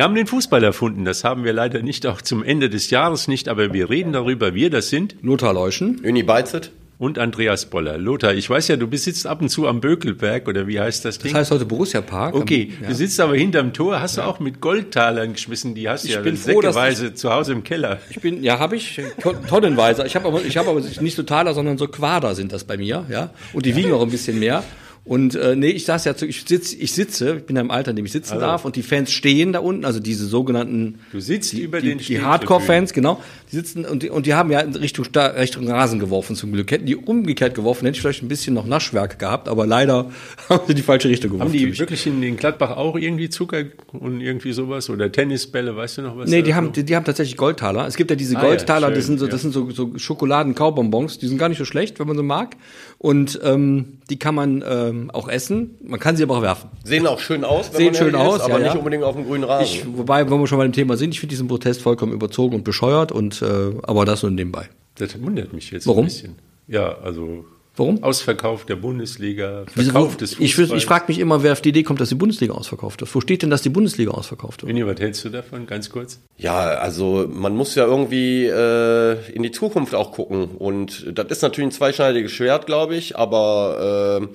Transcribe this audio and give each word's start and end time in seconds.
Wir 0.00 0.04
haben 0.04 0.14
den 0.14 0.26
Fußball 0.26 0.64
erfunden. 0.64 1.04
Das 1.04 1.24
haben 1.24 1.44
wir 1.44 1.52
leider 1.52 1.82
nicht 1.82 2.06
auch 2.06 2.22
zum 2.22 2.42
Ende 2.42 2.70
des 2.70 2.88
Jahres 2.88 3.28
nicht, 3.28 3.50
aber 3.50 3.74
wir 3.74 3.90
reden 3.90 4.14
darüber. 4.14 4.54
Wir, 4.54 4.70
das 4.70 4.88
sind 4.88 5.16
Lothar 5.20 5.52
Leuschen. 5.52 6.00
Uni 6.02 6.22
Beizet. 6.22 6.70
und 6.96 7.18
Andreas 7.18 7.66
Boller. 7.66 7.98
Lothar, 7.98 8.32
ich 8.32 8.48
weiß 8.48 8.68
ja, 8.68 8.76
du 8.76 8.86
besitzt 8.86 9.26
ab 9.26 9.42
und 9.42 9.50
zu 9.50 9.66
am 9.68 9.82
Bökelberg 9.82 10.48
oder 10.48 10.66
wie 10.66 10.80
heißt 10.80 11.04
das 11.04 11.18
Ding? 11.18 11.32
Das 11.32 11.40
heißt 11.40 11.50
heute 11.50 11.66
Borussia 11.66 12.00
Park. 12.00 12.34
Okay, 12.34 12.72
Ja. 12.80 12.88
du 12.88 12.94
sitzt 12.94 13.20
aber 13.20 13.36
hinterm 13.36 13.74
Tor, 13.74 14.00
hast 14.00 14.16
du 14.16 14.22
auch 14.22 14.40
mit 14.40 14.62
Goldtalern 14.62 15.34
geschmissen, 15.34 15.74
die 15.74 15.86
hast 15.86 16.04
du 16.04 16.08
Ich 16.08 16.14
ja 16.14 16.22
bin 16.22 16.38
froh, 16.38 16.62
dass 16.62 16.76
säckeweise 16.76 17.12
zu 17.12 17.30
Hause 17.34 17.52
im 17.52 17.62
Keller. 17.62 17.98
Ich 18.08 18.22
bin, 18.22 18.42
ja, 18.42 18.58
habe 18.58 18.76
ich, 18.76 18.98
to- 19.22 19.34
tonnenweise. 19.50 20.06
Ich 20.06 20.16
habe 20.16 20.26
aber, 20.28 20.42
ich 20.42 20.56
habe 20.56 20.70
aber 20.70 20.80
nicht 20.80 21.14
so 21.14 21.24
Taler, 21.24 21.52
sondern 21.52 21.76
so 21.76 21.86
Quader 21.88 22.34
sind 22.34 22.52
das 22.52 22.64
bei 22.64 22.78
mir, 22.78 23.04
ja. 23.10 23.28
Und 23.52 23.66
die 23.66 23.76
wiegen 23.76 23.92
auch 23.92 24.00
ein 24.02 24.10
bisschen 24.10 24.38
mehr. 24.38 24.64
Und 25.10 25.34
äh, 25.34 25.56
nee, 25.56 25.70
ich 25.70 25.86
saß 25.86 26.04
ja 26.04 26.14
zu, 26.14 26.24
ich 26.24 26.44
sitz, 26.46 26.72
ich 26.72 26.92
sitze, 26.92 27.38
ich 27.38 27.42
bin 27.42 27.56
ja 27.56 27.62
im 27.62 27.72
Alter, 27.72 27.90
in 27.90 27.96
dem 27.96 28.06
ich 28.06 28.12
sitzen 28.12 28.38
darf, 28.38 28.64
und 28.64 28.76
die 28.76 28.84
Fans 28.84 29.10
stehen 29.10 29.52
da 29.52 29.58
unten, 29.58 29.84
also 29.84 29.98
diese 29.98 30.24
sogenannten 30.24 31.00
Du 31.10 31.18
sitzt 31.18 31.52
über 31.52 31.80
die, 31.80 31.88
den 31.88 31.98
die 31.98 32.04
Stehtribünen. 32.04 32.30
Hardcore-Fans, 32.30 32.92
genau, 32.92 33.20
die 33.50 33.56
sitzen 33.56 33.84
und 33.84 34.02
die, 34.02 34.10
und 34.10 34.26
die 34.26 34.34
haben 34.34 34.50
ja 34.50 34.60
in 34.60 34.74
Richtung, 34.76 35.04
Sta- 35.04 35.26
Richtung 35.28 35.68
Rasen 35.68 35.98
geworfen 35.98 36.36
zum 36.36 36.52
Glück. 36.52 36.70
Hätten 36.70 36.86
die 36.86 36.96
umgekehrt 36.96 37.54
geworfen, 37.54 37.86
hätte 37.86 37.96
ich 37.96 38.00
vielleicht 38.02 38.22
ein 38.22 38.28
bisschen 38.28 38.54
noch 38.54 38.66
Naschwerk 38.66 39.18
gehabt, 39.18 39.48
aber 39.48 39.66
leider 39.66 40.10
haben 40.48 40.60
sie 40.66 40.74
die 40.74 40.82
falsche 40.82 41.08
Richtung 41.08 41.30
geworfen. 41.32 41.48
Haben 41.52 41.58
die 41.58 41.78
wirklich 41.78 42.06
in 42.06 42.20
den 42.20 42.36
Gladbach 42.36 42.76
auch 42.76 42.96
irgendwie 42.96 43.28
Zucker 43.28 43.64
und 43.92 44.20
irgendwie 44.20 44.52
sowas 44.52 44.88
oder 44.90 45.10
Tennisbälle, 45.10 45.76
weißt 45.76 45.98
du 45.98 46.02
noch 46.02 46.16
was? 46.16 46.30
Nee, 46.30 46.42
die 46.42 46.54
haben, 46.54 46.72
die, 46.72 46.84
die 46.84 46.94
haben 46.96 47.04
tatsächlich 47.04 47.36
Goldtaler. 47.36 47.86
Es 47.86 47.96
gibt 47.96 48.10
ja 48.10 48.16
diese 48.16 48.36
Ah, 48.36 48.42
ja, 48.42 48.48
Goldtaler, 48.48 48.86
schön, 48.88 48.94
das 48.96 49.06
sind 49.06 49.18
so, 49.18 49.24
ja. 49.26 49.30
das 49.32 49.42
sind 49.42 49.52
so, 49.52 49.70
so 49.70 49.92
Schokoladen-Kaubonbons, 49.96 51.18
die 51.18 51.26
sind 51.26 51.38
gar 51.38 51.48
nicht 51.48 51.58
so 51.58 51.64
schlecht, 51.64 51.98
wenn 52.00 52.06
man 52.06 52.16
so 52.16 52.22
mag. 52.22 52.56
Und 52.98 53.40
ähm, 53.42 53.98
die 54.10 54.18
kann 54.18 54.34
man 54.34 54.62
ähm, 54.68 55.10
auch 55.10 55.28
essen. 55.28 55.76
Man 55.82 55.98
kann 55.98 56.16
sie 56.16 56.22
aber 56.22 56.36
auch 56.38 56.42
werfen. 56.42 56.68
Sehen 56.84 57.06
auch 57.06 57.18
schön 57.20 57.44
aus, 57.44 57.70
wenn 57.72 57.76
Sehen 57.78 57.86
man 57.86 57.94
schön 57.94 58.14
aus, 58.14 58.36
ist, 58.36 58.42
aber 58.42 58.58
ja, 58.58 58.64
nicht 58.64 58.72
ja. 58.74 58.78
unbedingt 58.78 59.04
auf 59.04 59.16
dem 59.16 59.24
grünen 59.26 59.44
Rasen. 59.44 59.64
Ich, 59.64 59.84
wobei, 59.96 60.30
wenn 60.30 60.38
wir 60.38 60.46
schon 60.46 60.58
bei 60.58 60.64
dem 60.64 60.72
Thema 60.72 60.96
sind, 60.96 61.10
ich 61.14 61.20
finde 61.20 61.30
diesen 61.30 61.48
Protest 61.48 61.80
vollkommen 61.82 62.12
überzogen 62.12 62.54
und 62.56 62.64
bescheuert 62.64 63.10
und 63.10 63.39
äh, 63.42 63.72
aber 63.82 64.04
das 64.04 64.22
nur 64.22 64.30
nebenbei. 64.32 64.68
Das 64.96 65.20
wundert 65.20 65.52
mich 65.52 65.70
jetzt 65.70 65.86
Warum? 65.86 66.04
ein 66.04 66.08
bisschen. 66.08 66.36
Ja, 66.68 66.98
also 66.98 67.44
Warum? 67.76 68.02
Ausverkauf 68.02 68.66
der 68.66 68.76
Bundesliga, 68.76 69.64
Verkauf 69.66 70.16
des 70.16 70.38
ich 70.38 70.54
Fußballs. 70.54 70.82
ich 70.82 70.86
frage 70.86 71.04
mich 71.08 71.18
immer, 71.18 71.42
wer 71.42 71.52
auf 71.52 71.62
die 71.62 71.70
Idee 71.70 71.82
kommt, 71.82 72.00
dass 72.00 72.08
die 72.10 72.14
Bundesliga 72.14 72.52
ausverkauft 72.52 73.00
wird. 73.00 73.14
Wo 73.14 73.20
steht 73.20 73.42
denn, 73.42 73.48
dass 73.50 73.62
die 73.62 73.70
Bundesliga 73.70 74.10
ausverkauft 74.10 74.62
wird? 74.62 74.68
Winnie, 74.68 74.84
was 74.84 75.00
hältst 75.00 75.24
du 75.24 75.30
davon, 75.30 75.66
ganz 75.66 75.88
kurz? 75.88 76.20
Ja, 76.36 76.58
also 76.58 77.26
man 77.32 77.56
muss 77.56 77.74
ja 77.76 77.86
irgendwie 77.86 78.44
äh, 78.46 79.32
in 79.32 79.42
die 79.42 79.52
Zukunft 79.52 79.94
auch 79.94 80.12
gucken. 80.12 80.56
Und 80.58 81.16
das 81.16 81.28
ist 81.28 81.42
natürlich 81.42 81.68
ein 81.68 81.72
zweischneidiges 81.72 82.32
Schwert, 82.32 82.66
glaube 82.66 82.96
ich, 82.96 83.16
aber 83.16 84.20
äh, 84.22 84.26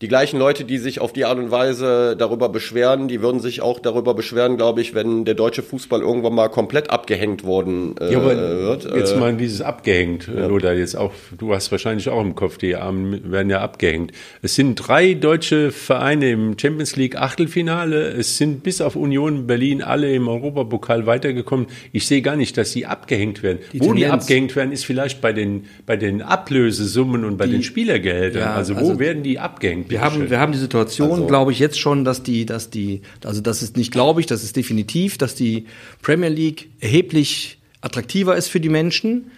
die 0.00 0.06
gleichen 0.06 0.38
Leute, 0.38 0.64
die 0.64 0.78
sich 0.78 1.00
auf 1.00 1.12
die 1.12 1.24
Art 1.24 1.38
und 1.38 1.50
Weise 1.50 2.14
darüber 2.16 2.48
beschweren, 2.48 3.08
die 3.08 3.20
würden 3.20 3.40
sich 3.40 3.62
auch 3.62 3.80
darüber 3.80 4.14
beschweren, 4.14 4.56
glaube 4.56 4.80
ich, 4.80 4.94
wenn 4.94 5.24
der 5.24 5.34
deutsche 5.34 5.64
Fußball 5.64 6.02
irgendwann 6.02 6.34
mal 6.36 6.48
komplett 6.48 6.90
abgehängt 6.90 7.42
worden 7.42 7.96
äh, 8.00 8.12
Ja, 8.12 8.18
aber 8.18 8.36
wird. 8.36 8.84
jetzt 8.94 9.14
Äh, 9.14 9.18
mal 9.18 9.34
dieses 9.36 9.60
abgehängt, 9.60 10.28
oder 10.28 10.74
jetzt 10.74 10.96
auch, 10.96 11.12
du 11.36 11.52
hast 11.52 11.72
wahrscheinlich 11.72 12.08
auch 12.08 12.22
im 12.22 12.36
Kopf, 12.36 12.58
die 12.58 12.76
Armen 12.76 13.32
werden 13.32 13.50
ja 13.50 13.60
abgehängt. 13.60 14.12
Es 14.40 14.54
sind 14.54 14.76
drei 14.76 15.14
deutsche 15.14 15.72
Vereine 15.72 16.30
im 16.30 16.56
Champions 16.56 16.94
League 16.94 17.16
Achtelfinale. 17.16 18.10
Es 18.10 18.38
sind 18.38 18.62
bis 18.62 18.80
auf 18.80 18.94
Union 18.94 19.48
Berlin 19.48 19.82
alle 19.82 20.14
im 20.14 20.28
Europapokal 20.28 21.06
weitergekommen. 21.06 21.66
Ich 21.90 22.06
sehe 22.06 22.22
gar 22.22 22.36
nicht, 22.36 22.56
dass 22.56 22.70
sie 22.70 22.86
abgehängt 22.86 23.42
werden. 23.42 23.58
Wo 23.72 23.92
die 23.94 24.02
Tendenz- 24.02 24.12
abgehängt 24.12 24.54
werden, 24.54 24.70
ist 24.70 24.84
vielleicht 24.84 25.20
bei 25.20 25.32
den, 25.32 25.64
bei 25.86 25.96
den 25.96 26.22
Ablösesummen 26.22 27.24
und 27.24 27.36
bei 27.36 27.48
den 27.48 27.64
Spielergeldern. 27.64 28.42
Ja, 28.42 28.54
also 28.54 28.76
wo 28.76 28.80
also 28.80 29.00
werden 29.00 29.24
die 29.24 29.40
abgehängt? 29.40 29.87
Wir 29.90 30.00
haben, 30.00 30.16
schön? 30.16 30.30
wir 30.30 30.40
haben 30.40 30.52
die 30.52 30.58
Situation, 30.58 31.10
Also- 31.10 31.26
glaube 31.26 31.52
ich, 31.52 31.58
jetzt 31.58 31.78
schon, 31.78 32.04
dass 32.04 32.22
die, 32.22 32.46
dass 32.46 32.70
die, 32.70 33.02
also 33.24 33.40
das 33.40 33.62
ist 33.62 33.76
nicht 33.76 33.92
glaube 33.92 34.20
ich, 34.20 34.26
das 34.26 34.42
ist 34.44 34.56
definitiv, 34.56 35.18
dass 35.18 35.34
die 35.34 35.66
Premier 36.02 36.28
League 36.28 36.70
erheblich 36.80 37.58
attraktiver 37.80 38.36
ist 38.36 38.48
für 38.48 38.60
die 38.60 38.68
Menschen, 38.68 39.30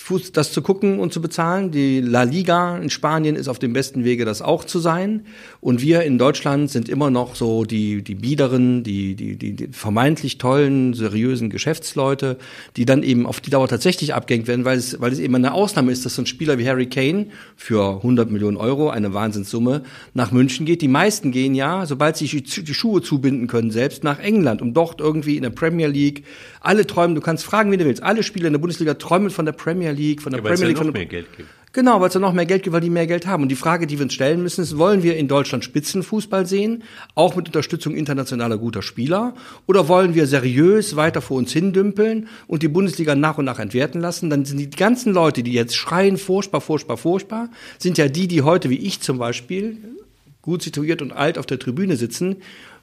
Fuß, 0.00 0.32
das 0.32 0.52
zu 0.52 0.62
gucken 0.62 1.00
und 1.00 1.12
zu 1.12 1.20
bezahlen. 1.20 1.70
Die 1.72 2.00
La 2.00 2.22
Liga 2.22 2.78
in 2.78 2.88
Spanien 2.88 3.34
ist 3.34 3.48
auf 3.48 3.58
dem 3.58 3.72
besten 3.72 4.04
Wege, 4.04 4.24
das 4.24 4.40
auch 4.40 4.64
zu 4.64 4.78
sein. 4.78 5.26
Und 5.60 5.82
wir 5.82 6.02
in 6.02 6.18
Deutschland 6.18 6.70
sind 6.70 6.88
immer 6.88 7.10
noch 7.10 7.34
so 7.34 7.64
die, 7.64 8.02
die 8.02 8.14
biederen, 8.14 8.84
die, 8.84 9.16
die, 9.16 9.36
die, 9.36 9.54
die 9.54 9.68
vermeintlich 9.72 10.38
tollen, 10.38 10.94
seriösen 10.94 11.50
Geschäftsleute, 11.50 12.38
die 12.76 12.84
dann 12.84 13.02
eben 13.02 13.26
auf 13.26 13.40
die 13.40 13.50
Dauer 13.50 13.66
tatsächlich 13.66 14.14
abgehängt 14.14 14.46
werden, 14.46 14.64
weil 14.64 14.78
es, 14.78 15.00
weil 15.00 15.12
es 15.12 15.18
eben 15.18 15.34
eine 15.34 15.52
Ausnahme 15.52 15.90
ist, 15.90 16.06
dass 16.06 16.14
so 16.14 16.22
ein 16.22 16.26
Spieler 16.26 16.58
wie 16.58 16.68
Harry 16.68 16.86
Kane 16.86 17.26
für 17.56 17.96
100 17.96 18.30
Millionen 18.30 18.56
Euro, 18.56 18.90
eine 18.90 19.12
Wahnsinnssumme, 19.12 19.82
nach 20.14 20.30
München 20.30 20.64
geht. 20.64 20.80
Die 20.80 20.88
meisten 20.88 21.32
gehen 21.32 21.56
ja, 21.56 21.86
sobald 21.86 22.16
sie 22.16 22.26
die, 22.26 22.74
Schuhe 22.74 23.02
zubinden 23.02 23.48
können, 23.48 23.72
selbst 23.72 24.04
nach 24.04 24.20
England, 24.20 24.62
um 24.62 24.72
dort 24.74 25.00
irgendwie 25.00 25.36
in 25.36 25.42
der 25.42 25.50
Premier 25.50 25.88
League, 25.88 26.24
alle 26.60 26.86
träumen, 26.86 27.14
du 27.14 27.20
kannst 27.20 27.44
fragen, 27.44 27.72
wie 27.72 27.76
du 27.76 27.84
willst, 27.84 28.02
alle 28.02 28.22
Spieler 28.22 28.46
in 28.46 28.52
der 28.52 28.60
Bundesliga 28.60 28.94
träumen 28.94 29.30
von 29.30 29.44
der 29.44 29.52
Premier 29.52 29.87
League, 29.92 30.22
von 30.22 30.32
der 30.32 30.40
Ja, 30.40 30.44
weil 30.44 30.52
es 30.52 30.60
Premier 30.60 30.74
ja 30.74 30.80
League, 30.80 30.86
noch 30.86 30.92
von 30.92 30.94
der 30.94 31.00
mehr 31.00 31.06
Geld 31.06 31.36
gibt. 31.36 31.48
Genau, 31.74 32.00
weil 32.00 32.08
es 32.08 32.14
dann 32.14 32.22
noch 32.22 32.32
mehr 32.32 32.46
Geld 32.46 32.62
gibt, 32.62 32.72
weil 32.72 32.80
die 32.80 32.90
mehr 32.90 33.06
Geld 33.06 33.26
haben. 33.26 33.42
Und 33.42 33.50
die 33.50 33.56
Frage, 33.56 33.86
die 33.86 33.98
wir 33.98 34.04
uns 34.04 34.14
stellen 34.14 34.42
müssen, 34.42 34.62
ist, 34.62 34.78
wollen 34.78 35.02
wir 35.02 35.16
in 35.16 35.28
Deutschland 35.28 35.64
Spitzenfußball 35.64 36.46
sehen, 36.46 36.82
auch 37.14 37.36
mit 37.36 37.46
Unterstützung 37.46 37.94
internationaler 37.94 38.56
guter 38.56 38.80
Spieler? 38.80 39.34
Oder 39.66 39.86
wollen 39.86 40.14
wir 40.14 40.26
seriös 40.26 40.96
weiter 40.96 41.20
vor 41.20 41.36
uns 41.36 41.52
hindümpeln 41.52 42.28
und 42.46 42.62
die 42.62 42.68
Bundesliga 42.68 43.14
nach 43.14 43.36
und 43.36 43.44
nach 43.44 43.58
entwerten 43.58 44.00
lassen? 44.00 44.30
Dann 44.30 44.44
sind 44.46 44.58
die 44.58 44.70
ganzen 44.70 45.12
Leute, 45.12 45.42
die 45.42 45.52
jetzt 45.52 45.76
schreien, 45.76 46.16
furchtbar, 46.16 46.62
furchtbar, 46.62 46.96
furchtbar, 46.96 47.50
sind 47.78 47.98
ja 47.98 48.08
die, 48.08 48.28
die 48.28 48.42
heute, 48.42 48.70
wie 48.70 48.78
ich 48.78 49.00
zum 49.00 49.18
Beispiel, 49.18 49.76
gut 50.40 50.62
situiert 50.62 51.02
und 51.02 51.12
alt 51.12 51.36
auf 51.36 51.44
der 51.44 51.58
Tribüne 51.58 51.96
sitzen, 51.96 52.36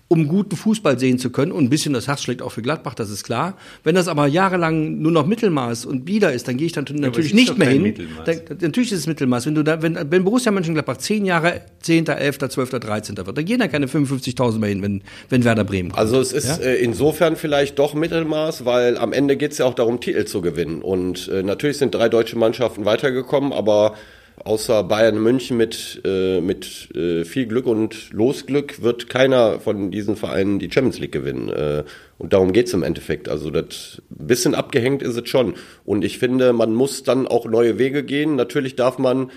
um 0.07 0.27
guten 0.27 0.55
Fußball 0.55 0.99
sehen 0.99 1.17
zu 1.17 1.31
können. 1.31 1.51
Und 1.51 1.63
ein 1.63 1.69
bisschen 1.69 1.93
das 1.93 2.07
Herz 2.07 2.21
schlägt 2.21 2.41
auch 2.41 2.51
für 2.51 2.61
Gladbach, 2.61 2.93
das 2.93 3.09
ist 3.09 3.23
klar. 3.23 3.57
Wenn 3.83 3.95
das 3.95 4.07
aber 4.07 4.27
jahrelang 4.27 4.99
nur 4.99 5.11
noch 5.11 5.25
Mittelmaß 5.25 5.85
und 5.85 6.05
bieder 6.05 6.31
ist, 6.31 6.47
dann 6.47 6.57
gehe 6.57 6.67
ich 6.67 6.73
dann 6.73 6.85
natürlich 6.91 7.31
ist 7.31 7.35
nicht 7.35 7.57
mehr 7.57 7.69
hin. 7.69 7.95
Dann, 8.25 8.39
natürlich 8.61 8.91
ist 8.91 8.99
es 8.99 9.07
Mittelmaß. 9.07 9.47
Wenn 9.47 9.55
du 9.55 9.63
da, 9.63 9.81
wenn, 9.81 9.97
wenn 10.11 10.23
Borussia 10.23 10.51
Mönchengladbach 10.51 10.97
zehn 10.97 11.25
Jahre 11.25 11.61
10., 11.81 12.07
11., 12.07 12.37
12., 12.37 12.69
13. 12.69 13.17
wird, 13.17 13.37
dann 13.37 13.45
gehen 13.45 13.59
da 13.59 13.67
keine 13.67 13.87
55.000 13.87 14.59
mehr 14.59 14.69
hin, 14.69 14.83
wenn, 14.83 15.01
wenn 15.29 15.43
Werder 15.43 15.63
Bremen 15.63 15.89
kommt. 15.89 15.99
Also 15.99 16.19
es 16.19 16.33
ist 16.33 16.59
äh, 16.59 16.75
insofern 16.75 17.35
vielleicht 17.35 17.79
doch 17.79 17.95
Mittelmaß, 17.95 18.65
weil 18.65 18.97
am 18.97 19.11
Ende 19.11 19.37
geht 19.37 19.53
es 19.53 19.57
ja 19.57 19.65
auch 19.65 19.73
darum, 19.73 19.99
Titel 19.99 20.25
zu 20.25 20.41
gewinnen. 20.41 20.83
Und 20.83 21.27
äh, 21.29 21.41
natürlich 21.41 21.79
sind 21.79 21.95
drei 21.95 22.09
deutsche 22.09 22.37
Mannschaften 22.37 22.85
weitergekommen, 22.85 23.53
aber 23.53 23.95
außer 24.43 24.83
Bayern 24.83 25.21
München 25.21 25.57
mit, 25.57 26.01
äh, 26.05 26.41
mit 26.41 26.89
äh, 26.95 27.23
viel 27.23 27.45
Glück 27.45 27.65
und 27.65 28.11
Losglück 28.11 28.81
wird 28.81 29.09
keiner 29.09 29.59
von 29.59 29.91
diesen 29.91 30.15
Vereinen 30.15 30.59
die 30.59 30.71
Champions 30.71 30.99
League 30.99 31.11
gewinnen. 31.11 31.49
Äh, 31.49 31.83
und 32.17 32.33
darum 32.33 32.53
geht's 32.53 32.73
im 32.73 32.83
Endeffekt. 32.83 33.29
Also 33.29 33.49
das 33.49 34.01
bisschen 34.09 34.55
abgehängt 34.55 35.01
ist 35.01 35.17
es 35.17 35.29
schon. 35.29 35.55
Und 35.85 36.03
ich 36.03 36.19
finde, 36.19 36.53
man 36.53 36.73
muss 36.73 37.03
dann 37.03 37.27
auch 37.27 37.45
neue 37.45 37.77
Wege 37.77 38.03
gehen. 38.03 38.35
Natürlich 38.35 38.75
darf 38.75 38.97
man 38.97 39.31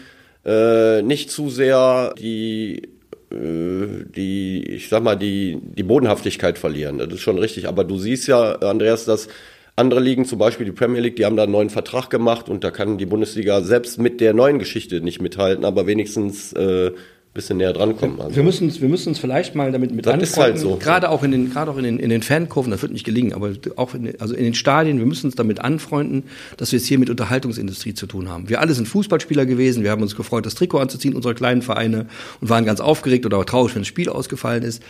äh, 0.45 1.03
nicht 1.03 1.31
zu 1.31 1.51
sehr 1.51 2.15
die 2.19 2.83
äh, 3.31 4.05
die, 4.17 4.65
ich 4.65 4.89
sag 4.89 5.03
mal, 5.03 5.17
die, 5.17 5.59
die 5.63 5.83
Bodenhaftigkeit 5.83 6.59
verlieren. 6.59 6.99
Das 6.99 7.09
ist 7.09 7.21
schon 7.21 7.39
richtig. 7.39 7.69
Aber 7.69 7.85
du 7.85 7.99
siehst 7.99 8.27
ja, 8.27 8.53
Andreas, 8.57 9.05
dass 9.05 9.29
andere 9.79 10.01
Ligen, 10.01 10.25
zum 10.25 10.39
Beispiel 10.39 10.67
die 10.67 10.73
Premier 10.73 11.01
League, 11.01 11.17
die 11.17 11.25
haben 11.25 11.37
da 11.37 11.45
einen 11.45 11.53
neuen 11.53 11.71
Vertrag 11.71 12.11
gemacht 12.11 12.49
und 12.49 12.65
da 12.65 12.71
kann 12.71 12.99
die 12.99 13.07
Bundesliga 13.07 13.63
selbst 13.63 13.99
mit 13.99 14.21
der 14.21 14.35
neuen 14.35 14.59
Geschichte 14.59 15.01
nicht 15.01 15.23
mithalten, 15.23 15.65
aber 15.65 15.87
wenigstens 15.87 16.53
äh, 16.53 16.91
bisschen 17.35 17.59
näher 17.59 17.73
drankommen. 17.75 18.21
Also, 18.21 18.35
Wir 18.35 18.43
müssen 18.43 18.65
uns, 18.65 18.81
wir 18.81 18.89
müssen 18.89 19.11
uns 19.11 19.19
vielleicht 19.21 19.55
mal 19.55 19.71
damit 19.71 19.93
mit 19.95 20.07
Das 20.07 20.21
ist 20.21 20.37
halt 20.39 20.59
so. 20.59 20.77
Gerade 20.77 21.09
auch 21.11 21.23
in 21.23 21.31
den, 21.31 21.51
gerade 21.53 21.71
auch 21.71 21.77
in 21.77 21.85
den, 21.85 21.99
in 22.01 22.11
den 22.11 22.23
Fankurven, 22.23 22.73
das 22.73 22.83
wird 22.83 22.91
nicht 22.91 23.05
gelingen, 23.05 23.33
aber 23.33 23.53
auch 23.77 23.95
in, 23.95 24.05
den- 24.05 24.21
also 24.21 24.35
in 24.35 24.43
den 24.43 24.55
Stadien, 24.55 24.99
wir 24.99 25.07
müssen 25.07 25.27
uns 25.27 25.37
damit 25.37 25.61
anfreunden, 25.61 26.25
dass 26.57 26.73
wir 26.73 26.79
es 26.79 26.87
hier 26.87 26.99
mit 26.99 27.11
Unterhaltungsindustrie 27.11 27.95
zu 27.95 28.07
tun 28.07 28.29
haben. 28.29 28.49
Wir 28.49 28.61
alle 28.61 28.73
sind 28.75 28.89
Fußballspieler 28.89 29.47
gewesen, 29.47 29.85
wir 29.85 29.93
haben 29.93 30.03
uns 30.03 30.17
gefreut, 30.17 30.47
das 30.47 30.57
Trikot 30.57 30.79
anzuziehen, 30.79 31.15
unsere 31.15 31.35
kleinen 31.35 31.63
Vereine, 31.63 32.07
und 32.41 32.49
waren 32.49 32.65
ganz 32.65 32.81
aufgeregt 32.81 33.25
oder 33.25 33.37
auch 33.39 33.45
traurig, 33.45 33.75
wenn 33.75 33.83
das 33.83 33.89
Spiel 33.89 34.09
ausgefallen 34.09 34.65
ist. 34.65 34.83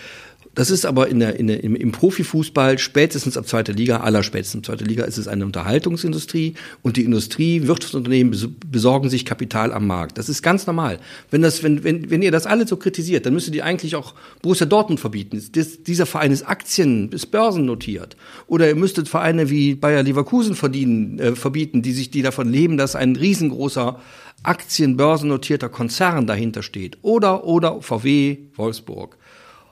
Das 0.55 0.71
ist 0.71 0.87
aber 0.87 1.09
in 1.09 1.21
der, 1.21 1.39
in 1.39 1.47
der, 1.47 1.63
im, 1.63 1.93
Profifußball 1.93 2.79
spätestens 2.79 3.37
ab 3.37 3.47
zweiter 3.47 3.73
Liga, 3.73 3.99
aller 3.99 4.23
spätestens 4.23 4.61
ab 4.61 4.67
zweiter 4.67 4.85
Liga, 4.85 5.05
ist 5.05 5.19
es 5.19 5.29
eine 5.29 5.45
Unterhaltungsindustrie 5.45 6.55
und 6.83 6.97
die 6.97 7.05
Industrie, 7.05 7.67
Wirtschaftsunternehmen 7.67 8.33
bes- 8.33 8.49
besorgen 8.67 9.09
sich 9.09 9.25
Kapital 9.25 9.73
am 9.73 9.87
Markt. 9.87 10.19
Das 10.19 10.29
ist 10.29 10.43
ganz 10.43 10.67
normal. 10.67 10.99
Wenn, 11.31 11.43
das, 11.43 11.63
wenn, 11.63 11.85
wenn, 11.85 12.11
wenn 12.11 12.23
ihr 12.23 12.33
das 12.33 12.47
alle 12.47 12.67
so 12.67 12.77
kritisiert, 12.77 13.27
dann 13.27 13.35
müsstet 13.35 13.55
ihr 13.55 13.65
eigentlich 13.65 13.95
auch 13.95 14.15
Borussia 14.43 14.67
Dortmund 14.67 14.99
verbieten. 15.01 15.41
Das, 15.53 15.83
dieser 15.83 16.07
Verein 16.07 16.33
ist 16.33 16.43
Aktien, 16.43 17.13
ist 17.13 17.27
börsennotiert. 17.27 18.17
Oder 18.47 18.69
ihr 18.69 18.75
müsstet 18.75 19.09
Vereine 19.09 19.51
wie 19.51 19.75
Bayer 19.75 20.03
Leverkusen 20.03 20.55
verdienen, 20.55 21.19
äh, 21.19 21.37
verbieten, 21.37 21.83
die 21.83 21.93
sich, 21.93 22.11
die 22.11 22.23
davon 22.23 22.51
leben, 22.51 22.77
dass 22.79 22.97
ein 22.97 23.15
riesengroßer 23.17 24.01
Aktienbörsennotierter 24.43 25.69
Konzern 25.69 26.27
dahinter 26.27 26.63
steht. 26.63 26.99
Oder, 27.03 27.45
oder 27.45 27.83
VW, 27.83 28.39
Wolfsburg. 28.55 29.18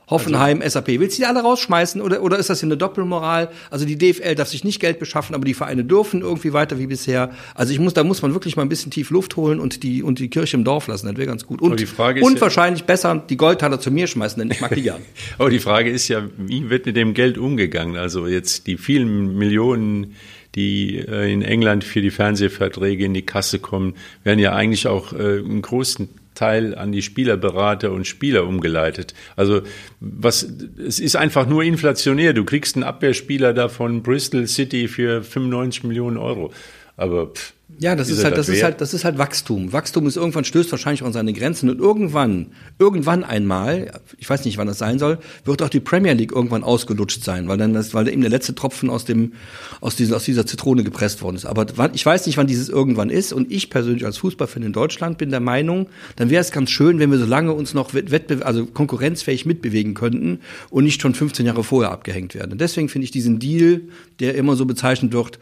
Hoffenheim, 0.09 0.63
also, 0.63 0.79
SAP. 0.79 1.01
Willst 1.01 1.19
du 1.19 1.23
die 1.23 1.27
alle 1.27 1.41
rausschmeißen 1.41 2.01
oder, 2.01 2.23
oder 2.23 2.39
ist 2.39 2.49
das 2.49 2.61
hier 2.61 2.69
eine 2.69 2.77
Doppelmoral? 2.77 3.51
Also 3.71 3.85
die 3.85 3.99
DFL 3.99 4.37
darf 4.37 4.49
sich 4.49 4.63
nicht 4.63 4.81
Geld 4.81 4.99
beschaffen, 4.99 5.35
aber 5.35 5.45
die 5.45 5.55
Vereine 5.55 5.85
dürfen 5.85 6.21
irgendwie 6.21 6.53
weiter 6.53 6.79
wie 6.79 6.87
bisher. 6.87 7.31
Also 7.55 7.73
ich 7.73 7.81
muss, 7.81 7.95
da 7.95 8.05
muss 8.05 8.23
man 8.23 8.33
wirklich 8.33 8.57
mal 8.57 8.63
ein 8.63 8.69
bisschen 8.69 8.93
tief 8.93 9.11
Luft 9.11 9.37
holen 9.37 9.59
und 9.59 9.83
die, 9.83 10.03
und 10.03 10.21
die 10.21 10.31
Kirche 10.31 10.57
im 10.57 10.65
Dorf 10.65 10.87
lassen. 10.87 11.07
Das 11.07 11.17
wäre 11.17 11.27
ganz 11.27 11.45
gut. 11.47 11.61
Und, 11.61 11.73
und 11.73 12.41
wahrscheinlich 12.41 12.81
ja, 12.81 12.87
besser 12.87 13.25
die 13.29 13.37
Goldtaler 13.37 13.81
zu 13.81 13.91
mir 13.91 14.07
schmeißen, 14.07 14.39
denn 14.39 14.51
ich 14.51 14.61
mag 14.61 14.75
die 14.75 14.83
gern. 14.83 15.03
aber 15.39 15.51
die 15.51 15.59
Frage 15.59 15.91
ist 15.91 16.07
ja, 16.07 16.23
wie 16.37 16.71
wird 16.71 16.87
mit 16.87 16.97
dem 16.97 17.13
Geld 17.13 17.37
umgegangen? 17.37 17.97
Also 17.97 18.29
jetzt 18.29 18.69
die 18.69 18.77
vielen 18.77 19.37
Millionen 19.37 20.15
die 20.55 20.97
äh, 20.97 21.31
in 21.31 21.43
England 21.43 21.85
für 21.85 22.01
die 22.01 22.11
Fernsehverträge 22.11 23.05
in 23.05 23.13
die 23.13 23.27
Kasse 23.27 23.59
kommen, 23.59 23.95
werden 24.25 24.39
ja 24.39 24.55
eigentlich 24.55 24.89
auch 24.89 25.13
äh, 25.13 25.39
einen 25.39 25.61
großen 25.61 26.09
Teil 26.37 26.77
an 26.77 26.93
die 26.93 27.03
Spielerberater 27.03 27.91
und 27.91 28.07
Spieler 28.07 28.47
umgeleitet. 28.47 29.15
Also 29.35 29.63
was 29.99 30.47
es 30.79 31.01
ist 31.01 31.17
einfach 31.17 31.47
nur 31.47 31.65
inflationär. 31.65 32.33
Du 32.33 32.45
kriegst 32.45 32.77
einen 32.77 32.85
Abwehrspieler 32.85 33.53
da 33.53 33.69
von 33.69 34.03
Bristol 34.03 34.47
City 34.47 34.87
für 34.87 35.23
95 35.23 35.85
Millionen 35.85 36.17
Euro. 36.19 36.53
Aber 36.97 37.29
pff, 37.29 37.53
ja, 37.79 37.97
das 37.97 38.09
ist, 38.09 38.19
ist 38.19 38.25
halt, 38.25 38.39
das, 38.39 38.49
ist 38.49 38.63
halt, 38.63 38.81
das 38.81 38.95
ist 38.95 39.05
halt 39.05 39.19
Wachstum. 39.19 39.73
Wachstum 39.73 40.07
ist 40.07 40.17
irgendwann 40.17 40.45
stößt 40.45 40.71
wahrscheinlich 40.71 41.03
auch 41.03 41.09
an 41.09 41.13
seine 41.13 41.33
Grenzen 41.33 41.69
und 41.69 41.81
irgendwann, 41.81 42.53
irgendwann 42.79 43.25
einmal, 43.25 43.91
ich 44.19 44.31
weiß 44.31 44.45
nicht, 44.45 44.57
wann 44.57 44.69
das 44.69 44.79
sein 44.79 45.01
soll, 45.01 45.19
wird 45.45 45.61
auch 45.63 45.69
die 45.69 45.81
Premier 45.81 46.13
League 46.13 46.33
irgendwann 46.33 46.63
ausgelutscht 46.63 47.25
sein, 47.25 47.49
weil 47.49 47.59
dann 47.59 47.75
das, 47.75 47.93
weil 47.93 48.09
eben 48.09 48.21
der 48.21 48.31
letzte 48.31 48.55
Tropfen 48.55 48.89
aus 48.89 49.05
dem, 49.05 49.33
aus 49.81 49.97
dieser, 49.97 50.17
aus 50.17 50.25
dieser 50.25 50.47
Zitrone 50.47 50.85
gepresst 50.85 51.23
worden 51.23 51.37
ist. 51.37 51.45
Aber 51.45 51.67
ich 51.93 52.07
weiß 52.07 52.27
nicht, 52.27 52.39
wann 52.39 52.47
dieses 52.47 52.69
irgendwann 52.69 53.11
ist 53.11 53.33
und 53.33 53.51
ich 53.51 53.69
persönlich 53.69 54.07
als 54.07 54.19
Fußballfan 54.19 54.63
in 54.63 54.73
Deutschland 54.73 55.19
bin 55.19 55.31
der 55.31 55.41
Meinung, 55.41 55.89
dann 56.15 56.31
wäre 56.31 56.41
es 56.41 56.53
ganz 56.53 56.71
schön, 56.71 57.01
wenn 57.01 57.11
wir 57.11 57.19
so 57.19 57.27
lange 57.27 57.53
uns 57.53 57.75
noch 57.75 57.93
wettbe 57.95 58.47
also 58.47 58.65
konkurrenzfähig 58.65 59.45
mitbewegen 59.45 59.95
könnten 59.95 60.39
und 60.71 60.85
nicht 60.85 61.03
schon 61.03 61.15
15 61.15 61.45
Jahre 61.45 61.65
vorher 61.65 61.91
abgehängt 61.91 62.35
werden. 62.37 62.53
Und 62.53 62.61
deswegen 62.61 62.89
finde 62.89 63.05
ich 63.05 63.11
diesen 63.11 63.41
Deal, 63.41 63.83
der 64.21 64.37
immer 64.37 64.55
so 64.55 64.65
bezeichnet 64.67 65.13
wird, 65.13 65.41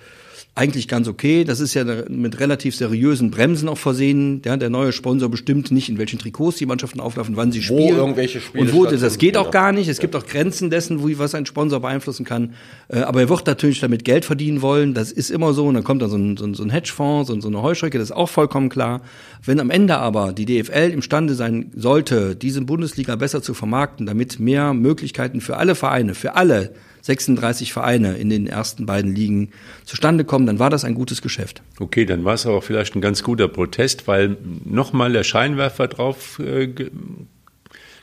eigentlich 0.56 0.86
ganz 0.86 1.08
okay. 1.08 1.42
Das 1.42 1.58
ist 1.58 1.74
ja 1.74 1.84
mit 2.08 2.38
relativ 2.38 2.76
seriösen 2.76 3.32
Bremsen 3.32 3.68
auch 3.68 3.78
versehen. 3.78 4.40
Ja, 4.44 4.56
der 4.56 4.70
neue 4.70 4.92
Sponsor 4.92 5.28
bestimmt 5.28 5.72
nicht, 5.72 5.88
in 5.88 5.98
welchen 5.98 6.20
Trikots 6.20 6.58
die 6.58 6.66
Mannschaften 6.66 7.00
auflaufen, 7.00 7.36
wann 7.36 7.50
sie 7.50 7.58
wo 7.68 7.76
spielen. 7.76 7.96
irgendwelche 7.96 8.40
Spiele 8.40 8.62
Und 8.62 8.72
wo 8.72 8.84
das, 8.84 9.00
das 9.00 9.18
geht 9.18 9.36
auch 9.36 9.50
gar 9.50 9.72
nicht. 9.72 9.88
Es 9.88 9.98
gibt 9.98 10.14
auch 10.14 10.24
Grenzen 10.24 10.70
dessen, 10.70 11.02
wo 11.02 11.08
was 11.18 11.34
ein 11.34 11.46
Sponsor 11.46 11.80
beeinflussen 11.80 12.24
kann. 12.24 12.54
Äh, 12.88 13.00
aber 13.00 13.22
er 13.22 13.28
wird 13.28 13.46
natürlich 13.46 13.80
damit 13.80 14.04
Geld 14.04 14.24
verdienen 14.24 14.62
wollen. 14.62 14.94
Das 14.94 15.10
ist 15.10 15.30
immer 15.30 15.54
so. 15.54 15.66
Und 15.66 15.74
dann 15.74 15.84
kommt 15.84 16.02
da 16.02 16.08
so 16.08 16.16
ein, 16.16 16.36
so 16.36 16.62
ein 16.62 16.70
Hedgefonds, 16.70 17.32
so 17.32 17.48
eine 17.48 17.62
Heuschrecke. 17.62 17.98
Das 17.98 18.10
ist 18.10 18.16
auch 18.16 18.28
vollkommen 18.28 18.68
klar. 18.68 19.00
Wenn 19.44 19.58
am 19.58 19.70
Ende 19.70 19.96
aber 19.98 20.32
die 20.32 20.46
DFL 20.46 20.90
imstande 20.92 21.34
sein 21.34 21.72
sollte, 21.74 22.36
diese 22.36 22.60
Bundesliga 22.60 23.16
besser 23.16 23.42
zu 23.42 23.54
vermarkten, 23.54 24.06
damit 24.06 24.38
mehr 24.38 24.72
Möglichkeiten 24.72 25.40
für 25.40 25.56
alle 25.56 25.74
Vereine, 25.74 26.14
für 26.14 26.36
alle 26.36 26.70
36 27.04 27.74
Vereine 27.74 28.16
in 28.16 28.30
den 28.30 28.46
ersten 28.46 28.86
beiden 28.86 29.14
Ligen 29.14 29.50
zustande 29.84 30.24
kommen, 30.24 30.46
dann 30.46 30.58
war 30.58 30.70
das 30.70 30.84
ein 30.84 30.94
gutes 30.94 31.20
Geschäft. 31.20 31.62
Okay, 31.78 32.06
dann 32.06 32.24
war 32.24 32.32
es 32.32 32.46
auch 32.46 32.64
vielleicht 32.64 32.96
ein 32.96 33.02
ganz 33.02 33.22
guter 33.22 33.46
Protest, 33.46 34.08
weil 34.08 34.38
nochmal 34.64 35.12
der 35.12 35.22
Scheinwerfer 35.22 35.86
drauf 35.86 36.38
äh, 36.38 36.72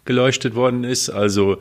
geleuchtet 0.06 0.54
worden 0.54 0.84
ist. 0.84 1.10
Also 1.10 1.58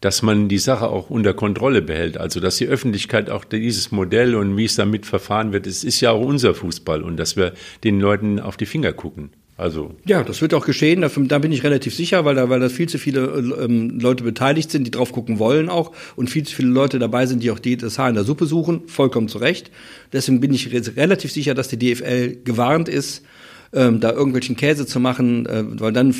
dass 0.00 0.20
man 0.20 0.48
die 0.48 0.58
Sache 0.58 0.88
auch 0.88 1.08
unter 1.08 1.32
Kontrolle 1.32 1.80
behält. 1.80 2.18
Also 2.18 2.38
dass 2.38 2.58
die 2.58 2.66
Öffentlichkeit 2.66 3.30
auch 3.30 3.42
dieses 3.42 3.90
Modell 3.90 4.34
und 4.34 4.56
wie 4.56 4.66
es 4.66 4.76
damit 4.76 5.06
verfahren 5.06 5.52
wird, 5.52 5.66
es 5.66 5.82
ist 5.82 6.00
ja 6.00 6.10
auch 6.10 6.24
unser 6.24 6.54
Fußball 6.54 7.02
und 7.02 7.16
dass 7.16 7.36
wir 7.36 7.54
den 7.84 8.00
Leuten 8.00 8.38
auf 8.38 8.56
die 8.58 8.66
Finger 8.66 8.92
gucken. 8.92 9.30
Also 9.56 9.94
ja, 10.04 10.24
das 10.24 10.42
wird 10.42 10.52
auch 10.52 10.66
geschehen. 10.66 11.00
Da, 11.00 11.38
bin 11.38 11.52
ich 11.52 11.62
relativ 11.62 11.94
sicher, 11.94 12.24
weil 12.24 12.34
da, 12.34 12.48
weil 12.48 12.58
da 12.58 12.68
viel 12.68 12.88
zu 12.88 12.98
viele 12.98 13.26
ähm, 13.60 14.00
Leute 14.00 14.24
beteiligt 14.24 14.70
sind, 14.70 14.84
die 14.84 14.90
drauf 14.90 15.12
gucken 15.12 15.38
wollen 15.38 15.68
auch 15.68 15.92
und 16.16 16.28
viel 16.28 16.44
zu 16.44 16.56
viele 16.56 16.70
Leute 16.70 16.98
dabei 16.98 17.26
sind, 17.26 17.42
die 17.42 17.50
auch 17.52 17.60
Haar 17.98 18.08
in 18.08 18.14
der 18.16 18.24
Suppe 18.24 18.46
suchen. 18.46 18.82
Vollkommen 18.88 19.28
zu 19.28 19.38
Recht. 19.38 19.70
Deswegen 20.12 20.40
bin 20.40 20.52
ich 20.52 20.72
relativ 20.96 21.30
sicher, 21.30 21.54
dass 21.54 21.68
die 21.68 21.78
DFL 21.78 22.38
gewarnt 22.44 22.88
ist, 22.88 23.24
ähm, 23.72 24.00
da 24.00 24.10
irgendwelchen 24.10 24.56
Käse 24.56 24.86
zu 24.86 24.98
machen, 24.98 25.46
äh, 25.46 25.62
weil 25.80 25.92
dann 25.92 26.14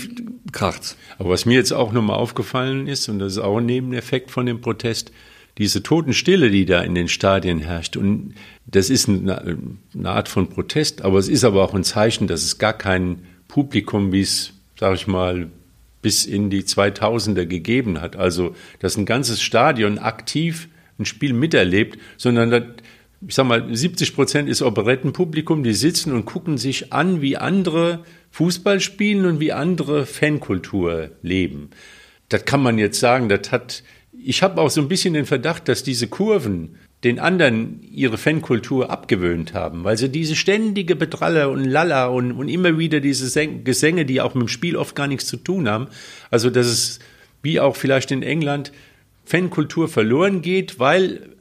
kracht's. 0.52 0.96
Aber 1.18 1.30
was 1.30 1.44
mir 1.44 1.54
jetzt 1.54 1.72
auch 1.72 1.92
nochmal 1.92 2.16
aufgefallen 2.16 2.86
ist 2.86 3.08
und 3.08 3.18
das 3.18 3.32
ist 3.32 3.38
auch 3.38 3.58
ein 3.58 3.66
Nebeneffekt 3.66 4.30
von 4.30 4.46
dem 4.46 4.60
Protest, 4.60 5.10
diese 5.58 5.82
Totenstille, 5.82 6.50
die 6.50 6.66
da 6.66 6.80
in 6.80 6.94
den 6.94 7.08
Stadien 7.08 7.60
herrscht. 7.60 7.96
Und 7.96 8.34
das 8.66 8.90
ist 8.90 9.08
eine, 9.08 9.58
Art 10.04 10.28
von 10.28 10.48
Protest, 10.48 11.02
aber 11.02 11.18
es 11.18 11.28
ist 11.28 11.44
aber 11.44 11.62
auch 11.62 11.74
ein 11.74 11.84
Zeichen, 11.84 12.26
dass 12.26 12.42
es 12.42 12.58
gar 12.58 12.72
kein 12.72 13.20
Publikum, 13.46 14.12
wie 14.12 14.22
es, 14.22 14.52
sage 14.78 14.96
ich 14.96 15.06
mal, 15.06 15.48
bis 16.02 16.26
in 16.26 16.50
die 16.50 16.62
2000er 16.62 17.46
gegeben 17.46 18.00
hat. 18.00 18.16
Also, 18.16 18.54
dass 18.80 18.96
ein 18.96 19.06
ganzes 19.06 19.40
Stadion 19.40 19.98
aktiv 19.98 20.68
ein 20.98 21.06
Spiel 21.06 21.32
miterlebt, 21.32 21.98
sondern 22.16 22.50
das, 22.50 22.64
ich 23.26 23.34
sag 23.34 23.46
mal, 23.46 23.74
70 23.74 24.14
Prozent 24.14 24.48
ist 24.48 24.60
Operettenpublikum, 24.60 25.62
die 25.62 25.72
sitzen 25.72 26.12
und 26.12 26.24
gucken 26.24 26.58
sich 26.58 26.92
an, 26.92 27.22
wie 27.22 27.36
andere 27.36 28.04
Fußball 28.32 28.80
spielen 28.80 29.24
und 29.24 29.40
wie 29.40 29.52
andere 29.52 30.06
Fankultur 30.06 31.10
leben. 31.22 31.70
Das 32.28 32.44
kann 32.44 32.62
man 32.62 32.78
jetzt 32.78 33.00
sagen, 33.00 33.28
das 33.28 33.50
hat 33.52 33.82
ich 34.22 34.42
habe 34.42 34.60
auch 34.60 34.70
so 34.70 34.80
ein 34.80 34.88
bisschen 34.88 35.14
den 35.14 35.26
Verdacht, 35.26 35.68
dass 35.68 35.82
diese 35.82 36.08
Kurven 36.08 36.76
den 37.04 37.18
anderen 37.18 37.82
ihre 37.82 38.16
Fankultur 38.16 38.90
abgewöhnt 38.90 39.52
haben, 39.52 39.84
weil 39.84 39.98
sie 39.98 40.08
diese 40.08 40.36
ständige 40.36 40.96
Betraller 40.96 41.50
und 41.50 41.64
Lalla 41.64 42.06
und, 42.06 42.32
und 42.32 42.48
immer 42.48 42.78
wieder 42.78 43.00
diese 43.00 43.46
Gesänge, 43.62 44.06
die 44.06 44.22
auch 44.22 44.34
mit 44.34 44.42
dem 44.42 44.48
Spiel 44.48 44.76
oft 44.76 44.96
gar 44.96 45.06
nichts 45.06 45.26
zu 45.26 45.36
tun 45.36 45.68
haben, 45.68 45.88
also 46.30 46.48
dass 46.48 46.66
es 46.66 47.00
wie 47.42 47.60
auch 47.60 47.76
vielleicht 47.76 48.10
in 48.10 48.22
England 48.22 48.72
Fankultur 49.26 49.88
verloren 49.88 50.40
geht, 50.40 50.78
weil 50.78 51.34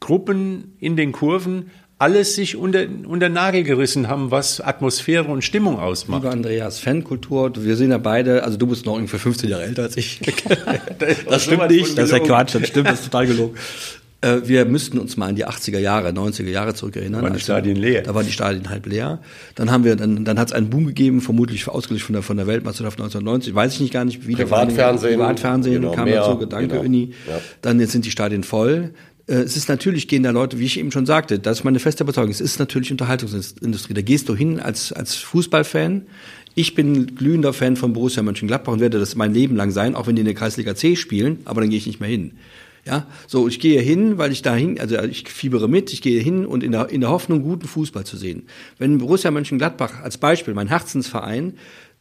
Gruppen 0.00 0.76
in 0.80 0.96
den 0.96 1.12
Kurven 1.12 1.70
alles 2.04 2.34
sich 2.34 2.54
unter, 2.54 2.84
unter 3.06 3.30
Nagel 3.30 3.62
gerissen 3.62 4.08
haben, 4.08 4.30
was 4.30 4.60
Atmosphäre 4.60 5.24
und 5.24 5.42
Stimmung 5.42 5.78
ausmacht. 5.78 6.22
Lieber 6.22 6.34
Andreas, 6.34 6.78
Fankultur, 6.78 7.50
wir 7.56 7.76
sind 7.76 7.92
ja 7.92 7.98
beide, 7.98 8.44
also 8.44 8.58
du 8.58 8.66
bist 8.66 8.84
noch 8.84 8.92
ungefähr 8.92 9.18
15 9.18 9.48
Jahre 9.48 9.64
älter 9.64 9.84
als 9.84 9.96
ich. 9.96 10.20
das, 10.98 11.24
das 11.26 11.44
stimmt 11.44 11.70
nicht, 11.70 11.96
das 11.96 12.06
ist 12.06 12.12
ja 12.12 12.18
Quatsch, 12.18 12.56
das 12.56 12.68
stimmt, 12.68 12.88
das 12.88 13.00
ist 13.00 13.04
total 13.06 13.26
gelogen. 13.26 13.56
Äh, 14.20 14.42
wir 14.44 14.66
müssten 14.66 14.98
uns 14.98 15.16
mal 15.16 15.30
in 15.30 15.36
die 15.36 15.46
80er 15.46 15.78
Jahre, 15.78 16.10
90er 16.10 16.50
Jahre 16.50 16.74
zurückerinnern. 16.74 17.22
Da 17.22 17.28
waren 17.28 17.34
die 17.34 17.40
Stadien 17.40 17.76
leer. 17.76 18.02
Da 18.02 18.14
waren 18.14 18.26
die 18.26 18.32
Stadien 18.32 18.68
halb 18.68 18.84
leer. 18.84 19.20
Dann 19.54 19.70
haben 19.70 19.84
wir, 19.84 19.96
dann, 19.96 20.26
dann 20.26 20.38
hat 20.38 20.48
es 20.48 20.52
einen 20.52 20.68
Boom 20.68 20.86
gegeben, 20.86 21.22
vermutlich 21.22 21.66
ausgelöst 21.68 22.04
von 22.04 22.12
der, 22.12 22.22
von 22.22 22.36
der 22.36 22.46
Weltmeisterschaft 22.46 22.98
1990. 22.98 23.54
Weiß 23.54 23.72
ich 23.72 23.80
nicht 23.80 23.94
gar 23.94 24.04
nicht, 24.04 24.28
wie 24.28 24.34
Privatfernsehen. 24.34 25.18
Privatfernsehen 25.18 25.80
genau, 25.80 25.92
kam 25.94 26.04
mehr, 26.04 26.20
dazu. 26.20 26.44
Danke, 26.44 26.68
genau. 26.68 26.82
Uni. 26.82 27.14
Ja. 27.26 27.40
Dann 27.62 27.80
jetzt 27.80 27.92
sind 27.92 28.04
die 28.04 28.10
Stadien 28.10 28.44
voll. 28.44 28.92
Äh, 29.26 29.34
es 29.34 29.56
ist 29.56 29.68
natürlich, 29.68 30.08
gehen 30.08 30.22
da 30.22 30.30
Leute, 30.30 30.58
wie 30.58 30.66
ich 30.66 30.78
eben 30.78 30.92
schon 30.92 31.06
sagte, 31.06 31.38
das 31.38 31.58
ist 31.58 31.64
meine 31.64 31.78
feste 31.78 32.04
Überzeugung, 32.04 32.30
es 32.30 32.40
ist 32.40 32.58
natürlich 32.58 32.90
Unterhaltungsindustrie. 32.90 33.94
Da 33.94 34.02
gehst 34.02 34.28
du 34.28 34.36
hin 34.36 34.60
als, 34.60 34.92
als 34.92 35.14
Fußballfan. 35.16 36.02
Ich 36.54 36.74
bin 36.74 37.16
glühender 37.16 37.52
Fan 37.52 37.76
von 37.76 37.92
Borussia 37.92 38.22
Mönchengladbach 38.22 38.72
und 38.72 38.80
werde 38.80 38.98
das 38.98 39.16
mein 39.16 39.34
Leben 39.34 39.56
lang 39.56 39.70
sein, 39.70 39.94
auch 39.94 40.06
wenn 40.06 40.14
die 40.14 40.20
in 40.20 40.26
der 40.26 40.34
Kreisliga 40.34 40.74
C 40.76 40.94
spielen, 40.94 41.38
aber 41.44 41.60
dann 41.60 41.70
gehe 41.70 41.78
ich 41.78 41.86
nicht 41.86 42.00
mehr 42.00 42.08
hin. 42.08 42.32
Ja, 42.86 43.06
so 43.26 43.48
ich 43.48 43.60
gehe 43.60 43.80
hin, 43.80 44.18
weil 44.18 44.30
ich 44.30 44.42
dahin, 44.42 44.78
also 44.78 44.98
ich 45.02 45.26
fiebere 45.26 45.68
mit, 45.68 45.92
ich 45.94 46.02
gehe 46.02 46.20
hin 46.20 46.44
und 46.44 46.62
in 46.62 46.72
der, 46.72 46.90
in 46.90 47.00
der 47.00 47.08
Hoffnung, 47.08 47.42
guten 47.42 47.66
Fußball 47.66 48.04
zu 48.04 48.18
sehen. 48.18 48.42
Wenn 48.78 48.98
Borussia 48.98 49.30
Mönchengladbach 49.30 50.02
als 50.02 50.18
Beispiel, 50.18 50.52
mein 50.52 50.68
Herzensverein, 50.68 51.54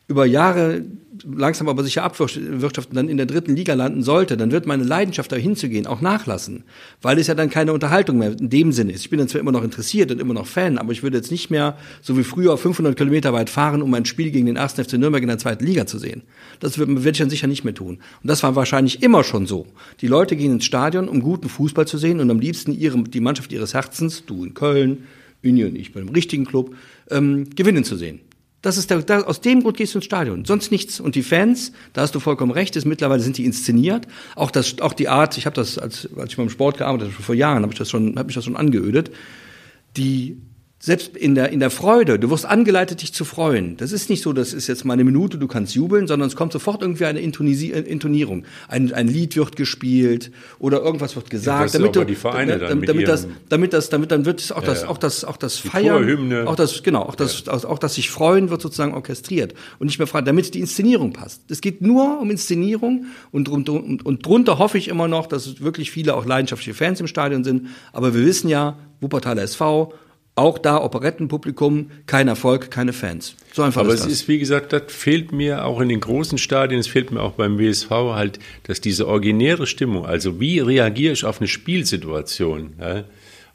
über 0.08 0.26
Jahre 0.26 0.84
langsam 1.24 1.70
aber 1.70 1.84
sicher 1.84 2.04
abwirtschaften, 2.04 2.96
dann 2.96 3.08
in 3.08 3.18
der 3.18 3.26
dritten 3.26 3.56
Liga 3.56 3.74
landen 3.74 4.04
sollte, 4.04 4.36
dann 4.36 4.52
wird 4.52 4.66
meine 4.66 4.84
Leidenschaft 4.84 5.32
da 5.32 5.36
hinzugehen 5.36 5.88
auch 5.88 6.02
nachlassen, 6.02 6.64
weil 7.02 7.18
es 7.20 7.28
ja 7.28 7.36
dann 7.36 7.50
keine 7.50 7.74
Unterhaltung 7.74 8.18
mehr 8.18 8.32
in 8.32 8.50
dem 8.50 8.72
Sinne 8.72 8.94
ist. 8.94 9.02
Ich 9.02 9.10
bin 9.10 9.20
dann 9.20 9.28
zwar 9.28 9.40
immer 9.40 9.52
noch 9.52 9.64
interessiert 9.64 10.12
und 10.12 10.20
immer 10.20 10.34
noch 10.34 10.48
Fan, 10.48 10.78
aber 10.78 10.92
ich 10.92 11.04
würde 11.04 11.18
jetzt 11.18 11.32
nicht 11.32 11.50
mehr 11.50 11.78
so 12.02 12.18
wie 12.18 12.24
früher 12.24 12.58
500 12.58 12.98
Kilometer 12.98 13.32
weit 13.32 13.50
fahren, 13.50 13.82
um 13.82 13.94
ein 13.94 14.06
Spiel 14.06 14.32
gegen 14.32 14.48
den 14.48 14.58
1. 14.58 14.74
FC 14.74 14.94
Nürnberg 14.94 15.24
in 15.24 15.30
der 15.30 15.38
zweiten 15.38 15.66
Liga 15.66 15.86
zu 15.86 15.98
sehen. 15.98 16.24
Das 16.60 16.78
würde 16.78 17.10
ich 17.10 17.18
dann 17.18 17.30
sicher 17.30 17.48
nicht 17.48 17.64
mehr 17.64 17.76
tun. 17.76 18.00
Und 18.22 18.30
das 18.30 18.44
war 18.44 18.56
wahrscheinlich 18.56 19.04
immer 19.04 19.24
schon 19.24 19.46
so. 19.46 19.68
Die 20.02 20.08
Leute 20.08 20.36
gehen 20.36 20.52
ins 20.52 20.66
Stadion, 20.66 21.08
um 21.08 21.22
guten 21.22 21.48
Fußball 21.48 21.88
zu 21.88 21.98
sehen 21.98 22.20
und 22.20 22.30
am 22.30 22.40
liebsten 22.40 22.78
ihre, 22.78 23.02
die 23.04 23.22
Mannschaft 23.22 23.52
ihres 23.54 23.74
Herzens, 23.74 24.26
du 24.26 24.44
in 24.44 24.54
Köln, 24.54 25.06
Union, 25.44 25.76
ich 25.76 25.94
bei 25.94 26.00
dem 26.00 26.10
richtigen 26.10 26.46
Club, 26.46 26.76
ähm, 27.10 27.50
gewinnen 27.56 27.84
zu 27.84 27.96
sehen. 27.96 28.22
Das 28.64 28.78
ist 28.78 28.90
der, 28.90 29.02
da, 29.02 29.22
aus 29.24 29.42
dem 29.42 29.62
Grund 29.62 29.76
gehst 29.76 29.94
du 29.94 30.00
ins 30.00 30.06
Stadion, 30.06 30.46
sonst 30.46 30.72
nichts. 30.72 31.02
Und 31.02 31.16
die 31.16 31.22
Fans, 31.22 31.74
da 31.92 32.02
hast 32.02 32.16
du 32.16 32.22
vollkommen 32.22 32.52
recht, 32.52 32.78
ist 32.78 32.86
mittlerweile 32.86 33.22
sind 33.22 33.38
die 33.38 33.44
inszeniert. 33.44 34.08
Auch 34.36 34.52
das, 34.52 34.80
auch 34.80 34.94
die 34.94 35.10
Art, 35.10 35.38
ich 35.38 35.46
habe 35.46 35.56
das 35.56 35.78
als, 35.78 36.08
als 36.16 36.32
ich 36.32 36.38
beim 36.38 36.50
Sport 36.50 36.78
gearbeitet 36.78 37.12
habe, 37.12 37.24
vor 37.24 37.36
Jahren, 37.36 37.62
habe 37.62 37.74
ich 37.74 37.78
das 37.78 37.90
schon, 37.90 38.16
habe 38.16 38.28
mich 38.28 38.36
das 38.36 38.46
schon 38.46 38.56
angeödet. 38.56 39.12
Die 39.98 40.38
selbst 40.86 41.16
in 41.16 41.34
der, 41.34 41.48
in 41.54 41.62
der 41.62 41.70
Freude, 41.70 42.20
du 42.20 42.30
wirst 42.30 42.46
angeleitet, 42.46 43.02
dich 43.02 43.14
zu 43.14 43.24
freuen. 43.24 43.78
Das 43.78 43.94
ist 43.94 44.10
nicht 44.10 44.22
so, 44.22 44.34
das 44.34 44.52
ist 44.52 44.68
jetzt 44.68 44.84
mal 44.84 44.92
eine 44.92 45.06
Minute, 45.06 45.38
du 45.38 45.48
kannst 45.48 45.76
jubeln, 45.76 46.08
sondern 46.08 46.28
es 46.28 46.36
kommt 46.36 46.52
sofort 46.52 46.82
irgendwie 46.82 47.06
eine 47.06 47.22
Intonisi 47.22 47.72
äh, 47.72 47.80
Intonierung. 47.80 48.44
Ein, 48.68 48.92
ein 48.92 49.08
Lied 49.08 49.38
wird 49.38 49.56
gespielt 49.56 50.30
oder 50.60 50.82
irgendwas 50.82 51.16
wird 51.16 51.30
gesagt, 51.30 51.58
Ja, 51.58 51.64
das 51.64 51.72
damit 51.72 51.96
du, 51.96 52.04
die 52.04 52.16
Vereine 52.16 52.58
dann 52.58 52.68
damit, 52.68 52.82
mit 52.82 52.90
damit 52.90 53.08
das, 53.08 53.28
damit 53.48 53.72
das, 53.72 53.88
damit 53.92 54.12
dann 54.12 54.26
wird 54.26 54.42
es 54.42 54.52
auch 54.52 54.62
das, 54.62 54.82
ja. 54.82 54.90
auch 54.90 54.98
das, 54.98 55.24
auch 55.24 55.38
das 55.38 55.62
Die 55.62 55.70
Feiern, 55.70 56.48
auch 56.48 56.58
das, 56.58 56.84
genau, 56.84 57.04
auch 57.04 57.16
das, 57.16 57.48
auch, 57.48 57.64
auch 57.64 57.80
das 57.80 57.96
sich 57.96 58.10
freuen 58.10 58.50
wird 58.50 58.62
sozusagen 58.62 58.94
orchestriert 58.94 59.54
und 59.80 59.88
nicht 59.88 60.00
mehr 60.00 60.08
frei, 60.08 60.22
damit 60.22 60.54
die 60.54 60.60
Inszenierung 60.60 61.14
passt. 61.14 61.44
Es 61.50 61.62
geht 61.62 61.82
nur 61.82 62.20
um 62.20 62.30
Inszenierung 62.30 63.06
und, 63.32 63.48
drun- 63.48 63.66
und, 63.70 64.06
und 64.06 64.26
drunter 64.26 64.60
hoffe 64.60 64.78
ich 64.78 64.90
immer 64.90 65.08
noch, 65.08 65.28
dass 65.28 65.62
wirklich 65.62 65.92
viele 65.92 66.14
auch 66.14 66.26
leidenschaftliche 66.26 66.74
Fans 66.74 67.00
im 67.00 67.08
Stadion 67.08 67.46
sind. 67.46 67.68
Aber 67.94 68.14
wir 68.14 68.26
wissen 68.26 68.50
ja, 68.50 68.78
Wuppertaler 69.00 69.44
SV, 69.44 69.94
auch 70.36 70.58
da 70.58 70.82
Operettenpublikum, 70.82 71.92
kein 72.08 72.28
Erfolg, 72.28 72.72
keine 72.72 72.92
Fans. 72.94 73.36
So 73.54 73.62
einfach 73.62 73.82
Aber 73.82 73.94
ist 73.94 74.02
es 74.02 74.06
das. 74.06 74.14
ist, 74.14 74.28
wie 74.28 74.40
gesagt, 74.40 74.74
das 74.74 74.84
fehlt 74.88 75.32
mir 75.32 75.66
auch 75.66 75.80
in 75.80 75.90
den 75.90 76.00
großen 76.00 76.38
Stadien, 76.40 76.80
es 76.80 76.88
fehlt 76.88 77.12
mir 77.12 77.22
auch 77.22 77.34
beim 77.34 77.60
WSV 77.60 77.90
halt, 77.90 78.40
dass 78.64 78.82
diese 78.82 79.08
originäre 79.08 79.68
Stimmung, 79.68 80.06
also 80.06 80.40
wie 80.40 80.60
reagiere 80.60 81.14
ich 81.14 81.24
auf 81.26 81.40
eine 81.40 81.48
Spielsituation, 81.48 82.74
ja? 82.80 83.04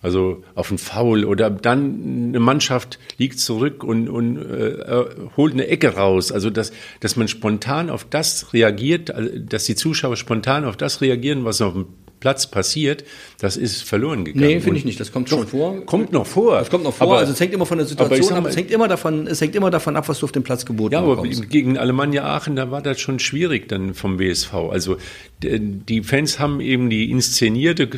also 0.00 0.44
auf 0.54 0.70
einen 0.70 0.78
Foul 0.78 1.24
oder 1.24 1.50
dann 1.50 2.28
eine 2.28 2.38
Mannschaft 2.38 3.00
liegt 3.16 3.40
zurück 3.40 3.82
und, 3.82 4.08
und 4.08 4.36
äh, 4.36 4.68
äh, 4.68 5.06
holt 5.36 5.54
eine 5.54 5.66
Ecke 5.66 5.96
raus, 5.96 6.30
also 6.30 6.50
dass, 6.50 6.70
dass 7.00 7.16
man 7.16 7.26
spontan 7.26 7.90
auf 7.90 8.04
das 8.04 8.52
reagiert, 8.52 9.10
also, 9.10 9.36
dass 9.36 9.64
die 9.64 9.74
Zuschauer 9.74 10.16
spontan 10.16 10.64
auf 10.64 10.76
das 10.76 11.00
reagieren, 11.00 11.44
was 11.44 11.60
auf 11.60 11.72
dem 11.72 11.86
Platz 12.20 12.46
passiert, 12.48 13.04
das 13.40 13.56
ist 13.56 13.82
verloren 13.84 14.24
gegangen. 14.24 14.46
Nee, 14.46 14.60
finde 14.60 14.78
ich 14.78 14.84
nicht. 14.84 14.98
Das 14.98 15.12
kommt 15.12 15.28
schon 15.28 15.46
vor. 15.46 15.84
Kommt 15.86 16.12
noch 16.12 16.26
vor. 16.26 16.58
Das 16.58 16.70
kommt 16.70 16.84
noch 16.84 16.94
vor. 16.94 17.06
Aber- 17.06 17.18
also 17.18 17.32
es 17.32 17.40
hängt 17.40 17.52
immer 17.54 17.66
von 17.66 17.78
der 17.78 17.86
Situation 17.86 18.32
ab. 18.34 18.46
Es 18.46 18.56
hängt 18.56 18.70
immer 18.70 18.88
davon, 18.88 19.26
es 19.26 19.40
hängt 19.40 19.54
immer 19.54 19.70
davon 19.70 19.96
ab, 19.96 20.08
was 20.08 20.18
du 20.20 20.26
auf 20.26 20.32
dem 20.32 20.42
Platz 20.42 20.66
geboten 20.66 20.94
Ja, 20.94 21.00
aber 21.00 21.16
bekommst. 21.16 21.48
gegen 21.50 21.78
Alemannia 21.78 22.24
Aachen, 22.24 22.56
da 22.56 22.70
war 22.70 22.82
das 22.82 23.00
schon 23.00 23.18
schwierig 23.18 23.68
dann 23.68 23.94
vom 23.94 24.18
WSV. 24.18 24.52
Also 24.70 24.96
die 25.42 26.02
Fans 26.02 26.38
haben 26.38 26.60
eben 26.60 26.90
die 26.90 27.10
inszenierte 27.10 27.88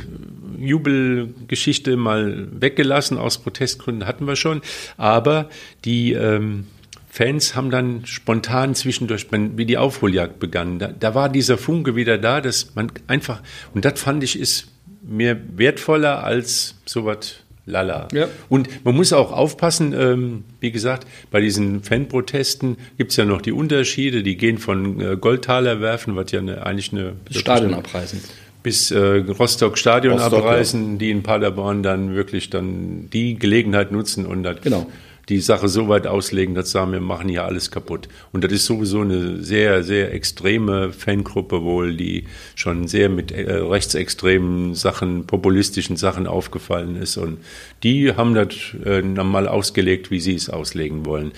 Jubelgeschichte 0.58 1.96
mal 1.96 2.48
weggelassen, 2.52 3.18
aus 3.18 3.38
Protestgründen 3.38 4.06
hatten 4.06 4.26
wir 4.26 4.36
schon. 4.36 4.60
Aber 4.96 5.48
die 5.84 6.12
ähm, 6.12 6.66
Fans 7.12 7.56
haben 7.56 7.70
dann 7.70 8.06
spontan 8.06 8.76
zwischendurch, 8.76 9.26
wie 9.32 9.66
die 9.66 9.76
Aufholjagd 9.76 10.38
begann, 10.38 10.78
da, 10.78 10.88
da 10.88 11.14
war 11.14 11.28
dieser 11.28 11.58
Funke 11.58 11.96
wieder 11.96 12.18
da, 12.18 12.40
dass 12.40 12.76
man 12.76 12.92
einfach, 13.08 13.42
und 13.74 13.84
das 13.84 14.00
fand 14.00 14.22
ich 14.22 14.38
ist 14.38 14.68
mir 15.02 15.40
wertvoller 15.56 16.22
als 16.22 16.76
sowas 16.86 17.40
lala. 17.66 18.06
Ja. 18.12 18.28
Und 18.48 18.84
man 18.84 18.94
muss 18.94 19.12
auch 19.12 19.32
aufpassen, 19.32 19.92
ähm, 19.92 20.44
wie 20.60 20.70
gesagt, 20.70 21.06
bei 21.32 21.40
diesen 21.40 21.82
Fanprotesten 21.82 22.76
gibt 22.96 23.10
es 23.10 23.16
ja 23.16 23.24
noch 23.24 23.42
die 23.42 23.52
Unterschiede, 23.52 24.22
die 24.22 24.36
gehen 24.36 24.58
von 24.58 25.00
äh, 25.00 25.16
Goldtaler 25.16 25.80
werfen, 25.80 26.14
was 26.14 26.30
ja 26.30 26.38
eine, 26.38 26.64
eigentlich 26.64 26.92
eine 26.92 27.14
Stadion 27.30 27.74
abreißen. 27.74 28.20
bis 28.62 28.92
äh, 28.92 28.98
Rostock 28.98 29.78
Stadion 29.78 30.14
Rostock, 30.14 30.44
abreißen, 30.44 30.98
die 30.98 31.10
in 31.10 31.22
Paderborn 31.24 31.82
dann 31.82 32.14
wirklich 32.14 32.50
dann 32.50 33.08
die 33.10 33.36
Gelegenheit 33.36 33.90
nutzen 33.90 34.26
und 34.26 34.44
das, 34.44 34.60
Genau. 34.62 34.86
Die 35.30 35.40
Sache 35.40 35.68
so 35.68 35.88
weit 35.88 36.08
auslegen, 36.08 36.54
dass 36.54 36.66
sie 36.66 36.72
sagen, 36.72 36.92
wir 36.92 37.00
machen 37.00 37.28
hier 37.28 37.44
alles 37.44 37.70
kaputt. 37.70 38.08
Und 38.32 38.42
das 38.42 38.52
ist 38.52 38.66
sowieso 38.66 39.02
eine 39.02 39.42
sehr, 39.42 39.84
sehr 39.84 40.12
extreme 40.12 40.92
Fangruppe 40.92 41.62
wohl, 41.62 41.96
die 41.96 42.24
schon 42.56 42.88
sehr 42.88 43.08
mit 43.08 43.30
äh, 43.30 43.52
rechtsextremen 43.52 44.74
Sachen, 44.74 45.26
populistischen 45.26 45.96
Sachen 45.96 46.26
aufgefallen 46.26 46.96
ist. 46.96 47.16
Und 47.16 47.38
die 47.84 48.12
haben 48.14 48.34
das 48.34 48.48
äh, 48.84 49.02
mal 49.02 49.46
ausgelegt, 49.46 50.10
wie 50.10 50.20
sie 50.20 50.34
es 50.34 50.50
auslegen 50.50 51.06
wollen. 51.06 51.30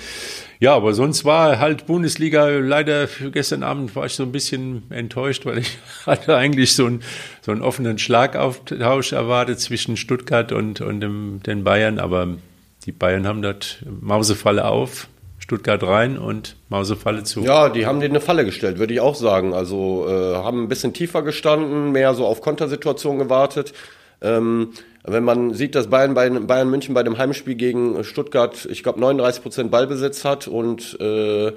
Ja, 0.59 0.75
aber 0.75 0.95
sonst 0.95 1.25
war 1.25 1.59
halt 1.59 1.87
Bundesliga 1.87 2.47
leider 2.47 3.09
gestern 3.33 3.63
Abend 3.63 3.95
war 3.97 4.07
ich 4.07 4.15
so 4.15 4.23
ein 4.23 4.33
bisschen 4.33 4.85
enttäuscht, 4.91 5.45
weil 5.45 5.59
ich 5.59 5.77
hatte 6.07 6.37
eigentlich 6.37 6.75
so 6.75 6.87
einen, 6.87 7.03
so 7.43 7.53
einen 7.53 7.63
offenen 7.63 7.99
Schlagauftausch 7.99 9.13
erwartet 9.13 9.61
zwischen 9.61 9.97
Stuttgart 9.97 10.53
und, 10.53 10.81
und 10.81 11.01
dem, 11.01 11.41
den 11.45 11.65
Bayern, 11.65 11.99
aber 11.99 12.37
die 12.87 12.93
Bayern 12.93 13.27
haben 13.27 13.43
das 13.43 13.79
Mausefalle 14.01 14.65
auf, 14.65 15.09
Stuttgart 15.39 15.83
rein 15.83 16.19
und 16.19 16.57
Mausefalle 16.69 17.25
zu. 17.25 17.41
Ja, 17.41 17.69
die 17.69 17.87
haben 17.87 18.01
denen 18.01 18.15
eine 18.15 18.21
Falle 18.21 18.45
gestellt, 18.45 18.79
würde 18.79 18.95
ich 18.95 19.01
auch 19.01 19.15
sagen. 19.15 19.55
Also 19.55 20.07
äh, 20.09 20.37
haben 20.37 20.65
ein 20.65 20.69
bisschen 20.69 20.93
tiefer 20.93 21.23
gestanden, 21.23 21.93
mehr 21.93 22.15
so 22.15 22.27
auf 22.27 22.41
Kontersituationen 22.41 23.19
gewartet. 23.19 23.73
Ähm, 24.21 24.71
wenn 25.05 25.25
man 25.25 25.53
sieht, 25.53 25.75
dass 25.75 25.89
Bayern, 25.89 26.15
bei, 26.15 26.31
Bayern 26.31 26.71
München 26.71 26.95
bei 26.95 27.03
dem 27.03 27.19
Heimspiel 27.19 27.57
gegen 27.57 28.05
Stuttgart, 28.05 28.67
ich 28.71 28.85
glaube, 28.85 29.01
39 29.01 29.43
Prozent 29.43 29.71
Ballbesitz 29.71 30.25
hat 30.25 30.47
und 30.47 30.99
äh, 31.01 31.53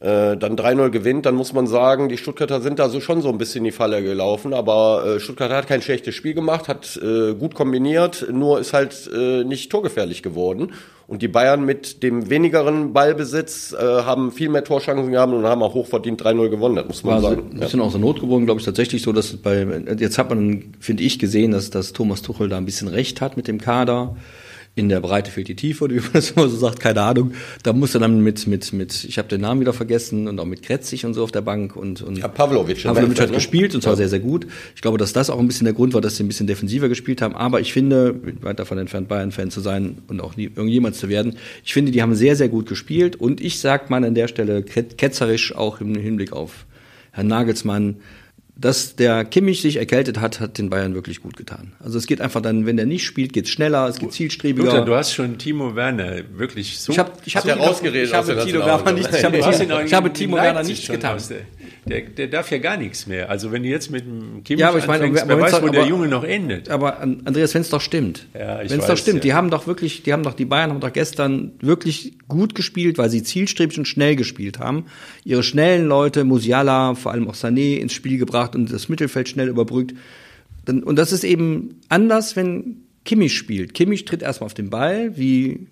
äh, 0.00 0.38
dann 0.38 0.56
3-0 0.56 0.88
gewinnt, 0.88 1.26
dann 1.26 1.34
muss 1.34 1.52
man 1.52 1.66
sagen, 1.66 2.08
die 2.08 2.16
Stuttgarter 2.16 2.62
sind 2.62 2.78
da 2.78 2.88
so 2.88 3.00
schon 3.00 3.20
so 3.20 3.28
ein 3.28 3.36
bisschen 3.36 3.58
in 3.58 3.64
die 3.64 3.70
Falle 3.70 4.02
gelaufen. 4.02 4.54
Aber 4.54 5.04
äh, 5.04 5.20
Stuttgart 5.20 5.50
hat 5.50 5.66
kein 5.66 5.82
schlechtes 5.82 6.14
Spiel 6.14 6.32
gemacht, 6.32 6.68
hat 6.68 6.98
äh, 7.02 7.34
gut 7.34 7.54
kombiniert, 7.54 8.26
nur 8.32 8.60
ist 8.60 8.72
halt 8.72 9.10
äh, 9.14 9.44
nicht 9.44 9.70
torgefährlich 9.70 10.22
geworden. 10.22 10.72
Und 11.06 11.20
die 11.20 11.28
Bayern 11.28 11.66
mit 11.66 12.02
dem 12.02 12.30
wenigeren 12.30 12.94
Ballbesitz 12.94 13.74
äh, 13.74 13.76
haben 13.78 14.32
viel 14.32 14.48
mehr 14.48 14.64
Torschancen 14.64 15.10
gehabt 15.10 15.34
und 15.34 15.44
haben 15.44 15.62
auch 15.62 15.74
hochverdient 15.74 16.22
3-0 16.22 16.48
gewonnen, 16.48 16.76
das 16.76 16.86
muss 16.86 17.04
man 17.04 17.14
war 17.14 17.20
so 17.20 17.28
sagen. 17.30 17.50
ein 17.52 17.60
bisschen 17.60 17.80
aus 17.80 17.92
der 17.92 18.00
Not 18.00 18.20
geboren, 18.20 18.46
glaube 18.46 18.60
ich, 18.60 18.64
tatsächlich 18.64 19.02
so, 19.02 19.12
dass 19.12 19.36
bei, 19.36 19.66
jetzt 19.98 20.16
hat 20.16 20.30
man, 20.30 20.72
finde 20.78 21.02
ich, 21.02 21.18
gesehen, 21.18 21.50
dass, 21.50 21.68
dass 21.68 21.92
Thomas 21.92 22.22
Tuchel 22.22 22.48
da 22.48 22.56
ein 22.56 22.64
bisschen 22.64 22.88
recht 22.88 23.20
hat 23.20 23.36
mit 23.36 23.48
dem 23.48 23.60
Kader. 23.60 24.16
In 24.76 24.88
der 24.88 25.00
Breite 25.00 25.32
fehlt 25.32 25.48
die 25.48 25.56
Tiefe, 25.56 25.90
wie 25.90 25.96
man 25.96 26.10
das 26.12 26.30
immer 26.30 26.48
so 26.48 26.56
sagt, 26.56 26.78
keine 26.78 27.02
Ahnung. 27.02 27.32
Da 27.64 27.72
musste 27.72 27.98
dann 27.98 28.22
mit, 28.22 28.46
mit, 28.46 28.72
mit, 28.72 29.04
ich 29.04 29.18
habe 29.18 29.26
den 29.28 29.40
Namen 29.40 29.60
wieder 29.60 29.72
vergessen 29.72 30.28
und 30.28 30.38
auch 30.38 30.44
mit 30.44 30.62
Kretzig 30.62 31.04
und 31.04 31.12
so 31.12 31.24
auf 31.24 31.32
der 31.32 31.40
Bank 31.40 31.74
und, 31.74 32.02
und 32.02 32.18
Ja, 32.18 32.28
Pavlovic. 32.28 32.84
Pavlovic 32.84 33.20
hat 33.20 33.32
gespielt 33.32 33.74
und 33.74 33.82
zwar 33.82 33.96
sehr, 33.96 34.08
sehr 34.08 34.20
gut. 34.20 34.46
Ich 34.76 34.80
glaube, 34.80 34.96
dass 34.96 35.12
das 35.12 35.28
auch 35.28 35.40
ein 35.40 35.48
bisschen 35.48 35.64
der 35.64 35.74
Grund 35.74 35.92
war, 35.92 36.00
dass 36.00 36.16
sie 36.16 36.22
ein 36.24 36.28
bisschen 36.28 36.46
defensiver 36.46 36.88
gespielt 36.88 37.20
haben. 37.20 37.34
Aber 37.34 37.60
ich 37.60 37.72
finde, 37.72 38.14
weit 38.42 38.60
davon 38.60 38.78
entfernt, 38.78 39.08
Bayern-Fan 39.08 39.50
zu 39.50 39.60
sein 39.60 39.98
und 40.06 40.20
auch 40.20 40.36
nie 40.36 40.44
irgendjemand 40.44 40.94
zu 40.94 41.08
werden, 41.08 41.36
ich 41.64 41.72
finde, 41.72 41.90
die 41.90 42.00
haben 42.00 42.14
sehr, 42.14 42.36
sehr 42.36 42.48
gut 42.48 42.66
gespielt. 42.68 43.16
Und 43.16 43.40
ich 43.40 43.58
sag 43.58 43.90
mal 43.90 44.04
an 44.04 44.14
der 44.14 44.28
Stelle 44.28 44.60
ket- 44.60 44.96
ketzerisch 44.96 45.54
auch 45.54 45.80
im 45.80 45.96
Hinblick 45.96 46.32
auf 46.32 46.64
Herrn 47.10 47.26
Nagelsmann, 47.26 47.96
dass 48.60 48.94
der 48.94 49.24
Kimmich 49.24 49.62
sich 49.62 49.76
erkältet 49.76 50.20
hat, 50.20 50.38
hat 50.38 50.58
den 50.58 50.68
Bayern 50.68 50.94
wirklich 50.94 51.22
gut 51.22 51.36
getan. 51.36 51.72
Also 51.80 51.96
es 51.96 52.06
geht 52.06 52.20
einfach 52.20 52.42
dann, 52.42 52.66
wenn 52.66 52.76
der 52.76 52.84
nicht 52.86 53.04
spielt, 53.04 53.32
geht's 53.32 53.48
schneller, 53.48 53.88
es 53.88 53.98
geht 53.98 54.12
zielstrebiger. 54.12 54.66
Luther, 54.66 54.84
du 54.84 54.94
hast 54.94 55.14
schon 55.14 55.38
Timo 55.38 55.74
Werner 55.74 56.20
wirklich 56.36 56.78
so. 56.78 56.92
ich 56.92 56.98
habe 56.98 57.12
ich 57.24 57.36
hab 57.36 57.44
Timo- 57.44 57.54
rausgeredet 57.64 58.08
ich 58.08 58.14
habe 58.14 58.44
Timo. 58.44 58.64
Werner 58.66 58.92
nicht, 58.92 59.08
ich 59.12 59.24
habe, 59.24 59.40
Timo, 59.40 59.80
ich 59.80 59.94
habe 59.94 60.12
Timo 60.12 60.36
Werner 60.36 60.64
schon 60.64 60.94
getan. 60.94 61.18
Der, 61.86 62.00
der, 62.00 62.10
der 62.10 62.26
darf 62.28 62.50
ja 62.50 62.58
gar 62.58 62.76
nichts 62.76 63.06
mehr. 63.06 63.30
Also 63.30 63.52
wenn 63.52 63.62
du 63.62 63.68
jetzt 63.68 63.90
mit 63.90 64.04
dem 64.04 64.44
Kimmich 64.44 64.60
Ja, 64.60 64.68
aber 64.68 64.78
ich 64.78 64.86
meine, 64.86 65.04
anfängst, 65.04 65.22
aber 65.22 65.36
wer 65.36 65.42
weiß, 65.44 65.62
wo 65.62 65.68
der 65.68 65.80
aber- 65.80 65.88
Junge 65.88 66.08
noch 66.08 66.24
endet. 66.24 66.68
Aber 66.68 67.00
An- 67.00 67.22
Andreas, 67.24 67.54
wenn 67.54 67.62
es 67.62 67.70
doch 67.70 67.80
stimmt. 67.80 68.26
Ja, 68.34 68.58
wenn 68.58 68.78
es 68.80 68.86
doch 68.86 68.96
stimmt, 68.98 69.16
ja. 69.18 69.20
die 69.22 69.34
haben 69.34 69.50
doch 69.50 69.66
wirklich, 69.66 70.02
die 70.02 70.12
haben 70.12 70.22
doch, 70.22 70.34
die 70.34 70.44
Bayern 70.44 70.70
haben 70.70 70.80
doch 70.80 70.92
gestern 70.92 71.52
wirklich 71.60 72.18
gut 72.28 72.54
gespielt, 72.54 72.98
weil 72.98 73.08
sie 73.10 73.22
zielstrebig 73.22 73.78
und 73.78 73.86
schnell 73.86 74.14
gespielt 74.16 74.58
haben. 74.58 74.84
Ihre 75.24 75.42
schnellen 75.42 75.86
Leute, 75.86 76.24
Musiala, 76.24 76.94
vor 76.94 77.12
allem 77.12 77.28
auch 77.28 77.34
Sané 77.34 77.78
ins 77.78 77.92
Spiel 77.92 78.18
gebracht 78.18 78.54
und 78.54 78.70
das 78.72 78.88
Mittelfeld 78.88 79.28
schnell 79.28 79.48
überbrückt. 79.48 79.94
Und 80.68 80.96
das 80.96 81.12
ist 81.12 81.24
eben 81.24 81.80
anders, 81.88 82.36
wenn 82.36 82.82
Kimmich 83.06 83.36
spielt. 83.36 83.72
Kimmich 83.72 84.04
tritt 84.04 84.22
erstmal 84.22 84.46
auf 84.46 84.54
den 84.54 84.68
Ball, 84.68 85.16
wie 85.16 85.66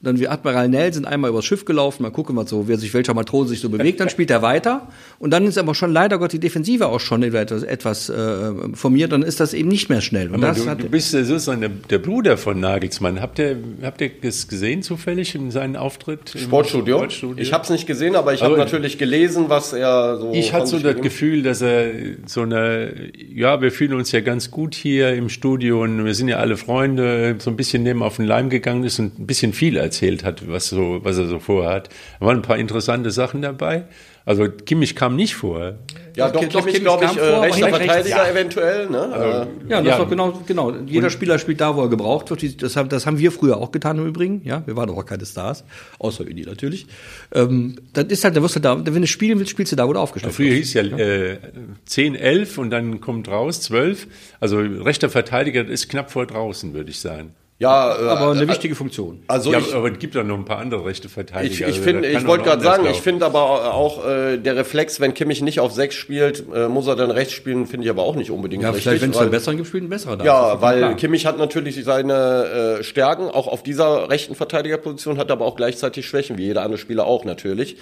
und 0.00 0.06
dann 0.06 0.20
wie 0.20 0.28
Admiral 0.28 0.68
Nell 0.68 0.92
sind 0.92 1.06
einmal 1.06 1.30
übers 1.30 1.44
Schiff 1.44 1.64
gelaufen, 1.64 2.02
mal 2.04 2.10
gucken, 2.10 2.36
was 2.36 2.50
so, 2.50 2.68
wer 2.68 2.78
sich 2.78 2.94
welcher 2.94 3.14
Matrose 3.14 3.50
sich 3.50 3.60
so 3.60 3.68
bewegt, 3.68 3.98
dann 3.98 4.08
spielt 4.08 4.30
er 4.30 4.42
weiter 4.42 4.88
und 5.18 5.30
dann 5.32 5.44
ist 5.46 5.58
aber 5.58 5.74
schon 5.74 5.92
leider 5.92 6.18
Gott 6.18 6.32
die 6.32 6.38
Defensive 6.38 6.86
auch 6.86 7.00
schon 7.00 7.22
etwas, 7.24 7.62
etwas 7.64 8.08
äh, 8.08 8.52
formiert, 8.74 9.10
dann 9.10 9.22
ist 9.22 9.40
das 9.40 9.54
eben 9.54 9.68
nicht 9.68 9.88
mehr 9.88 10.00
schnell. 10.00 10.28
Und 10.28 10.36
Aber 10.36 10.48
das 10.54 10.62
du, 10.64 10.70
hat, 10.70 10.82
du 10.82 10.88
bist 10.88 11.10
sozusagen 11.10 11.60
der, 11.60 11.70
der 11.70 11.98
Bruder 11.98 12.36
von 12.36 12.60
Nagelsmann. 12.60 13.20
Habt 13.20 13.38
ihr, 13.40 13.56
habt 13.82 14.00
ihr 14.00 14.10
das 14.22 14.46
gesehen 14.46 14.82
zufällig 14.82 15.34
in 15.34 15.50
seinem 15.50 15.76
Auftritt? 15.76 16.34
im 16.34 16.40
Sportstudio. 16.42 16.98
Sportstudio? 16.98 17.42
Ich 17.42 17.52
habe 17.52 17.64
es 17.64 17.70
nicht 17.70 17.86
gesehen, 17.86 18.14
aber 18.14 18.34
ich 18.34 18.42
habe 18.42 18.56
natürlich 18.56 18.98
gelesen, 18.98 19.46
was 19.48 19.72
er 19.72 20.18
so. 20.18 20.32
Ich 20.32 20.52
hatte 20.52 20.66
so 20.66 20.76
das 20.76 20.82
gegeben- 20.84 21.02
Gefühl, 21.02 21.42
dass 21.42 21.60
er 21.62 21.90
so 22.26 22.42
eine, 22.42 22.92
ja, 23.34 23.60
wir 23.60 23.72
fühlen 23.72 23.94
uns 23.94 24.12
ja 24.12 24.20
ganz 24.20 24.50
gut 24.50 24.74
hier 24.74 25.14
im 25.14 25.28
Studio 25.28 25.82
und 25.82 26.04
wir 26.04 26.14
sind 26.14 26.28
ja 26.28 26.36
alle 26.36 26.56
Freunde, 26.56 27.36
so 27.38 27.50
ein 27.50 27.56
bisschen 27.56 27.82
neben 27.82 28.02
auf 28.02 28.16
den 28.16 28.26
Leim 28.26 28.48
gegangen 28.50 28.84
ist 28.84 28.98
und 28.98 29.18
ein 29.18 29.26
bisschen 29.26 29.52
viel 29.52 29.76
erzählt 29.88 30.24
hat, 30.24 30.48
was 30.48 30.68
so, 30.68 31.00
was 31.02 31.18
er 31.18 31.26
so 31.26 31.38
vorhat. 31.38 31.88
Da 32.20 32.26
waren 32.26 32.36
ein 32.36 32.42
paar 32.42 32.58
interessante 32.58 33.10
Sachen 33.10 33.42
dabei. 33.42 33.84
Also 34.24 34.46
Kimmich 34.50 34.94
kam 34.94 35.16
nicht 35.16 35.36
vor. 35.36 35.76
Ja, 36.14 36.28
doch, 36.28 36.42
Doch, 36.42 36.48
doch, 36.50 36.66
Kimmich 36.66 36.82
glaube 36.82 37.04
ich, 37.06 37.16
kam 37.16 37.18
äh, 37.18 37.30
vor, 37.30 37.42
rechter 37.42 37.68
Verteidiger 37.70 38.16
ja. 38.16 38.30
eventuell. 38.30 38.90
Ne? 38.90 38.98
Äh, 38.98 39.70
Ja, 39.70 39.78
das 39.78 39.86
Ja. 39.86 39.92
ist 39.92 39.98
doch 40.00 40.10
genau, 40.10 40.42
genau. 40.46 40.74
Jeder 40.84 41.08
Spieler 41.08 41.38
spielt 41.38 41.62
da, 41.62 41.74
wo 41.76 41.80
er 41.80 41.88
gebraucht 41.88 42.28
wird. 42.28 42.62
Das 42.62 42.76
haben, 42.76 42.90
das 42.90 43.06
haben 43.06 43.18
wir 43.18 43.32
früher 43.32 43.56
auch 43.56 43.72
getan 43.72 43.96
im 43.96 44.06
Übrigen. 44.06 44.42
Ja, 44.44 44.62
wir 44.66 44.76
waren 44.76 44.88
doch 44.88 44.98
auch 44.98 45.06
keine 45.06 45.24
Stars. 45.24 45.64
Außer 45.98 46.24
Uni 46.24 46.42
natürlich. 46.42 46.86
Ähm, 47.32 47.76
das 47.94 48.04
ist 48.08 48.22
halt, 48.24 48.36
da 48.36 48.42
wirst 48.42 48.56
du 48.56 48.60
da, 48.60 48.76
wenn 48.84 49.00
du 49.00 49.06
spielen 49.06 49.38
willst, 49.38 49.52
spielst 49.52 49.72
du 49.72 49.76
da, 49.76 49.88
wo 49.88 49.94
du 49.94 49.98
aufgestellt 50.00 50.34
Früher 50.34 50.52
hieß 50.52 50.74
ja 50.74 50.82
äh, 50.82 51.38
10, 51.86 52.14
11 52.14 52.58
und 52.58 52.68
dann 52.70 53.00
kommt 53.00 53.28
raus 53.28 53.62
12. 53.62 54.08
Also 54.40 54.58
rechter 54.58 55.08
Verteidiger 55.08 55.64
ist 55.66 55.88
knapp 55.88 56.10
vor 56.10 56.26
draußen, 56.26 56.74
würde 56.74 56.90
ich 56.90 57.00
sagen. 57.00 57.32
Ja, 57.60 57.96
äh, 57.98 58.08
aber 58.08 58.30
eine 58.30 58.42
äh, 58.42 58.48
wichtige 58.48 58.76
Funktion. 58.76 59.24
Also 59.26 59.50
ja, 59.52 59.58
ich, 59.58 59.74
aber 59.74 59.90
es 59.90 59.98
gibt 59.98 60.14
doch 60.14 60.22
noch 60.22 60.36
ein 60.36 60.44
paar 60.44 60.58
andere 60.58 60.84
rechte 60.86 61.08
Verteidiger. 61.08 61.52
ich, 61.52 61.60
ich 61.60 61.66
Also, 61.66 61.82
finde, 61.82 62.02
da 62.02 62.12
kann 62.12 62.22
ich 62.22 62.28
wollte 62.28 62.44
gerade 62.44 62.62
sagen, 62.62 62.86
ich 62.88 63.00
finde 63.00 63.26
aber 63.26 63.74
auch 63.74 64.06
äh, 64.06 64.36
der 64.38 64.54
Reflex, 64.54 65.00
wenn 65.00 65.12
Kimmich 65.12 65.42
nicht 65.42 65.58
auf 65.58 65.72
sechs 65.72 65.96
spielt, 65.96 66.44
äh, 66.54 66.68
muss 66.68 66.86
er 66.86 66.94
dann 66.94 67.10
rechts 67.10 67.32
spielen, 67.32 67.66
finde 67.66 67.84
ich 67.86 67.90
aber 67.90 68.04
auch 68.04 68.14
nicht 68.14 68.30
unbedingt 68.30 68.62
Ja, 68.62 68.68
richtig. 68.70 68.84
vielleicht, 68.84 69.02
wenn 69.02 69.10
es 69.10 69.16
weil- 69.16 69.22
einen 69.22 69.30
besseren 69.32 69.56
gibt, 69.56 69.68
spielt 69.68 69.82
ein 69.82 69.88
besserer 69.88 70.16
da. 70.18 70.24
Ja, 70.24 70.62
weil 70.62 70.78
klar. 70.78 70.94
Kimmich 70.94 71.26
hat 71.26 71.36
natürlich 71.38 71.82
seine 71.84 72.78
äh, 72.78 72.84
Stärken, 72.84 73.24
auch 73.28 73.48
auf 73.48 73.64
dieser 73.64 74.08
rechten 74.08 74.36
Verteidigerposition, 74.36 75.18
hat 75.18 75.30
aber 75.32 75.44
auch 75.44 75.56
gleichzeitig 75.56 76.06
Schwächen, 76.06 76.38
wie 76.38 76.44
jeder 76.44 76.62
andere 76.62 76.78
Spieler 76.78 77.06
auch 77.06 77.24
natürlich. 77.24 77.76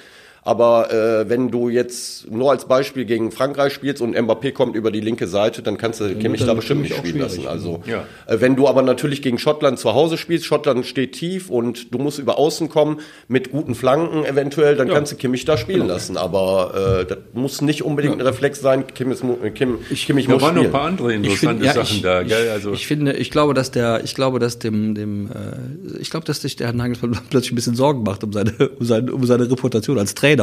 Aber 0.46 0.92
äh, 0.92 1.28
wenn 1.28 1.50
du 1.50 1.68
jetzt 1.68 2.30
nur 2.30 2.52
als 2.52 2.66
Beispiel 2.66 3.04
gegen 3.04 3.32
Frankreich 3.32 3.72
spielst 3.72 4.00
und 4.00 4.16
Mbappé 4.16 4.52
kommt 4.52 4.76
über 4.76 4.92
die 4.92 5.00
linke 5.00 5.26
Seite, 5.26 5.60
dann 5.60 5.76
kannst 5.76 6.00
du 6.00 6.14
Kimmich 6.14 6.44
da 6.44 6.54
bestimmt 6.54 6.82
nicht 6.82 6.96
spielen 6.96 7.18
lassen. 7.18 7.48
Also 7.48 7.82
Ja. 7.84 8.04
äh, 8.26 8.40
wenn 8.40 8.54
du 8.54 8.68
aber 8.68 8.82
natürlich 8.82 9.22
gegen 9.22 9.38
Schottland 9.38 9.78
zu 9.80 9.92
Hause 9.94 10.16
spielst, 10.16 10.44
Schottland 10.46 10.86
steht 10.86 11.12
tief 11.14 11.50
und 11.50 11.92
du 11.92 11.98
musst 11.98 12.20
über 12.20 12.38
Außen 12.38 12.68
kommen 12.68 13.00
mit 13.26 13.50
guten 13.50 13.74
Flanken 13.74 14.24
eventuell, 14.24 14.76
dann 14.76 14.86
kannst 14.88 15.10
du 15.10 15.16
Kimmich 15.16 15.44
da 15.44 15.56
spielen 15.56 15.80
Genau. 15.80 15.94
lassen. 15.94 16.16
Aber 16.16 17.00
äh, 17.00 17.06
das 17.06 17.18
muss 17.32 17.60
nicht 17.60 17.82
unbedingt 17.82 18.14
ein 18.14 18.20
Reflex 18.20 18.60
sein. 18.60 18.86
Kimmich, 18.86 19.24
mu- 19.24 19.38
äh, 19.42 19.50
Kim, 19.50 19.78
Kimmich 19.92 20.26
Da 20.26 20.34
muss 20.34 20.42
waren 20.42 20.54
noch 20.54 20.64
ein 20.64 20.70
paar 20.70 20.82
andere 20.86 21.10
Ich 21.10 21.16
interessante 21.16 21.48
finde, 21.56 21.66
ja, 21.66 21.72
Sachen 21.74 21.96
ich, 21.96 22.02
da, 22.02 22.22
ich, 22.22 22.28
gell? 22.28 22.50
Also, 22.50 22.72
ich 22.72 22.86
finde, 22.86 23.12
ich 23.14 23.32
glaube, 23.32 23.52
dass 23.52 23.72
der, 23.72 24.04
ich 24.04 24.14
glaube, 24.14 24.38
dass 24.38 24.60
dem, 24.60 24.94
dem, 24.94 25.26
äh, 25.26 25.98
ich 26.00 26.10
glaube, 26.10 26.24
dass 26.24 26.40
sich 26.40 26.54
der 26.54 26.68
Herr 26.68 26.74
Nagelsmann 26.74 27.18
plötzlich 27.30 27.50
ein 27.50 27.56
bisschen 27.56 27.74
Sorgen 27.74 28.04
macht 28.04 28.22
um 28.22 28.32
seine, 28.32 28.52
um 28.78 28.86
seine, 28.86 29.12
um 29.12 29.24
seine 29.26 29.50
Reputation 29.50 29.98
als 29.98 30.14
Trainer 30.14 30.35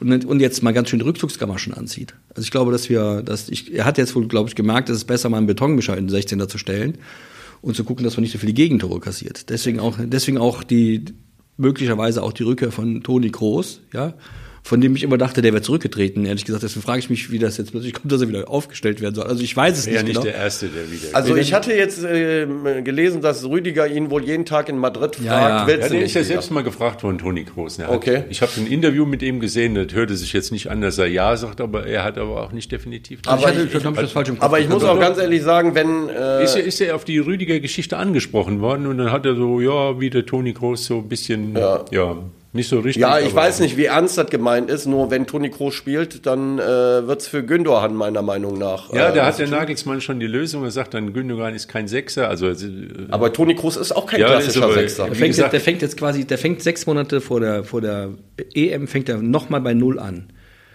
und, 0.00 0.24
und 0.24 0.40
jetzt 0.40 0.62
mal 0.62 0.72
ganz 0.72 0.88
schön 0.88 0.98
die 0.98 1.04
Rückzugskamaschen 1.04 1.74
anzieht. 1.74 2.14
Also 2.30 2.42
ich 2.42 2.50
glaube, 2.50 2.72
dass 2.72 2.88
wir, 2.88 3.22
dass 3.22 3.48
ich, 3.48 3.74
er 3.74 3.84
hat 3.84 3.98
jetzt 3.98 4.14
wohl, 4.14 4.26
glaube 4.28 4.48
ich, 4.48 4.54
gemerkt, 4.54 4.88
es 4.88 4.98
ist 4.98 5.04
besser, 5.04 5.28
mal 5.28 5.38
einen 5.38 5.46
Betonmischer 5.46 5.96
in 5.96 6.08
den 6.08 6.16
16er 6.16 6.48
zu 6.48 6.58
stellen 6.58 6.98
und 7.62 7.76
zu 7.76 7.84
gucken, 7.84 8.04
dass 8.04 8.16
man 8.16 8.22
nicht 8.22 8.32
so 8.32 8.38
viele 8.38 8.52
Gegentore 8.52 9.00
kassiert. 9.00 9.50
Deswegen 9.50 9.80
auch, 9.80 9.96
deswegen 9.98 10.38
auch 10.38 10.62
die, 10.62 11.04
möglicherweise 11.56 12.22
auch 12.22 12.32
die 12.32 12.42
Rückkehr 12.42 12.72
von 12.72 13.02
Toni 13.02 13.30
Kroos, 13.30 13.80
ja. 13.92 14.14
Von 14.66 14.80
dem 14.80 14.96
ich 14.96 15.02
immer 15.02 15.18
dachte, 15.18 15.42
der 15.42 15.52
wäre 15.52 15.60
zurückgetreten, 15.62 16.24
ehrlich 16.24 16.46
gesagt. 16.46 16.62
Deswegen 16.64 16.80
frage 16.82 16.98
ich 16.98 17.10
mich, 17.10 17.30
wie 17.30 17.38
das 17.38 17.58
jetzt 17.58 17.72
plötzlich 17.72 17.92
kommt, 17.92 18.10
dass 18.10 18.22
er 18.22 18.28
wieder 18.28 18.48
aufgestellt 18.48 19.02
werden 19.02 19.14
soll. 19.14 19.26
Also 19.26 19.42
ich 19.42 19.54
weiß 19.54 19.76
es 19.76 19.84
ja 19.84 19.92
nicht 20.02 20.04
nicht 20.04 20.12
genau. 20.14 20.22
der 20.24 20.36
Erste, 20.36 20.68
der 20.68 20.90
wieder. 20.90 21.08
Also 21.14 21.36
ich 21.36 21.52
hatte 21.52 21.74
jetzt 21.74 22.02
ähm, 22.02 22.64
gelesen, 22.82 23.20
dass 23.20 23.44
Rüdiger 23.44 23.86
ihn 23.86 24.08
wohl 24.10 24.24
jeden 24.24 24.46
Tag 24.46 24.70
in 24.70 24.78
Madrid 24.78 25.16
fragt, 25.16 25.26
Ja, 25.26 25.48
ja. 25.60 25.66
willst 25.66 25.82
Ja, 25.82 25.86
du 25.88 25.92
der 25.92 26.00
nicht 26.00 26.08
ist 26.08 26.14
ja 26.14 26.20
wieder? 26.22 26.28
selbst 26.28 26.50
mal 26.50 26.62
gefragt 26.62 27.02
worden, 27.02 27.18
Toni 27.18 27.44
Kroos. 27.44 27.78
Hat- 27.78 27.90
Okay. 27.90 28.24
Ich 28.30 28.40
habe 28.40 28.52
ein 28.56 28.66
Interview 28.66 29.04
mit 29.04 29.22
ihm 29.22 29.38
gesehen, 29.38 29.74
das 29.74 29.88
hörte 29.92 30.16
sich 30.16 30.32
jetzt 30.32 30.50
nicht 30.50 30.70
an, 30.70 30.80
dass 30.80 30.96
er 30.96 31.08
Ja 31.08 31.36
sagt, 31.36 31.60
aber 31.60 31.86
er 31.86 32.02
hat 32.02 32.16
aber 32.16 32.40
auch 32.42 32.52
nicht 32.52 32.72
definitiv. 32.72 33.20
Also 33.26 33.40
ich 33.40 33.44
Aber 33.46 33.54
hatte, 33.54 33.66
ich- 33.68 33.74
ich, 33.74 33.84
ich 33.84 33.94
das 34.00 34.12
falsch 34.12 34.28
im 34.30 34.36
Kopf. 34.36 34.44
Aber 34.46 34.60
ich 34.60 34.68
muss 34.70 34.82
auch 34.82 34.98
ganz 34.98 35.18
ehrlich 35.18 35.42
sagen, 35.42 35.74
wenn 35.74 36.08
äh, 36.08 36.42
ist, 36.42 36.56
er, 36.56 36.64
ist 36.64 36.80
er 36.80 36.94
auf 36.96 37.04
die 37.04 37.18
Rüdiger-Geschichte 37.18 37.98
angesprochen 37.98 38.62
worden 38.62 38.86
und 38.86 38.96
dann 38.96 39.12
hat 39.12 39.26
er 39.26 39.34
so, 39.36 39.60
ja, 39.60 40.00
wie 40.00 40.08
der 40.08 40.24
Toni 40.24 40.54
Kroos 40.54 40.86
so 40.86 41.00
ein 41.00 41.08
bisschen, 41.10 41.54
ja, 41.54 42.16
nicht 42.54 42.68
so 42.68 42.78
richtig. 42.80 43.02
ja, 43.02 43.18
ich 43.18 43.26
aber- 43.26 43.34
weiß 43.36 43.60
nicht, 43.60 43.76
wie 43.76 43.84
ernst 43.86 44.16
das 44.16 44.30
gemeint 44.30 44.70
ist, 44.70 44.86
nur 44.86 45.10
wenn 45.10 45.26
Toni 45.26 45.50
Kroos 45.50 45.74
spielt, 45.74 46.24
dann 46.24 46.58
äh, 46.58 46.62
wird's 47.06 47.26
für 47.28 47.42
Gündogan 47.42 47.94
meiner 47.94 48.22
Meinung 48.22 48.56
nach. 48.58 48.92
Ja, 48.92 49.10
äh, 49.10 49.14
da 49.14 49.26
hat 49.26 49.38
der 49.38 49.48
Nagelsmann 49.48 50.00
schon 50.00 50.20
die 50.20 50.26
Lösung. 50.26 50.64
Er 50.64 50.70
sagt 50.70 50.94
dann, 50.94 51.12
Gündogan 51.12 51.54
ist 51.54 51.68
kein 51.68 51.88
Sechser. 51.88 52.28
Also, 52.28 52.48
äh, 52.48 52.54
aber 53.10 53.32
Toni 53.32 53.54
Kroos 53.54 53.76
ist 53.76 53.92
auch 53.92 54.06
kein 54.06 54.20
Ja, 54.20 54.26
ist 54.38 54.44
klassischer 54.44 54.64
aber- 54.64 54.74
Sechser. 54.74 55.04
Der 55.06 55.14
fängt, 55.14 55.30
gesagt- 55.32 55.46
jetzt, 55.46 55.52
der 55.52 55.60
fängt 55.60 55.82
jetzt 55.82 55.96
quasi, 55.98 56.24
der 56.24 56.38
fängt 56.38 56.62
sechs 56.62 56.86
Monate 56.86 57.20
vor 57.20 57.40
der, 57.40 57.64
vor 57.64 57.80
der 57.80 58.10
EM, 58.54 58.86
fängt 58.86 59.08
er 59.08 59.18
nochmal 59.18 59.60
bei 59.60 59.74
Null 59.74 59.98
an. 59.98 60.28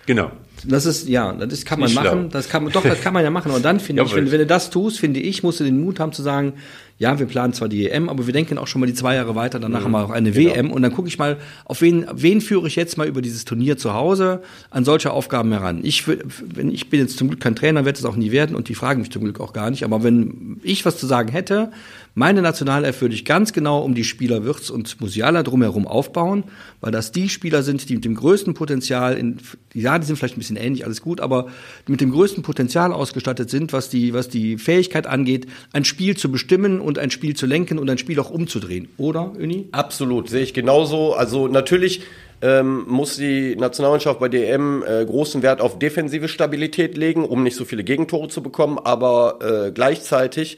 genau. 0.05 0.31
Das 0.65 0.85
ist, 0.85 1.07
ja, 1.07 1.33
das 1.33 1.65
kann 1.65 1.79
man 1.79 1.87
Nicht 1.87 1.95
machen. 1.95 2.07
schlau. 2.07 2.29
Das 2.29 2.49
kann 2.49 2.63
man, 2.63 2.73
doch, 2.73 2.83
das 2.83 3.01
kann 3.01 3.13
man 3.13 3.23
ja 3.23 3.29
machen. 3.29 3.51
Und 3.51 3.63
dann 3.63 3.79
finde 3.79 4.03
ich, 4.03 4.15
wenn, 4.15 4.31
wenn 4.31 4.39
du 4.39 4.45
das 4.45 4.69
tust, 4.69 4.99
finde 4.99 5.19
ich, 5.19 5.43
musst 5.43 5.59
du 5.59 5.63
den 5.63 5.79
Mut 5.81 5.99
haben 5.99 6.11
zu 6.11 6.21
sagen, 6.21 6.53
ja, 6.99 7.17
wir 7.17 7.27
planen 7.27 7.53
zwar 7.53 7.69
die 7.69 7.89
EM, 7.89 8.09
aber 8.09 8.27
wir 8.27 8.33
denken 8.33 8.57
auch 8.57 8.67
schon 8.67 8.81
mal 8.81 8.87
die 8.87 8.93
zwei 8.93 9.15
Jahre 9.15 9.33
weiter, 9.33 9.57
danach 9.57 9.85
haben 9.85 9.91
wir 9.91 10.03
auch 10.03 10.09
eine 10.09 10.35
WM 10.35 10.69
und 10.69 10.81
dann 10.81 10.91
gucke 10.91 11.07
ich 11.07 11.17
mal, 11.17 11.37
auf 11.63 11.79
wen, 11.79 12.05
wen 12.11 12.41
führe 12.41 12.67
ich 12.67 12.75
jetzt 12.75 12.97
mal 12.97 13.07
über 13.07 13.21
dieses 13.21 13.45
Turnier 13.45 13.77
zu 13.77 13.93
Hause 13.93 14.41
an 14.69 14.83
solche 14.83 15.11
Aufgaben 15.11 15.53
heran. 15.53 15.79
Ich, 15.81 16.05
wenn 16.09 16.69
ich 16.71 16.89
bin 16.89 16.99
jetzt 16.99 17.17
zum 17.17 17.29
Glück 17.29 17.39
kein 17.39 17.55
Trainer, 17.55 17.85
werde 17.85 17.97
es 17.97 18.03
auch 18.03 18.17
nie 18.17 18.31
werden 18.31 18.53
und 18.53 18.67
die 18.67 18.75
fragen 18.75 18.99
mich 18.99 19.11
zum 19.11 19.23
Glück 19.23 19.39
auch 19.39 19.53
gar 19.53 19.69
nicht, 19.69 19.85
aber 19.85 20.03
wenn 20.03 20.59
ich 20.61 20.85
was 20.85 20.97
zu 20.97 21.07
sagen 21.07 21.29
hätte, 21.29 21.71
meine 22.19 22.41
Nationalelf 22.41 22.99
würde 22.99 23.15
ich 23.15 23.23
ganz 23.23 23.53
genau 23.53 23.79
um 23.81 23.95
die 23.95 24.03
Spieler 24.03 24.43
Wirtz 24.43 24.69
und 24.69 24.99
Musiala 24.99 25.41
drumherum 25.41 25.87
aufbauen, 25.87 26.43
weil 26.81 26.91
das 26.91 27.13
die 27.13 27.29
Spieler 27.29 27.63
sind, 27.63 27.87
die 27.87 27.95
mit 27.95 28.03
dem 28.03 28.15
größten 28.15 28.53
Potenzial, 28.53 29.17
in, 29.17 29.37
ja, 29.73 29.97
die 29.97 30.05
sind 30.05 30.17
vielleicht 30.17 30.35
ein 30.35 30.39
bisschen 30.39 30.57
ähnlich, 30.57 30.83
alles 30.83 31.01
gut, 31.01 31.21
aber 31.21 31.47
mit 31.87 32.01
dem 32.01 32.11
größten 32.11 32.43
Potenzial 32.43 32.91
ausgestattet 32.91 33.49
sind, 33.49 33.71
was 33.71 33.87
die, 33.87 34.13
was 34.13 34.27
die 34.27 34.57
Fähigkeit 34.57 35.07
angeht, 35.07 35.47
ein 35.71 35.85
Spiel 35.85 36.17
zu 36.17 36.29
bestimmen 36.29 36.81
und 36.81 36.99
ein 36.99 37.09
Spiel 37.09 37.37
zu 37.37 37.45
lenken 37.45 37.79
und 37.79 37.89
ein 37.89 37.97
Spiel 37.97 38.19
auch 38.19 38.31
umzudrehen. 38.31 38.89
Oder, 38.97 39.31
Uni? 39.39 39.69
Absolut, 39.71 40.27
sehe 40.29 40.43
ich 40.43 40.53
genauso. 40.53 41.13
Also 41.13 41.47
natürlich 41.47 42.01
ähm, 42.41 42.83
muss 42.85 43.15
die 43.15 43.55
Nationalmannschaft 43.55 44.19
bei 44.19 44.27
DM 44.27 44.83
äh, 44.83 45.05
großen 45.05 45.41
Wert 45.41 45.61
auf 45.61 45.79
defensive 45.79 46.27
Stabilität 46.27 46.97
legen, 46.97 47.23
um 47.23 47.43
nicht 47.43 47.55
so 47.55 47.63
viele 47.63 47.85
Gegentore 47.85 48.27
zu 48.27 48.43
bekommen, 48.43 48.77
aber 48.77 49.39
äh, 49.41 49.71
gleichzeitig 49.71 50.57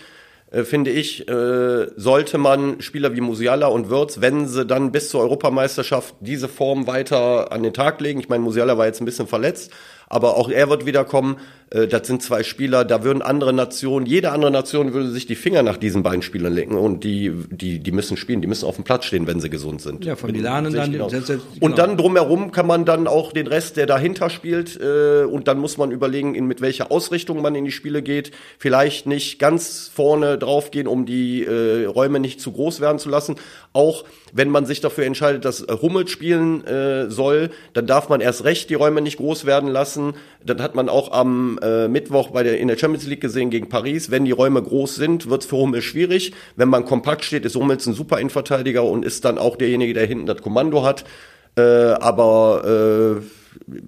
äh, 0.52 0.64
finde 0.64 0.92
ich, 0.92 1.28
äh, 1.28 1.88
sollte 1.96 2.38
man 2.38 2.82
Spieler 2.82 3.16
wie 3.16 3.22
Musiala 3.22 3.68
und 3.68 3.90
Würz, 3.90 4.22
wenn 4.22 4.48
sie 4.48 4.66
dann 4.66 4.92
bis 4.92 5.10
zur 5.10 5.22
Europameisterschaft 5.22 6.16
diese 6.20 6.48
Form 6.48 6.88
weiter 6.88 7.52
an 7.52 7.64
den 7.64 7.74
Tag 7.74 8.00
legen, 8.02 8.20
ich 8.20 8.30
meine, 8.30 8.44
Musiala 8.44 8.78
war 8.78 8.86
jetzt 8.86 9.02
ein 9.02 9.06
bisschen 9.06 9.28
verletzt, 9.28 9.72
aber 10.08 10.36
auch 10.36 10.50
er 10.50 10.70
wird 10.70 10.86
wiederkommen. 10.86 11.38
Äh, 11.70 11.88
das 11.88 12.06
sind 12.06 12.22
zwei 12.22 12.44
Spieler, 12.44 12.84
da 12.84 13.04
würden 13.06 13.22
andere 13.22 13.54
Nationen, 13.54 14.06
jede 14.06 14.32
andere 14.32 14.52
Nation 14.52 14.94
würde 14.94 15.10
sich 15.10 15.26
die 15.26 15.36
Finger 15.36 15.64
nach 15.64 15.78
diesen 15.78 16.04
beiden 16.04 16.22
Spielern 16.22 16.54
lecken 16.54 16.76
und 16.76 17.06
die, 17.06 17.32
die, 17.50 17.80
die 17.80 17.92
müssen 17.94 18.18
spielen, 18.18 18.42
die 18.42 18.48
müssen 18.48 18.66
auf 18.66 18.76
dem 18.76 18.84
Platz 18.84 19.06
stehen, 19.06 19.26
wenn 19.28 19.40
sie 19.40 19.50
gesund 19.50 19.82
sind. 19.82 20.04
Ja, 20.04 20.18
von 20.18 20.32
Milanen 20.32 20.74
dann- 20.74 20.92
Genau. 20.92 21.08
selbst- 21.08 21.28
selbst- 21.28 21.46
Und 21.62 21.62
genau. 21.62 21.76
dann 21.78 21.96
drumherum 21.98 22.52
kann 22.52 22.68
man 22.68 22.84
dann 22.84 23.08
auch 23.08 23.32
den 23.32 23.48
Rest, 23.48 23.78
der 23.78 23.86
dahinter 23.86 24.30
spielt, 24.30 24.78
äh, 24.82 25.24
und 25.24 25.48
dann 25.48 25.60
muss 25.60 25.78
man 25.78 25.92
überlegen, 25.92 26.36
in 26.36 26.46
mit 26.46 26.60
welcher 26.60 26.92
Ausrichtung 26.92 27.42
man 27.42 27.56
in 27.56 27.64
die 27.64 27.72
Spiele 27.72 28.02
geht. 28.02 28.32
Vielleicht 28.60 29.06
nicht 29.08 29.40
ganz 29.40 29.90
vorne 29.94 30.38
draufgehen, 30.42 30.88
um 30.88 31.06
die 31.06 31.44
äh, 31.44 31.86
Räume 31.86 32.20
nicht 32.20 32.42
zu 32.42 32.52
groß 32.52 32.82
werden 32.82 33.00
zu 33.00 33.10
lassen. 33.10 33.36
Auch 33.74 34.04
wenn 34.34 34.50
man 34.50 34.66
sich 34.66 34.82
dafür 34.82 35.06
entscheidet, 35.06 35.46
dass 35.46 35.62
äh, 35.62 35.78
Hummels 35.82 36.12
spielen 36.12 36.66
äh, 36.66 37.10
soll, 37.10 37.50
dann 37.74 37.88
darf 37.88 38.10
man 38.10 38.22
erst 38.22 38.44
recht 38.44 38.70
die 38.70 38.76
Räume 38.76 39.02
nicht 39.02 39.18
groß 39.18 39.46
werden 39.46 39.70
lassen. 39.70 40.14
Dann 40.46 40.62
hat 40.62 40.76
man 40.76 40.90
auch 40.90 41.12
am 41.12 41.60
äh, 41.62 41.88
Mittwoch 41.88 42.32
bei 42.32 42.44
der 42.44 42.60
in 42.60 42.68
der 42.68 42.78
Champions 42.78 43.08
League 43.08 43.22
gesehen 43.22 43.50
gegen 43.50 43.70
Paris, 43.70 44.12
wenn 44.12 44.26
die 44.26 44.32
Räume 44.32 44.62
groß 44.62 44.96
sind, 44.96 45.30
wird's 45.30 45.46
für 45.46 45.58
Hummels 45.58 45.84
schwierig. 45.84 46.34
Wenn 46.56 46.70
man 46.70 46.86
kompakt 46.86 47.24
steht, 47.24 47.46
ist 47.46 47.56
Hummels 47.56 47.86
ein 47.86 47.94
super 47.94 48.20
Innenverteidiger 48.20 48.84
und 48.84 49.06
ist 49.06 49.26
dann 49.26 49.38
auch 49.38 49.56
derjenige, 49.56 49.94
der 49.94 50.06
hinten 50.06 50.26
das 50.26 50.42
Kommando 50.42 50.84
hat. 50.84 51.06
Äh, 51.58 51.62
aber 51.62 53.20
äh, 53.20 53.41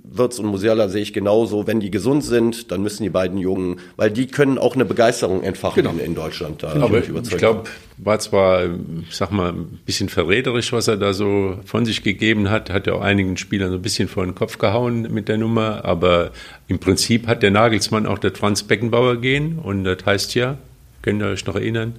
Wirtz 0.03 0.39
und 0.39 0.45
Musiala 0.45 0.87
sehe 0.89 1.01
ich 1.01 1.13
genauso. 1.13 1.67
Wenn 1.67 1.79
die 1.79 1.91
gesund 1.91 2.23
sind, 2.23 2.71
dann 2.71 2.81
müssen 2.81 3.03
die 3.03 3.09
beiden 3.09 3.37
Jungen, 3.37 3.79
weil 3.95 4.11
die 4.11 4.27
können 4.27 4.57
auch 4.57 4.75
eine 4.75 4.85
Begeisterung 4.85 5.43
entfachen 5.43 5.85
in, 5.85 5.99
in 5.99 6.15
Deutschland. 6.15 6.63
Da 6.63 6.73
Aber 6.73 6.99
ich 6.99 7.09
ich 7.09 7.37
glaube, 7.37 7.63
war 7.97 8.19
zwar, 8.19 8.65
ich 8.65 9.15
sag 9.15 9.31
mal, 9.31 9.51
ein 9.51 9.79
bisschen 9.85 10.09
verräterisch, 10.09 10.71
was 10.71 10.87
er 10.87 10.97
da 10.97 11.13
so 11.13 11.57
von 11.65 11.85
sich 11.85 12.03
gegeben 12.03 12.49
hat, 12.49 12.69
hat 12.69 12.87
ja 12.87 12.93
auch 12.93 13.01
einigen 13.01 13.37
Spielern 13.37 13.69
so 13.69 13.75
ein 13.75 13.81
bisschen 13.81 14.07
vor 14.07 14.25
den 14.25 14.35
Kopf 14.35 14.57
gehauen 14.57 15.13
mit 15.13 15.27
der 15.27 15.37
Nummer, 15.37 15.85
aber 15.85 16.31
im 16.67 16.79
Prinzip 16.79 17.27
hat 17.27 17.43
der 17.43 17.51
Nagelsmann 17.51 18.05
auch 18.05 18.19
das 18.19 18.37
Franz 18.37 18.63
Beckenbauer 18.63 19.17
gehen 19.17 19.59
und 19.59 19.83
das 19.83 20.05
heißt 20.05 20.35
ja, 20.35 20.57
könnt 21.01 21.21
ihr 21.21 21.27
euch 21.27 21.45
noch 21.45 21.55
erinnern, 21.55 21.93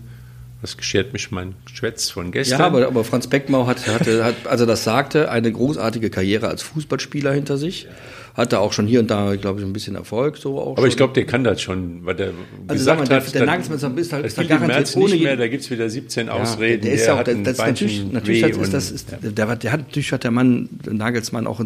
was 0.64 0.76
geschert 0.76 1.12
mich 1.12 1.30
mein 1.30 1.54
Schwätz 1.72 2.10
von 2.10 2.32
gestern? 2.32 2.58
Ja, 2.58 2.66
aber, 2.66 2.86
aber 2.86 3.04
Franz 3.04 3.26
Beckmau 3.28 3.66
hat, 3.66 3.86
hatte, 3.86 4.24
hat, 4.24 4.46
als 4.46 4.60
er 4.60 4.66
das 4.66 4.82
sagte, 4.82 5.30
eine 5.30 5.52
großartige 5.52 6.10
Karriere 6.10 6.48
als 6.48 6.62
Fußballspieler 6.62 7.32
hinter 7.32 7.56
sich. 7.58 7.86
Hatte 8.34 8.58
auch 8.58 8.72
schon 8.72 8.88
hier 8.88 8.98
und 8.98 9.08
da, 9.12 9.36
glaube 9.36 9.60
ich, 9.60 9.64
ein 9.66 9.72
bisschen 9.72 9.94
Erfolg. 9.94 10.38
So 10.38 10.58
auch 10.58 10.72
aber 10.72 10.78
schon. 10.80 10.88
ich 10.88 10.96
glaube, 10.96 11.12
der 11.12 11.24
kann 11.24 11.44
das 11.44 11.60
schon, 11.60 12.04
weil 12.04 12.16
der 12.16 12.32
Also 12.66 12.82
sag 12.82 12.96
gesagt 12.96 12.98
mal, 12.98 13.06
der- 13.06 13.16
hat, 13.18 13.32
der 13.34 13.40
das- 13.42 13.46
Nagelsmann 13.46 13.96
ist 13.98 14.12
halt- 14.12 14.24
das 14.24 14.32
ist 14.32 14.48
garantiert 14.48 14.66
März 14.68 14.96
ohne 14.96 15.12
nicht 15.12 15.22
mehr, 15.22 15.36
da 15.36 15.46
gibt's 15.46 15.70
wieder 15.70 15.88
17 15.88 16.26
Ja, 16.26 16.32
Ausreden. 16.32 16.80
Der, 16.82 16.90
der 16.90 16.92
ist 16.94 17.06
ja 17.06 17.14
auch, 17.14 17.18
hat 17.18 17.28
das, 17.28 17.36
das 17.44 17.58
natürlich, 17.58 18.04
natürlich 18.10 18.42
hat, 18.42 18.50
ist 18.56 18.74
das, 18.74 18.90
ist, 18.90 19.08
der, 19.22 19.46
hat- 19.48 19.62
der 19.62 19.70
hat, 19.70 19.80
natürlich 19.82 20.10
hat 20.10 20.24
der 20.24 20.32
Mann, 20.32 20.68
der 20.84 20.94
Nagelsmann 20.94 21.46
auch, 21.46 21.60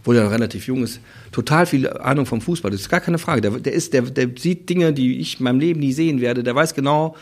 obwohl 0.00 0.16
er 0.16 0.28
relativ 0.32 0.66
jung 0.66 0.82
ist, 0.82 0.98
total 1.30 1.66
viel 1.66 1.88
Ahnung 1.88 2.26
vom 2.26 2.40
Fußball. 2.40 2.72
Das 2.72 2.80
ist 2.80 2.88
gar 2.88 3.00
keine 3.00 3.18
Frage. 3.18 3.40
Der, 3.42 3.50
der 3.52 3.72
ist, 3.74 3.92
der, 3.92 4.02
der 4.02 4.28
sieht 4.36 4.68
Dinge, 4.68 4.92
die 4.92 5.20
ich 5.20 5.38
in 5.38 5.44
meinem 5.44 5.60
Leben 5.60 5.78
nie 5.78 5.92
sehen 5.92 6.20
werde. 6.20 6.42
Der 6.42 6.54
weiß 6.56 6.74
genau, 6.74 7.14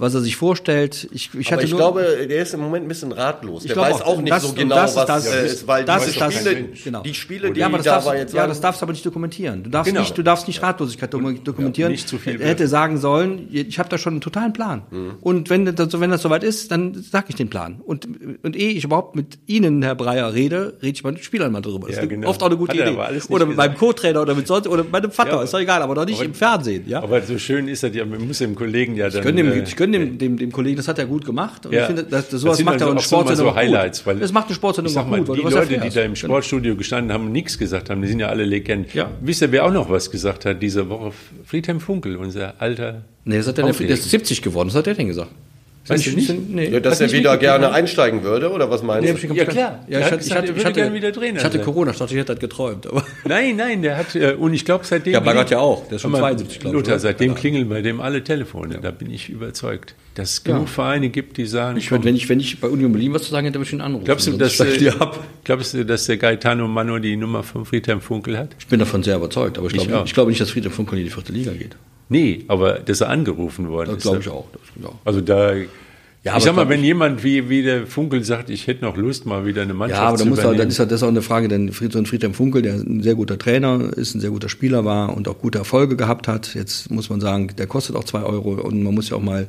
was 0.00 0.14
er 0.14 0.20
sich 0.22 0.36
vorstellt. 0.36 1.08
Ich, 1.12 1.30
ich 1.34 1.46
aber 1.48 1.56
hatte 1.56 1.64
ich 1.66 1.70
nur, 1.70 1.78
glaube, 1.80 2.26
der 2.28 2.42
ist 2.42 2.54
im 2.54 2.60
Moment 2.60 2.84
ein 2.84 2.88
bisschen 2.88 3.12
ratlos. 3.12 3.62
Der 3.64 3.76
weiß 3.76 4.02
auch, 4.02 4.20
nicht 4.20 4.32
das- 4.32 4.42
so 4.42 4.52
genau, 4.52 4.74
das 4.74 4.90
ist 4.92 4.96
was 4.96 5.06
das- 5.06 5.26
äh, 5.26 5.46
ist, 5.46 5.66
weil 5.66 5.84
das 5.84 6.04
die 6.04 6.10
ist 6.10 6.20
das- 6.20 6.34
Spiele, 6.34 6.64
genau. 6.84 7.02
die 7.02 7.14
Spiele, 7.14 7.52
die 7.52 7.60
ja, 7.60 7.66
aber 7.66 7.76
das 7.78 7.84
da 7.86 7.92
darfst, 7.92 8.08
war 8.08 8.16
jetzt 8.16 8.34
ja, 8.34 8.46
das 8.46 8.60
darfst 8.60 8.80
du 8.80 8.86
aber 8.86 8.92
nicht 8.92 9.04
dokumentieren. 9.06 9.62
Du 9.62 9.70
darfst 9.70 9.90
Genau. 9.92 10.00
nicht, 10.00 10.16
du 10.18 10.22
darfst 10.22 10.48
nicht 10.48 10.62
Ratlosigkeit 10.62 11.12
dokum- 11.14 11.42
dokumentieren. 11.44 11.92
nicht 11.92 12.08
zu 12.08 12.18
viel 12.18 12.40
er 12.40 12.48
hätte 12.48 12.66
sagen 12.68 12.98
sollen, 12.98 13.48
ich 13.52 13.78
habe 13.78 13.88
da 13.88 13.98
schon 13.98 14.14
einen 14.14 14.20
totalen 14.20 14.52
Plan. 14.52 14.82
Mhm. 14.90 15.12
Und 15.20 15.50
wenn 15.50 15.64
das, 15.66 16.00
wenn 16.00 16.10
das 16.10 16.22
soweit 16.22 16.42
ist, 16.44 16.70
dann 16.70 16.94
sage 16.94 17.26
ich 17.28 17.34
den 17.36 17.48
Plan. 17.50 17.80
Und, 17.84 18.08
und 18.42 18.56
ehe 18.56 18.70
ich 18.70 18.84
überhaupt 18.84 19.14
mit 19.16 19.38
Ihnen, 19.46 19.82
Herr 19.82 19.94
Breyer, 19.94 20.32
rede, 20.34 20.74
rede 20.82 20.92
ich 20.92 21.04
mit 21.04 21.22
Spielern 21.24 21.52
mal 21.52 21.60
drüber. 21.60 21.88
Das 21.88 21.96
Ja, 21.96 22.02
ist 22.02 22.08
genau. 22.08 22.28
oft 22.30 22.42
auch 22.42 22.46
eine 22.46 22.56
gute 22.56 22.76
er 22.78 22.86
Idee. 22.88 22.96
aber 22.98 23.10
Oder 23.28 23.46
mit 23.46 23.56
meinem 23.56 23.74
Co-Trainer 23.76 24.22
oder 24.22 24.34
mit 24.34 24.46
sonst 24.46 24.66
oder 24.66 24.82
mit 24.82 24.92
meinem 24.92 25.10
Vater, 25.10 25.32
Ja, 25.36 25.42
ist 25.42 25.52
doch 25.54 25.60
egal, 25.60 25.82
aber 25.82 25.94
doch 25.94 26.06
nicht 26.06 26.16
aber- 26.16 26.24
im 26.24 26.34
Fernsehen. 26.34 26.84
Ja? 26.88 27.02
Aber 27.02 27.20
so 27.22 27.38
schön 27.38 27.68
ist 27.68 27.82
das 27.82 27.94
ja, 27.94 28.04
man 28.04 28.26
muss 28.26 28.38
dem 28.38 28.54
Kollegen 28.54 28.96
ja 28.96 29.08
dann. 29.10 29.20
Ich 29.20 29.76
gönne 29.92 30.06
dem, 30.06 30.18
dem, 30.18 30.36
dem 30.38 30.52
Kollegen, 30.52 30.76
das 30.76 30.88
hat 30.88 30.98
er 30.98 31.06
gut 31.06 31.24
gemacht. 31.24 31.66
Und 31.66 31.72
Ja. 31.72 31.80
ich 31.82 31.86
finde, 31.86 32.04
das, 32.04 32.28
Das 32.28 32.40
sowas 32.40 32.56
sind 32.56 32.66
macht 32.66 32.74
also 32.74 32.90
eine 32.90 33.00
auch 33.00 33.02
Sportsendung 33.02 33.48
so 33.48 33.54
Highlights, 33.54 33.98
gut. 34.00 34.06
weil 34.06 34.18
das 34.20 34.32
macht 34.32 34.46
eine 34.46 34.54
Sportsendung 34.54 34.96
auch 34.96 35.06
mal, 35.06 35.22
gut, 35.22 35.36
die 35.36 35.42
Leute, 35.42 35.66
die 35.66 35.88
da 35.90 36.02
im 36.02 36.14
Genau. 36.14 36.14
Sportstudio 36.14 36.76
gestanden 36.76 37.12
haben 37.12 37.26
und 37.26 37.32
nichts 37.32 37.58
gesagt 37.58 37.90
haben, 37.90 38.02
die 38.02 38.08
sind 38.08 38.20
ja 38.20 38.28
alle 38.28 38.44
Legenden. 38.44 38.90
Ja. 38.94 39.10
Wisst 39.20 39.42
ihr, 39.42 39.52
wer 39.52 39.64
auch 39.66 39.72
noch 39.72 39.90
was 39.90 40.10
gesagt 40.10 40.44
hat 40.46 40.62
diese 40.62 40.88
Woche? 40.88 41.12
Friedhelm 41.44 41.80
Funkel, 41.80 42.16
unser 42.16 42.54
alter. 42.60 43.02
Nee, 43.24 43.36
das 43.38 43.46
hat 43.48 43.58
der, 43.58 43.66
der 43.72 43.88
ist 43.90 44.10
70 44.10 44.42
geworden, 44.42 44.68
was 44.68 44.74
hat 44.74 44.86
der 44.86 44.94
denn 44.94 45.08
gesagt? 45.08 45.30
Weißt 45.90 46.06
du 46.06 46.10
nicht? 46.12 46.26
Sind- 46.26 46.54
Nee, 46.54 46.68
Ja, 46.70 46.80
dass 46.80 47.00
hat 47.00 47.10
er 47.12 47.18
wieder 47.18 47.36
gerne 47.36 47.66
ne? 47.66 47.72
einsteigen 47.72 48.22
würde, 48.22 48.50
oder 48.50 48.70
was 48.70 48.82
meinst 48.82 49.12
Nee, 49.22 49.28
du? 49.28 49.34
Ja, 49.34 49.44
klar. 49.44 49.84
Ja, 49.88 49.98
ich 49.98 50.04
hat 50.06 50.12
hatte, 50.12 50.18
gesagt, 50.18 50.24
ich 50.26 50.34
hatte, 50.34 50.44
ich 50.46 50.50
würde 50.56 50.64
hatte, 50.64 50.74
gerne 50.80 50.94
wieder 50.94 51.12
Trainer 51.12 51.38
Ich 51.38 51.44
hatte. 51.44 51.58
Corona, 51.60 51.90
ich 51.90 51.98
dachte, 51.98 52.14
ich 52.14 52.20
hätte 52.20 52.32
das 52.32 52.40
geträumt. 52.40 52.86
Aber 52.86 53.04
Nein, 53.24 53.56
nein, 53.56 53.82
der 53.82 53.96
hat, 53.98 54.14
äh, 54.14 54.32
und 54.34 54.54
ich 54.54 54.64
glaube, 54.64 54.84
seitdem. 54.84 55.12
Ja, 55.12 55.20
Baggert 55.20 55.50
ja 55.50 55.58
auch. 55.58 55.86
Der 55.88 55.96
ist 55.96 56.02
schon 56.02 56.12
Hör 56.12 56.20
mal, 56.20 56.28
72, 56.36 56.60
glaub 56.60 56.72
ich, 56.72 56.78
Lothar, 56.78 56.92
oder? 56.94 56.98
seitdem 57.00 57.34
klingeln 57.34 57.68
bei 57.68 57.82
dem 57.82 58.00
alle 58.00 58.22
Telefone. 58.24 58.78
Da 58.80 58.90
bin 58.90 59.10
ich 59.10 59.28
überzeugt, 59.28 59.94
dass 60.14 60.30
es 60.30 60.44
genug 60.44 60.68
Vereine 60.68 61.08
gibt, 61.10 61.36
die 61.36 61.46
sagen. 61.46 61.76
ich 61.78 61.90
würde, 61.90 62.04
wenn 62.04 62.16
ich, 62.16 62.28
wenn 62.28 62.40
ich 62.40 62.60
bei 62.60 62.68
Union 62.68 62.92
Berlin 62.92 63.12
was 63.14 63.22
zu 63.24 63.30
sagen 63.30 63.46
hätte, 63.46 63.58
würde 63.58 63.66
ich 63.68 63.72
ihn 63.72 63.80
anrufen. 63.80 64.04
Glaubst 64.04 64.26
du, 64.26 64.32
dass, 64.32 64.58
äh, 64.60 64.90
glaubst 65.44 65.74
du, 65.74 65.84
dass 65.84 66.06
der 66.06 66.16
Gaetano 66.16 66.66
Mano 66.68 66.98
die 66.98 67.16
Nummer 67.16 67.42
von 67.42 67.64
Friedhelm 67.64 68.00
Funkel 68.00 68.38
hat? 68.38 68.50
Ich 68.58 68.66
bin 68.66 68.78
davon 68.78 69.02
sehr 69.02 69.16
überzeugt, 69.16 69.58
aber 69.58 69.66
ich, 69.68 69.74
Ich 69.76 69.86
glaube, 69.88 70.06
ich 70.06 70.14
glaube 70.14 70.30
nicht, 70.30 70.40
dass 70.40 70.50
Friedhelm 70.50 70.72
Funkel 70.72 70.98
in 70.98 71.04
die 71.04 71.10
vierte 71.10 71.32
Liga 71.32 71.52
geht. 71.52 71.76
Nee, 72.08 72.44
aber 72.48 72.80
dass 72.80 73.00
er 73.02 73.08
angerufen 73.08 73.68
worden 73.68 73.90
Das 73.90 73.98
ist. 73.98 74.02
glaube 74.02 74.18
ich 74.20 74.28
auch. 74.28 74.46
Das 74.52 74.62
glaube 74.74 74.80
ich 74.80 74.86
auch. 74.86 75.06
Also 75.06 75.20
da. 75.20 75.52
Ja, 76.22 76.32
ich 76.32 76.36
aber 76.36 76.40
sag 76.42 76.56
mal, 76.56 76.68
wenn 76.68 76.84
jemand 76.84 77.24
wie, 77.24 77.48
wie 77.48 77.62
der 77.62 77.86
Funkel 77.86 78.22
sagt, 78.24 78.50
ich 78.50 78.66
hätte 78.66 78.84
noch 78.84 78.96
Lust, 78.98 79.24
mal 79.24 79.46
wieder 79.46 79.62
eine 79.62 79.72
Mannschaft 79.72 80.02
Ja, 80.02 80.08
aber 80.08 80.18
da 80.18 80.24
zu 80.24 80.28
muss 80.28 80.38
übernehmen. 80.38 80.58
dann 80.58 80.68
ist 80.68 80.78
halt 80.78 80.90
das 80.90 81.02
auch 81.02 81.08
eine 81.08 81.22
Frage, 81.22 81.48
denn 81.48 81.72
Fried, 81.72 81.92
so 81.92 81.98
ein 81.98 82.04
Friedhelm 82.04 82.34
Funkel, 82.34 82.60
der 82.60 82.74
ein 82.74 83.02
sehr 83.02 83.14
guter 83.14 83.38
Trainer 83.38 83.90
ist, 83.96 84.14
ein 84.14 84.20
sehr 84.20 84.28
guter 84.28 84.50
Spieler 84.50 84.84
war 84.84 85.16
und 85.16 85.28
auch 85.28 85.38
gute 85.38 85.56
Erfolge 85.56 85.96
gehabt 85.96 86.28
hat. 86.28 86.54
Jetzt 86.54 86.90
muss 86.90 87.08
man 87.08 87.22
sagen, 87.22 87.48
der 87.56 87.66
kostet 87.66 87.96
auch 87.96 88.04
zwei 88.04 88.22
Euro 88.22 88.50
und 88.52 88.82
man 88.82 88.94
muss 88.94 89.08
ja 89.08 89.16
auch 89.16 89.22
mal 89.22 89.48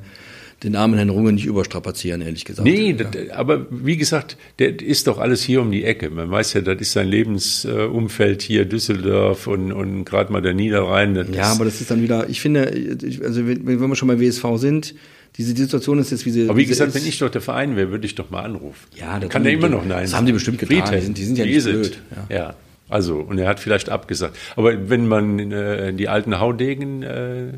den 0.64 0.76
armen 0.76 0.94
Herrn 0.96 1.10
Runge 1.10 1.34
nicht 1.34 1.46
überstrapazieren, 1.46 2.22
ehrlich 2.22 2.46
gesagt. 2.46 2.66
Nee, 2.66 2.92
ja. 2.92 3.04
das, 3.04 3.32
aber 3.32 3.66
wie 3.70 3.98
gesagt, 3.98 4.38
der 4.60 4.80
ist 4.80 5.08
doch 5.08 5.18
alles 5.18 5.44
hier 5.44 5.62
um 5.62 5.72
die 5.72 5.84
Ecke. 5.84 6.10
Man 6.10 6.30
weiß 6.30 6.54
ja, 6.54 6.62
das 6.62 6.80
ist 6.80 6.94
sein 6.94 7.08
Lebensumfeld 7.08 8.42
hier, 8.44 8.66
Düsseldorf 8.66 9.48
und, 9.48 9.74
und 9.74 10.06
gerade 10.06 10.32
mal 10.32 10.42
der 10.42 10.54
Niederrhein. 10.54 11.16
Das 11.16 11.28
ja, 11.34 11.52
aber 11.52 11.66
das 11.66 11.82
ist 11.82 11.92
dann 11.92 12.02
wieder, 12.02 12.30
ich 12.30 12.40
finde, 12.40 12.72
also 13.24 13.46
wenn 13.46 13.80
wir 13.80 13.96
schon 13.96 14.08
bei 14.08 14.20
WSV 14.22 14.46
sind, 14.56 14.96
diese 15.38 15.56
Situation 15.56 15.98
ist 16.00 16.12
jetzt 16.12 16.26
wie 16.26 16.32
sie. 16.32 16.50
aber 16.50 16.58
wie 16.58 16.66
gesagt, 16.66 16.90
ist. 16.94 17.02
wenn 17.02 17.08
ich 17.08 17.18
doch 17.20 17.30
der 17.30 17.42
Verein 17.42 17.76
wäre, 17.76 17.90
würde 17.92 18.06
ich 18.06 18.16
doch 18.16 18.30
mal 18.30 18.42
anrufen. 18.44 18.86
Ja, 19.00 19.20
das 19.20 19.30
kann 19.30 19.46
er 19.46 19.52
immer 19.54 19.70
noch 19.70 19.86
nein. 19.86 20.04
das 20.04 20.14
haben 20.16 20.26
die 20.26 20.34
bestimmt 20.34 20.60
getan. 20.60 20.92
Die 20.94 21.02
sind- 21.02 21.18
die 21.18 21.24
sind 21.24 21.38
ja 21.38 21.46
nicht 21.46 21.64
blöd, 21.64 21.98
Ja. 22.30 22.56
also 22.90 23.16
und 23.18 23.38
er 23.38 23.48
hat 23.48 23.60
vielleicht 23.60 23.90
abgesagt. 23.90 24.38
Aber 24.56 24.90
wenn 24.90 25.08
man 25.08 25.40
äh, 25.52 25.94
die 25.94 26.10
alten 26.10 26.40
Haudegen 26.40 27.04
äh, 27.04 27.54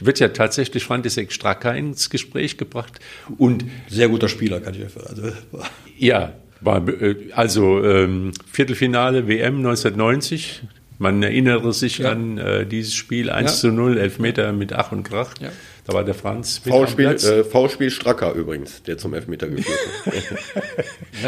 wird 0.00 0.18
ja 0.18 0.28
tatsächlich 0.28 0.84
František 0.84 1.32
Straka 1.32 1.72
ins 1.72 2.10
Gespräch 2.10 2.58
gebracht 2.58 2.98
und 3.38 3.64
sehr 3.88 4.08
guter 4.08 4.28
Spieler, 4.28 4.60
kann 4.60 4.74
ich 4.74 4.82
einfach. 4.82 5.06
Also, 5.06 5.22
Ja, 5.98 6.32
war, 6.60 6.86
äh, 6.88 7.16
also 7.32 7.82
ähm, 7.84 8.32
Viertelfinale 8.50 9.28
WM 9.28 9.58
1990. 9.58 10.62
Man 10.98 11.22
erinnere 11.22 11.72
sich 11.72 11.98
Ja. 11.98 12.10
an 12.12 12.38
äh, 12.38 12.66
dieses 12.66 12.94
Spiel 12.94 13.30
1 13.30 13.50
Ja. 13.52 13.56
zu 13.56 13.68
0, 13.72 13.98
Elfmeter 13.98 14.52
mit 14.52 14.72
Ach 14.72 14.92
und 14.92 15.02
Krach. 15.04 15.34
Ja. 15.40 15.50
Da 15.86 15.92
war 15.92 16.02
der 16.02 16.14
Franz 16.14 16.58
V-Spiel, 16.58 17.06
äh, 17.08 17.44
V-Spiel 17.44 17.90
Stracker 17.90 18.32
übrigens, 18.32 18.82
der 18.84 18.96
zum 18.96 19.12
Elfmeter 19.12 19.48
geführt 19.48 19.78
hat. 20.06 20.14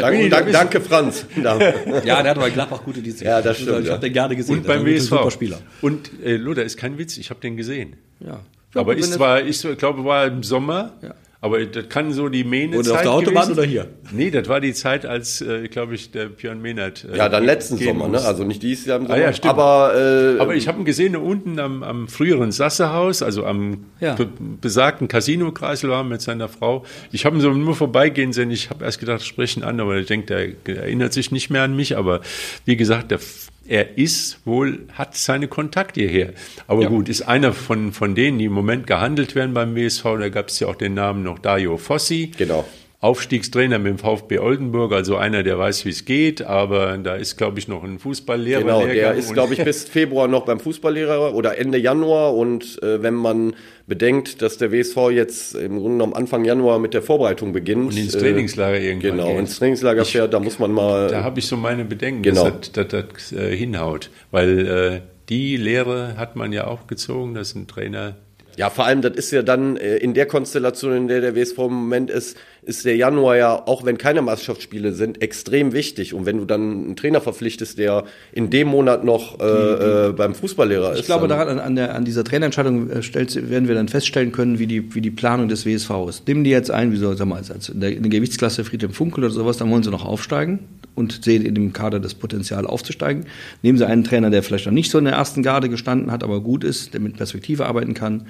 Danke, 0.01 0.29
da 0.29 0.37
danke, 0.37 0.51
danke, 0.51 0.81
Franz. 0.81 1.25
Danke. 1.41 1.75
ja, 2.05 2.23
der 2.23 2.31
hat 2.31 2.39
bei 2.39 2.49
Gladbach 2.49 2.83
gute 2.83 3.01
Dienste. 3.01 3.25
Ja, 3.25 3.41
das 3.41 3.57
stimmt, 3.57 3.81
Ich 3.81 3.85
ja. 3.85 3.93
habe 3.93 4.01
den 4.01 4.13
gerne 4.13 4.35
gesehen. 4.35 4.57
und 4.57 4.65
beim 4.67 4.83
WSV. 4.83 5.09
Super 5.09 5.31
Spieler. 5.31 5.59
Und 5.81 6.09
äh, 6.23 6.37
Lothar, 6.37 6.63
ist 6.63 6.77
kein 6.77 6.97
Witz, 6.97 7.17
ich 7.17 7.29
habe 7.29 7.39
den 7.39 7.55
gesehen. 7.55 7.97
Ja. 8.19 8.39
aber 8.73 8.95
ist 8.97 9.13
zwar, 9.13 9.43
ich 9.43 9.61
glaube, 9.77 10.03
war 10.03 10.25
im 10.25 10.41
Sommer, 10.41 10.93
Ja. 11.03 11.13
Aber 11.39 11.65
das 11.65 11.87
kann 11.89 12.11
so 12.13 12.29
die 12.29 12.43
Mähne 12.43 12.77
Oder 12.79 12.93
auf 12.93 13.01
der 13.01 13.11
Autobahn 13.11 13.51
oder 13.51 13.63
hier? 13.63 13.87
Nee, 14.11 14.31
das 14.31 14.47
war 14.49 14.59
die 14.59 14.73
Zeit, 14.73 15.05
als, 15.05 15.41
äh, 15.41 15.67
glaube 15.67 15.95
ich, 15.95 16.11
der 16.11 16.25
Björn 16.29 16.61
Mehnert. 16.61 17.05
Äh, 17.11 17.17
Ja, 17.17 17.29
dann 17.29 17.45
letzten 17.45 17.77
Sommer, 17.77 18.05
ne? 18.05 18.13
musste. 18.13 18.27
Also 18.27 18.43
nicht 18.43 18.63
dieses 18.63 18.85
Jahr 18.85 18.97
im 18.97 19.05
Ah, 19.05 19.09
Sommer. 19.09 19.21
ja, 19.21 19.33
stimmt. 19.33 19.53
aber 19.53 19.93
äh, 19.95 20.39
Aber 20.39 20.55
ich 20.55 20.67
habe 20.67 20.79
ihn 20.79 20.85
gesehen 20.85 21.13
da 21.13 21.19
unten 21.19 21.59
am, 21.59 21.83
am 21.83 22.07
früheren 22.07 22.51
Sassehaus, 22.51 23.21
also 23.21 23.45
am 23.45 23.85
Ja. 23.99 24.15
be 24.15 24.27
besagten 24.61 25.07
Casino-Kreisel 25.07 25.89
war 25.89 26.03
mit 26.03 26.21
seiner 26.21 26.47
Frau. 26.49 26.83
Ich 27.11 27.25
habe 27.25 27.35
ihn 27.37 27.41
so 27.41 27.51
nur 27.51 27.75
vorbeigehen 27.75 28.33
sehen. 28.33 28.49
Ich 28.51 28.69
habe 28.69 28.83
erst 28.85 28.99
gedacht, 28.99 29.23
sprechen 29.23 29.63
an, 29.63 29.79
aber 29.79 29.97
ich 29.97 30.07
denke, 30.07 30.55
der 30.65 30.77
erinnert 30.83 31.13
sich 31.13 31.31
nicht 31.31 31.49
mehr 31.49 31.61
an 31.63 31.75
mich. 31.75 31.97
Aber 31.97 32.21
wie 32.65 32.77
gesagt, 32.77 33.11
der, 33.11 33.19
er 33.67 33.97
ist 33.97 34.39
wohl, 34.45 34.85
hat 34.93 35.15
seine 35.15 35.47
Kontakte 35.47 36.01
hierher. 36.01 36.33
Aber 36.67 36.83
Ja. 36.83 36.89
gut, 36.89 37.09
ist 37.09 37.23
einer 37.23 37.53
von, 37.53 37.91
von 37.91 38.15
denen, 38.15 38.39
die 38.39 38.45
im 38.45 38.53
Moment 38.53 38.87
gehandelt 38.87 39.35
werden 39.35 39.53
beim 39.53 39.75
WSV. 39.75 40.03
Da 40.19 40.29
gab 40.29 40.47
es 40.47 40.59
ja 40.59 40.67
auch 40.67 40.75
den 40.75 40.93
Namen 40.93 41.23
noch 41.23 41.39
Dario 41.39 41.77
Fossi. 41.77 42.31
Genau. 42.37 42.67
Aufstiegstrainer 42.99 43.77
mit 43.77 43.91
dem 43.91 43.97
VfB 43.99 44.39
Oldenburg, 44.39 44.91
also 44.91 45.17
einer, 45.17 45.43
der 45.43 45.59
weiß, 45.59 45.85
wie 45.85 45.89
es 45.89 46.03
geht, 46.05 46.41
aber 46.41 46.97
da 46.97 47.13
ist, 47.15 47.37
glaube 47.37 47.59
ich, 47.59 47.67
noch 47.67 47.83
ein 47.83 47.99
Fußballlehrer. 47.99 48.61
Genau, 48.61 48.79
der 48.83 48.93
Lehrgang 48.93 49.17
ist, 49.19 49.33
glaube 49.33 49.53
ich, 49.53 49.63
bis 49.63 49.83
Februar 49.83 50.27
noch 50.27 50.45
beim 50.45 50.59
Fußballlehrer 50.59 51.35
oder 51.35 51.59
Ende 51.59 51.77
Januar. 51.77 52.33
Und 52.35 52.81
äh, 52.81 53.03
wenn 53.03 53.13
man 53.13 53.53
bedenkt, 53.85 54.41
dass 54.41 54.57
der 54.57 54.71
WSV 54.71 55.11
jetzt 55.11 55.53
im 55.53 55.73
Grunde 55.77 55.91
genommen 55.91 56.13
Anfang 56.15 56.43
Januar 56.43 56.79
mit 56.79 56.95
der 56.95 57.03
Vorbereitung 57.03 57.53
beginnt. 57.53 57.91
Und 57.91 57.97
ins 57.97 58.15
äh, 58.15 58.19
Trainingslager 58.19 58.79
irgendwann 58.79 59.11
Genau, 59.11 59.27
geht. 59.29 59.39
ins 59.41 59.59
Trainingslager 59.59 60.03
fährt, 60.03 60.33
da 60.33 60.39
muss 60.39 60.57
man 60.57 60.71
mal. 60.71 61.07
Da 61.09 61.23
habe 61.23 61.37
ich 61.37 61.45
so 61.45 61.55
meine 61.55 61.85
Bedenken, 61.85 62.23
Genau. 62.23 62.49
dass 62.49 62.71
das, 62.71 62.87
dass 62.87 63.05
das 63.13 63.31
äh, 63.31 63.55
hinhaut. 63.55 64.09
Weil 64.31 64.67
äh, 64.67 65.01
die 65.29 65.55
Lehre 65.55 66.17
hat 66.17 66.35
man 66.35 66.51
ja 66.51 66.65
auch 66.65 66.87
gezogen, 66.87 67.35
dass 67.35 67.53
ein 67.53 67.67
Trainer. 67.67 68.15
Ja, 68.57 68.71
vor 68.71 68.85
allem, 68.85 69.03
das 69.03 69.13
ist 69.13 69.31
ja 69.31 69.43
dann 69.43 69.77
äh, 69.77 69.97
in 69.97 70.15
der 70.15 70.25
Konstellation, 70.25 70.93
in 70.93 71.07
der 71.07 71.21
der 71.21 71.35
WSV 71.35 71.59
im 71.59 71.73
Moment 71.73 72.09
ist, 72.09 72.35
ist 72.63 72.85
der 72.85 72.95
Januar 72.95 73.37
ja, 73.37 73.67
auch 73.67 73.85
wenn 73.85 73.99
keine 73.99 74.23
Meisterschaftsspiele 74.23 74.93
sind, 74.93 75.21
extrem 75.21 75.73
wichtig. 75.73 76.15
Und 76.15 76.25
wenn 76.25 76.39
du 76.39 76.45
dann 76.45 76.61
einen 76.61 76.95
Trainer 76.95 77.21
verpflichtest, 77.21 77.77
der 77.77 78.05
in 78.33 78.49
dem 78.49 78.67
Monat 78.67 79.03
noch 79.03 79.39
äh, 79.39 80.07
äh, 80.07 80.11
beim 80.11 80.33
Fußballlehrer 80.33 80.93
ist. 80.93 81.01
Ich 81.01 81.05
glaube, 81.05 81.27
daran, 81.27 81.59
an, 81.59 81.75
der, 81.75 81.93
an 81.93 82.03
dieser 82.03 82.23
Trainerentscheidung 82.23 82.89
äh, 82.89 83.03
stellt, 83.03 83.49
werden 83.49 83.67
wir 83.67 83.75
dann 83.75 83.89
feststellen 83.89 84.31
können, 84.31 84.57
wie 84.57 84.65
die, 84.65 84.95
wie 84.95 85.01
die 85.01 85.11
Planung 85.11 85.49
des 85.49 85.67
WSV 85.67 85.91
ist. 86.09 86.27
Nehmen 86.27 86.43
die 86.43 86.49
jetzt 86.49 86.71
ein, 86.71 86.91
wie 86.91 86.97
soll 86.97 87.15
sag 87.15 87.27
mal, 87.27 87.37
als 87.37 87.69
in 87.69 87.79
der, 87.79 87.91
in 87.91 88.01
der 88.01 88.09
Gewichtsklasse 88.09 88.63
Friedhelm 88.63 88.91
Funkel 88.91 89.23
oder 89.23 89.33
sowas, 89.33 89.57
dann 89.57 89.69
wollen 89.69 89.83
sie 89.83 89.91
noch 89.91 90.03
aufsteigen 90.03 90.67
und 90.97 91.23
sehen 91.23 91.45
in 91.45 91.55
dem 91.55 91.71
Kader 91.73 91.99
das 91.99 92.15
Potenzial 92.15 92.65
aufzusteigen. 92.67 93.25
Nehmen 93.61 93.77
sie 93.77 93.87
einen 93.87 94.03
Trainer, 94.03 94.29
der 94.29 94.43
vielleicht 94.43 94.65
noch 94.65 94.73
nicht 94.73 94.91
so 94.91 94.97
in 94.97 95.05
der 95.05 95.13
ersten 95.13 95.43
Garde 95.43 95.69
gestanden 95.69 96.11
hat, 96.11 96.23
aber 96.23 96.41
gut 96.41 96.63
ist, 96.63 96.93
der 96.93 96.99
mit 97.01 97.15
Perspektive 97.17 97.65
arbeiten 97.67 97.93
kann. 97.93 98.27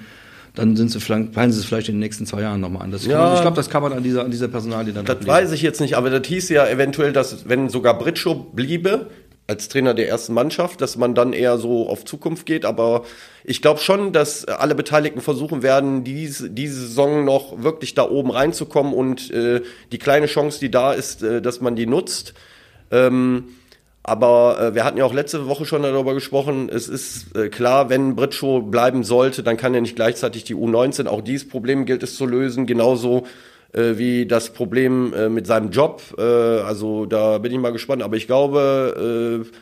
Dann 0.54 0.76
sind 0.76 0.90
sie 0.90 1.00
vielleicht, 1.00 1.34
sie 1.34 1.40
es 1.40 1.64
vielleicht 1.64 1.88
in 1.88 1.94
den 1.96 2.00
nächsten 2.00 2.26
zwei 2.26 2.42
Jahren 2.42 2.60
nochmal 2.60 2.82
an. 2.82 2.90
Das 2.90 3.02
kann 3.02 3.10
Ja. 3.12 3.24
man, 3.24 3.34
ich 3.34 3.40
glaube, 3.42 3.56
das 3.56 3.70
kann 3.70 3.82
man 3.82 3.92
an 3.92 4.02
dieser, 4.02 4.24
an 4.24 4.30
dieser 4.30 4.48
Personalie 4.48 4.92
dann 4.92 5.04
Das 5.04 5.26
weiß 5.26 5.52
ich 5.52 5.62
jetzt 5.62 5.80
nicht, 5.80 5.96
aber 5.96 6.10
das 6.10 6.26
hieß 6.26 6.48
ja 6.50 6.66
eventuell, 6.68 7.12
dass 7.12 7.48
wenn 7.48 7.68
sogar 7.68 7.96
Britschow 7.96 8.52
bliebe 8.54 9.06
als 9.46 9.68
Trainer 9.68 9.94
der 9.94 10.08
ersten 10.08 10.34
Mannschaft, 10.34 10.82
dass 10.82 10.96
man 10.98 11.14
dann 11.14 11.32
eher 11.32 11.56
so 11.56 11.88
auf 11.88 12.04
Zukunft 12.04 12.44
geht. 12.44 12.66
Aber 12.66 13.04
ich 13.44 13.62
glaube 13.62 13.80
schon, 13.80 14.12
dass 14.12 14.44
alle 14.44 14.74
Beteiligten 14.74 15.22
versuchen 15.22 15.62
werden, 15.62 16.04
diese, 16.04 16.50
diese 16.50 16.80
Saison 16.80 17.24
noch 17.24 17.62
wirklich 17.62 17.94
da 17.94 18.08
oben 18.08 18.30
reinzukommen 18.30 18.92
und 18.92 19.30
äh, 19.30 19.62
die 19.90 19.98
kleine 19.98 20.26
Chance, 20.26 20.60
die 20.60 20.70
da 20.70 20.92
ist, 20.92 21.22
äh, 21.22 21.40
dass 21.40 21.60
man 21.62 21.76
die 21.76 21.86
nutzt. 21.86 22.34
Ähm, 22.90 23.44
aber 24.08 24.58
äh, 24.58 24.74
wir 24.74 24.84
hatten 24.84 24.96
ja 24.96 25.04
auch 25.04 25.12
letzte 25.12 25.46
Woche 25.48 25.66
schon 25.66 25.82
darüber 25.82 26.14
gesprochen. 26.14 26.70
Es 26.72 26.88
ist 26.88 27.36
äh, 27.36 27.50
klar, 27.50 27.90
wenn 27.90 28.16
Britschow 28.16 28.64
bleiben 28.64 29.04
sollte, 29.04 29.42
dann 29.42 29.58
kann 29.58 29.74
er 29.74 29.82
nicht 29.82 29.96
gleichzeitig 29.96 30.44
die 30.44 30.54
U19. 30.54 31.06
Auch 31.06 31.20
dieses 31.20 31.46
Problem 31.46 31.84
gilt 31.84 32.02
es 32.02 32.16
zu 32.16 32.24
lösen. 32.24 32.66
Genauso 32.66 33.26
äh, 33.74 33.98
wie 33.98 34.24
das 34.24 34.54
Problem 34.54 35.12
äh, 35.12 35.28
mit 35.28 35.46
seinem 35.46 35.70
Job. 35.70 36.02
Äh, 36.16 36.22
also 36.22 37.04
da 37.04 37.36
bin 37.36 37.52
ich 37.52 37.58
mal 37.58 37.72
gespannt. 37.72 38.02
Aber 38.02 38.16
ich 38.16 38.26
glaube, 38.26 39.44
äh, 39.44 39.58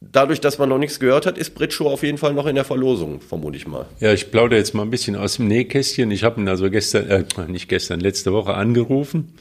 dadurch, 0.00 0.40
dass 0.40 0.58
man 0.58 0.70
noch 0.70 0.78
nichts 0.78 0.98
gehört 0.98 1.24
hat, 1.24 1.38
ist 1.38 1.54
Britschow 1.54 1.86
auf 1.86 2.02
jeden 2.02 2.18
Fall 2.18 2.34
noch 2.34 2.46
in 2.46 2.56
der 2.56 2.64
Verlosung, 2.64 3.20
vermute 3.20 3.56
ich 3.56 3.68
mal. 3.68 3.86
Ja, 4.00 4.12
ich 4.12 4.32
plaudere 4.32 4.58
jetzt 4.58 4.74
mal 4.74 4.82
ein 4.82 4.90
bisschen 4.90 5.14
aus 5.14 5.36
dem 5.36 5.46
Nähkästchen. 5.46 6.10
Ich 6.10 6.24
habe 6.24 6.40
ihn 6.40 6.48
also 6.48 6.68
gestern, 6.68 7.08
äh, 7.08 7.24
nicht 7.46 7.68
gestern, 7.68 8.00
letzte 8.00 8.32
Woche 8.32 8.54
angerufen 8.54 9.34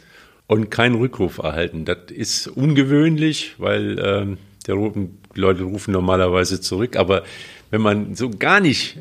und 0.47 0.69
keinen 0.69 0.95
Rückruf 0.95 1.37
erhalten. 1.37 1.85
Das 1.85 2.11
ist 2.11 2.47
ungewöhnlich, 2.47 3.55
weil 3.57 3.99
ähm, 3.99 4.37
der 4.67 4.75
rufen, 4.75 5.19
die 5.35 5.39
Leute 5.39 5.63
rufen 5.63 5.91
normalerweise 5.91 6.61
zurück. 6.61 6.95
Aber 6.95 7.23
wenn 7.71 7.81
man 7.81 8.15
so 8.15 8.29
gar 8.29 8.59
nicht 8.59 8.97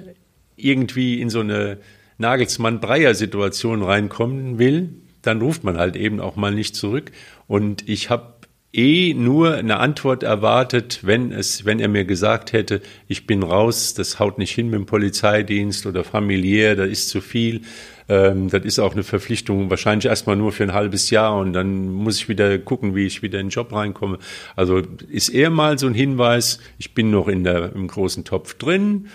irgendwie 0.57 1.21
in 1.21 1.31
so 1.31 1.41
eine 1.41 1.79
Nagelsmann-Breyer-Situation 2.19 3.83
reinkommen 3.83 4.59
will, 4.59 4.91
dann 5.23 5.41
ruft 5.41 5.65
man 5.65 5.79
halt 5.79 5.97
eben 5.97 6.21
auch 6.21 6.37
mal 6.37 6.53
nicht 6.53 6.75
zurück. 6.75 7.13
Und 7.47 7.89
ich 7.89 8.11
habe 8.11 8.33
eh 8.73 9.15
nur 9.15 9.55
eine 9.55 9.79
Antwort 9.79 10.23
erwartet, 10.23 11.01
wenn 11.03 11.33
es, 11.33 11.65
wenn 11.65 11.79
er 11.79 11.89
mir 11.89 12.05
gesagt 12.05 12.53
hätte, 12.53 12.81
ich 13.07 13.27
bin 13.27 13.43
raus, 13.43 13.95
das 13.95 14.19
haut 14.19 14.39
nicht 14.39 14.55
hin 14.55 14.71
mit 14.71 14.79
dem 14.81 14.87
Polizeidienst 14.87 15.87
oder 15.87 16.05
familiär, 16.05 16.75
da 16.75 16.85
ist 16.85 17.09
zu 17.09 17.21
viel. 17.21 17.63
Ähm, 18.09 18.51
das 18.51 18.65
ist 18.65 18.79
auch 18.79 18.93
eine 18.93 19.03
Verpflichtung, 19.03 19.71
wahrscheinlich 19.71 20.07
erstmal 20.07 20.37
nur 20.37 20.53
für 20.53 20.63
ein 20.65 20.73
halbes 20.73 21.11
Jahr 21.11 21.37
und 21.39 21.53
dann 21.53 21.93
muss 21.93 22.19
ich 22.19 22.29
wieder 22.29 22.59
gucken, 22.59 22.95
wie 22.95 23.07
ich 23.07 23.23
wieder 23.23 23.41
in 23.41 23.47
den 23.47 23.51
Job 23.51 23.73
reinkomme. 23.73 24.19
Also 24.57 24.83
ist 25.09 25.29
eher 25.29 25.51
mal 25.51 25.79
so 25.79 25.87
ein 25.87 25.95
Hinweis, 25.95 26.59
ich 26.79 26.95
bin 26.95 27.11
noch 27.11 27.29
in 27.29 27.45
der, 27.45 27.73
im 27.75 27.89
großen 27.89 28.25
Topf 28.25 28.55
drin. 28.55 29.09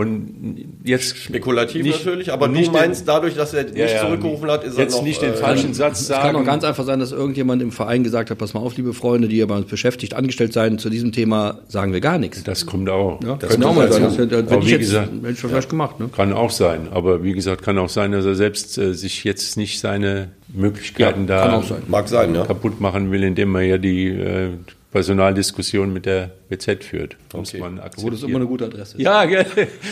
Und 0.00 0.56
jetzt 0.82 1.14
Spekulativ 1.18 1.82
nicht, 1.82 2.06
natürlich, 2.06 2.32
aber 2.32 2.48
nicht 2.48 2.68
du 2.68 2.72
meinst, 2.72 3.06
dadurch, 3.06 3.34
dass 3.34 3.52
er 3.52 3.64
nicht 3.64 3.76
Ja, 3.76 3.86
ja, 3.86 4.00
zurückgerufen 4.00 4.50
hat, 4.50 4.64
ist 4.64 4.78
jetzt 4.78 4.94
er 4.94 4.98
noch... 4.98 5.04
nicht 5.04 5.20
den 5.20 5.34
äh, 5.34 5.36
falschen 5.36 5.74
Satz 5.74 6.00
Es 6.00 6.06
sagen. 6.06 6.22
kann 6.22 6.36
auch 6.36 6.44
ganz 6.46 6.64
einfach 6.64 6.86
sein, 6.86 7.00
dass 7.00 7.12
irgendjemand 7.12 7.60
im 7.60 7.70
Verein 7.70 8.02
gesagt 8.02 8.30
hat, 8.30 8.38
pass 8.38 8.54
mal 8.54 8.60
auf, 8.60 8.74
liebe 8.78 8.94
Freunde, 8.94 9.28
die 9.28 9.36
ihr 9.36 9.46
bei 9.46 9.56
uns 9.56 9.66
beschäftigt, 9.66 10.14
angestellt 10.14 10.54
seien, 10.54 10.78
zu 10.78 10.88
diesem 10.88 11.12
Thema 11.12 11.58
sagen 11.68 11.92
wir 11.92 12.00
gar 12.00 12.16
nichts. 12.18 12.42
das 12.44 12.64
kommt 12.64 12.88
auch. 12.88 13.22
Ja, 13.22 13.36
das 13.36 13.50
kann 13.50 13.64
auch 13.64 13.74
mal 13.74 13.92
sein. 13.92 14.02
Das 14.04 14.16
hätte, 14.16 14.38
Aber 14.38 14.64
wie 14.64 14.70
jetzt 14.70 14.80
gesagt, 14.80 15.10
hätte 15.12 15.30
ich 15.32 15.38
vielleicht 15.38 15.68
gemacht. 15.68 16.00
Ne? 16.00 16.08
Kann 16.16 16.32
auch 16.32 16.50
sein, 16.50 16.88
aber 16.90 17.22
wie 17.22 17.34
gesagt, 17.34 17.62
kann 17.62 17.76
auch 17.76 17.90
sein, 17.90 18.12
dass 18.12 18.24
er 18.24 18.36
selbst 18.36 18.78
äh, 18.78 18.94
sich 18.94 19.24
jetzt 19.24 19.58
nicht 19.58 19.80
seine 19.80 20.28
Möglichkeiten 20.48 21.26
da 21.26 21.62
sein. 21.62 21.82
Mag 21.88 22.08
sein, 22.08 22.34
ja. 22.34 22.46
kaputt 22.46 22.80
machen 22.80 23.10
will, 23.10 23.22
indem 23.22 23.54
er 23.54 23.62
ja 23.62 23.78
die 23.78 24.08
äh, 24.08 24.50
Personaldiskussion 24.90 25.92
mit 25.92 26.06
der 26.06 26.30
BZ 26.48 26.82
führt. 26.84 27.16
Muss 27.32 27.50
Okay. 27.54 27.60
man 27.60 27.74
Wo 27.74 27.76
das 27.78 27.84
akzeptieren. 27.86 28.28
immer 28.30 28.38
eine 28.40 28.46
gute 28.46 28.64
Adresse 28.64 28.96
ist. 28.96 29.02
ja, 29.02 29.24
gell. 29.26 29.46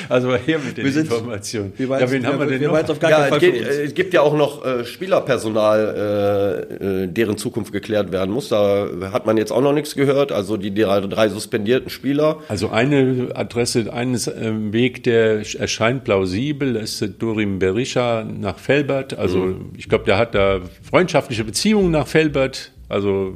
also 0.09 0.35
her 0.35 0.59
mit 0.59 0.77
den 0.77 0.85
Wir 0.85 0.93
sind- 0.93 1.05
Informationen. 1.11 1.73
Wir 1.77 1.89
weiß, 1.89 2.01
ja, 2.01 2.11
wen 2.11 2.27
haben 2.27 2.39
wir 2.41 2.47
denn 2.47 2.61
wir 2.61 2.69
noch? 2.69 2.75
weiß 2.75 2.91
auf 2.91 2.99
gar 2.99 3.11
Ja, 3.11 3.17
keinen 3.19 3.25
es, 3.25 3.31
Fall 3.31 3.39
geht, 3.41 3.63
es 3.89 3.95
gibt 3.95 4.13
ja 4.15 4.23
auch 4.23 4.37
noch 4.37 4.65
äh, 4.65 4.85
Spielerpersonal, 4.85 6.67
äh, 6.81 7.05
äh, 7.05 7.07
deren 7.09 7.37
Zukunft 7.39 7.73
geklärt 7.73 8.11
werden 8.13 8.33
muss. 8.33 8.49
Da 8.49 8.89
hat 9.13 9.27
man 9.27 9.37
jetzt 9.37 9.53
auch 9.53 9.61
noch 9.63 9.73
nichts 9.73 9.95
gehört. 9.95 10.33
Also 10.33 10.57
die 10.57 10.75
drei, 10.75 11.01
drei 11.01 11.29
suspendierten 11.29 11.91
Spieler. 11.91 12.39
Also 12.49 12.71
eine 12.71 13.29
Adresse, 13.35 13.93
ein 13.93 14.15
äh, 14.15 14.73
Weg, 14.73 15.05
der 15.05 15.43
erscheint 15.59 16.05
plausibel, 16.05 16.77
ist 16.77 17.05
Durim 17.19 17.59
Berisha 17.59 18.25
nach 18.25 18.59
Felbert. 18.59 19.17
Also 19.19 19.39
Mhm. 19.39 19.73
ich 19.77 19.89
glaube, 19.89 20.05
der 20.05 20.19
hat 20.19 20.35
da 20.35 20.61
freundschaftliche 20.83 21.45
Beziehungen 21.45 21.91
nach 21.93 22.07
Felbert. 22.09 22.73
Also 22.89 23.35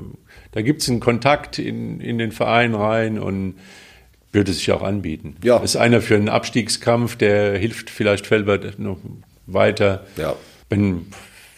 da 0.53 0.63
gibt 0.63 0.83
es 0.83 0.89
einen 0.89 1.01
Kontakt 1.01 1.59
in, 1.59 2.01
in 2.01 2.19
den 2.19 2.33
Verein 2.33 2.75
rein 2.75 3.19
und 3.19 3.55
würde 4.33 4.53
sich 4.53 4.71
auch 4.73 4.83
anbieten. 4.83 5.37
Ja. 5.45 5.59
Ist 5.59 5.77
einer 5.77 6.01
für 6.01 6.15
einen 6.17 6.29
Abstiegskampf, 6.31 7.17
der 7.17 7.59
hilft 7.59 7.91
vielleicht 7.91 8.27
Felbert 8.27 8.79
noch 8.79 8.99
weiter. 9.47 10.07
Ja. 10.17 10.35
Wenn, 10.71 11.07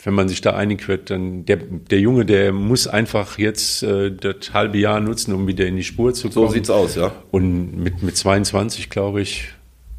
wenn 0.03 0.15
man 0.15 0.29
sich 0.29 0.41
da 0.41 0.55
einig 0.55 0.89
wird, 0.89 1.11
dann 1.11 1.45
der, 1.45 1.57
der 1.59 2.01
Junge, 2.01 2.25
der 2.25 2.53
muss 2.53 2.89
einfach 2.89 3.39
jetzt 3.39 3.83
äh, 3.85 4.11
das 4.11 4.53
halbe 4.53 4.79
Jahr 4.79 4.99
nutzen, 5.01 5.33
um 5.35 5.47
wieder 5.47 5.67
in 5.67 5.77
die 5.77 5.85
Spur 5.85 6.15
zu 6.15 6.29
So 6.31 6.41
kommen. 6.43 6.53
sieht's 6.53 6.71
aus, 6.71 6.97
ja. 6.97 7.13
Und 7.31 7.77
mit, 7.79 8.03
mit 8.03 8.17
22, 8.17 8.91
glaube 8.91 9.21
ich, 9.23 9.49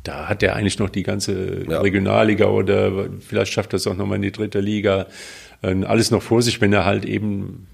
da 0.03 0.27
hat 0.27 0.43
er 0.43 0.55
eigentlich 0.55 0.77
noch 0.77 0.89
die 0.89 1.03
ganze 1.03 1.63
Ja. 1.69 1.79
Regionalliga 1.79 2.47
oder 2.47 3.08
vielleicht 3.25 3.53
schafft 3.53 3.73
er 3.73 3.77
es 3.77 3.88
auch 3.88 3.95
nochmal 3.95 4.17
in 4.17 4.21
die 4.23 4.31
dritte 4.34 4.60
Liga. 4.60 5.08
Äh, 5.62 5.84
Alles 5.86 6.12
noch 6.12 6.21
vor 6.21 6.41
sich, 6.41 6.60
wenn 6.60 6.73
er 6.73 6.84
halt 6.86 7.05
eben 7.05 7.67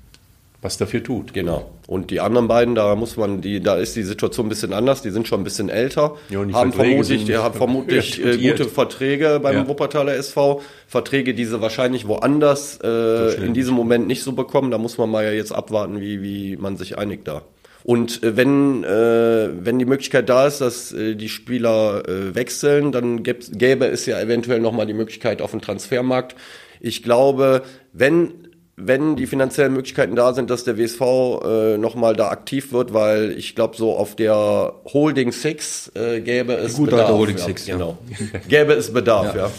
was 0.62 0.78
dafür 0.78 1.04
tut. 1.04 1.34
Genau. 1.34 1.71
Und 1.88 2.12
die 2.12 2.19
anderen 2.19 2.47
beiden, 2.47 2.76
da 2.76 2.95
muss 2.95 3.17
man, 3.17 3.41
die, 3.41 3.62
da 3.62 3.76
ist 3.76 3.95
die 3.95 4.04
Situation 4.04 4.45
ein 4.45 4.50
bisschen 4.50 4.74
anders. 4.74 5.02
Die 5.02 5.10
sind 5.10 5.28
schon 5.28 5.41
ein 5.41 5.43
bisschen 5.43 5.69
älter, 5.69 6.17
Ja, 6.30 6.39
und 6.39 6.50
die 6.50 6.54
haben 6.54 6.71
Verträge 6.71 7.04
vermutlich, 7.04 7.26
die 7.26 7.38
haben 7.38 7.54
vermutlich 7.58 8.26
äh, 8.26 8.38
gute 8.38 8.65
Verträge 8.65 9.39
beim 9.41 9.56
Ja. 9.56 9.67
Wuppertaler 9.67 10.15
SV. 10.15 10.62
Verträge, 10.88 11.34
die 11.34 11.45
sie 11.45 11.62
wahrscheinlich 11.62 12.08
woanders 12.08 12.80
äh, 12.84 13.43
in 13.43 13.54
diesem 13.54 13.74
Moment 13.74 14.08
nicht 14.08 14.24
so 14.24 14.34
bekommen. 14.34 14.69
Da 14.71 14.78
muss 14.78 14.97
man 14.97 15.10
mal 15.10 15.24
ja 15.24 15.32
jetzt 15.32 15.52
abwarten, 15.52 16.00
wie, 16.00 16.21
wie 16.21 16.58
man 16.58 16.78
sich 16.78 16.97
einigt 16.97 17.28
da. 17.28 17.41
Und 17.84 18.21
äh, 18.21 18.38
wenn, 18.38 18.84
äh, 18.84 19.50
wenn 19.65 19.80
die 19.80 19.86
Möglichkeit 19.86 20.30
da 20.30 20.45
ist, 20.45 20.62
dass 20.62 20.91
äh, 20.91 21.15
die 21.15 21.30
Spieler 21.30 22.08
äh, 22.08 22.36
wechseln, 22.36 22.91
dann 22.91 23.24
gäbe 23.24 23.86
es 23.88 24.06
ja 24.06 24.19
eventuell 24.21 24.60
nochmal 24.60 24.86
die 24.86 24.93
Möglichkeit 24.93 25.41
auf 25.41 25.52
dem 25.52 25.62
Transfermarkt. 25.62 26.36
Ich 26.80 27.02
glaube, 27.02 27.63
wenn 27.93 28.50
wenn 28.77 29.15
die 29.15 29.27
finanziellen 29.27 29.73
Möglichkeiten 29.73 30.15
da 30.15 30.34
sind, 30.34 30.49
dass 30.49 30.63
der 30.63 30.77
WSV 30.77 31.01
äh, 31.01 31.77
nochmal 31.77 32.15
da 32.15 32.29
aktiv 32.29 32.71
wird, 32.71 32.93
weil 32.93 33.31
ich 33.31 33.55
glaube, 33.55 33.75
so 33.75 33.95
auf 33.95 34.15
der 34.15 34.73
Holding 34.86 35.31
Six 35.31 35.91
äh, 35.95 36.21
gäbe 36.21 36.53
es 36.53 36.79
alte 36.79 36.91
Bedarf. 36.91 37.10
Holding 37.10 37.38
ja, 37.38 37.43
Six, 37.43 37.67
ja. 37.67 37.75
genau. 37.75 37.97
gäbe 38.47 38.73
es 38.73 38.93
Bedarf, 38.93 39.36
ja. 39.36 39.51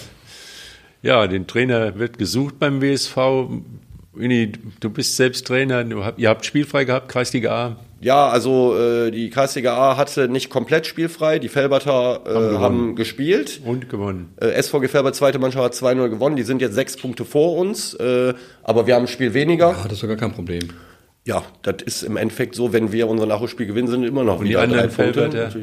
Ja, 1.03 1.27
den 1.27 1.47
Trainer 1.47 1.99
wird 1.99 2.19
gesucht 2.19 2.59
beim 2.59 2.81
WSV. 2.81 3.17
Uni, 4.15 4.53
du 4.81 4.91
bist 4.91 5.17
selbst 5.17 5.47
Trainer, 5.47 5.85
du 5.85 6.05
habt, 6.05 6.19
ihr 6.19 6.29
habt 6.29 6.45
spielfrei 6.45 6.85
gehabt, 6.85 7.09
Kreisliga 7.09 7.53
A. 7.53 7.77
Ja, 8.03 8.29
also 8.29 8.77
äh, 8.77 9.13
die 9.13 9.31
Kreisliga 9.31 9.77
A 9.77 9.97
hatte 9.97 10.29
nicht 10.29 10.51
komplett 10.51 10.87
spielfrei. 10.87 11.39
Die 11.39 11.49
Felberter 11.49 12.23
äh, 12.27 12.31
haben, 12.35 12.49
gewonnen. 12.51 12.97
gespielt. 12.97 13.61
Und 13.65 13.89
gewonnen. 13.89 14.35
Äh, 14.41 14.61
SVG 14.61 14.89
Felbert, 14.89 15.15
zweite 15.15 15.39
Mannschaft, 15.39 15.65
hat 15.65 15.75
2-0 15.75 16.09
gewonnen. 16.09 16.35
Die 16.35 16.43
sind 16.43 16.61
jetzt 16.61 16.75
sechs 16.75 16.97
Punkte 16.97 17.25
vor 17.25 17.57
uns, 17.57 17.95
äh, 17.95 18.35
aber 18.65 18.89
wir 18.89 18.97
haben 18.97 19.05
ein 19.05 19.09
Spiel 19.09 19.35
weniger. 19.35 19.69
Ah, 19.69 19.85
das 19.85 19.93
ist 19.95 20.03
doch 20.03 20.09
gar 20.09 20.17
kein 20.17 20.33
Problem. 20.33 20.69
Ja, 21.25 21.45
das 21.63 21.77
ist 21.85 22.03
im 22.03 22.17
Endeffekt 22.17 22.57
so, 22.57 22.73
wenn 22.73 22.91
wir 22.91 23.09
unser 23.09 23.27
Nachholspiel 23.27 23.67
gewinnen, 23.67 23.87
sind 23.87 24.03
immer 24.03 24.25
noch 24.25 24.43
die 24.43 24.49
wieder 24.51 24.63
anderen 24.63 24.89
drei 24.89 25.05
Punkte. 25.05 25.31
Felberter? 25.31 25.61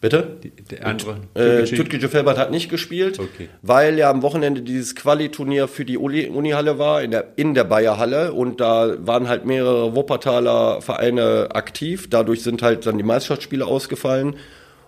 Bitte? 0.00 0.38
Die, 0.42 0.50
der 0.50 0.86
andere. 0.86 1.16
Äh. 1.34 1.64
Türkgücü 1.64 2.08
Felbert 2.08 2.38
hat 2.38 2.50
nicht 2.50 2.70
gespielt, 2.70 3.18
Okay. 3.18 3.48
weil 3.60 3.98
ja 3.98 4.10
am 4.10 4.22
Wochenende 4.22 4.62
dieses 4.62 4.96
Quali-Turnier 4.96 5.68
für 5.68 5.84
die 5.84 5.98
Uni- 5.98 6.28
Unihalle 6.28 6.78
war, 6.78 7.02
in 7.02 7.10
der, 7.10 7.32
in 7.36 7.52
der 7.54 7.64
Bayerhalle. 7.64 8.32
Und 8.32 8.60
da 8.60 8.94
waren 9.00 9.28
halt 9.28 9.44
mehrere 9.44 9.94
Wuppertaler 9.94 10.80
Vereine 10.80 11.48
aktiv. 11.52 12.08
Dadurch 12.08 12.42
sind 12.42 12.62
halt 12.62 12.86
dann 12.86 12.96
die 12.96 13.04
Meisterschaftsspiele 13.04 13.66
ausgefallen. 13.66 14.36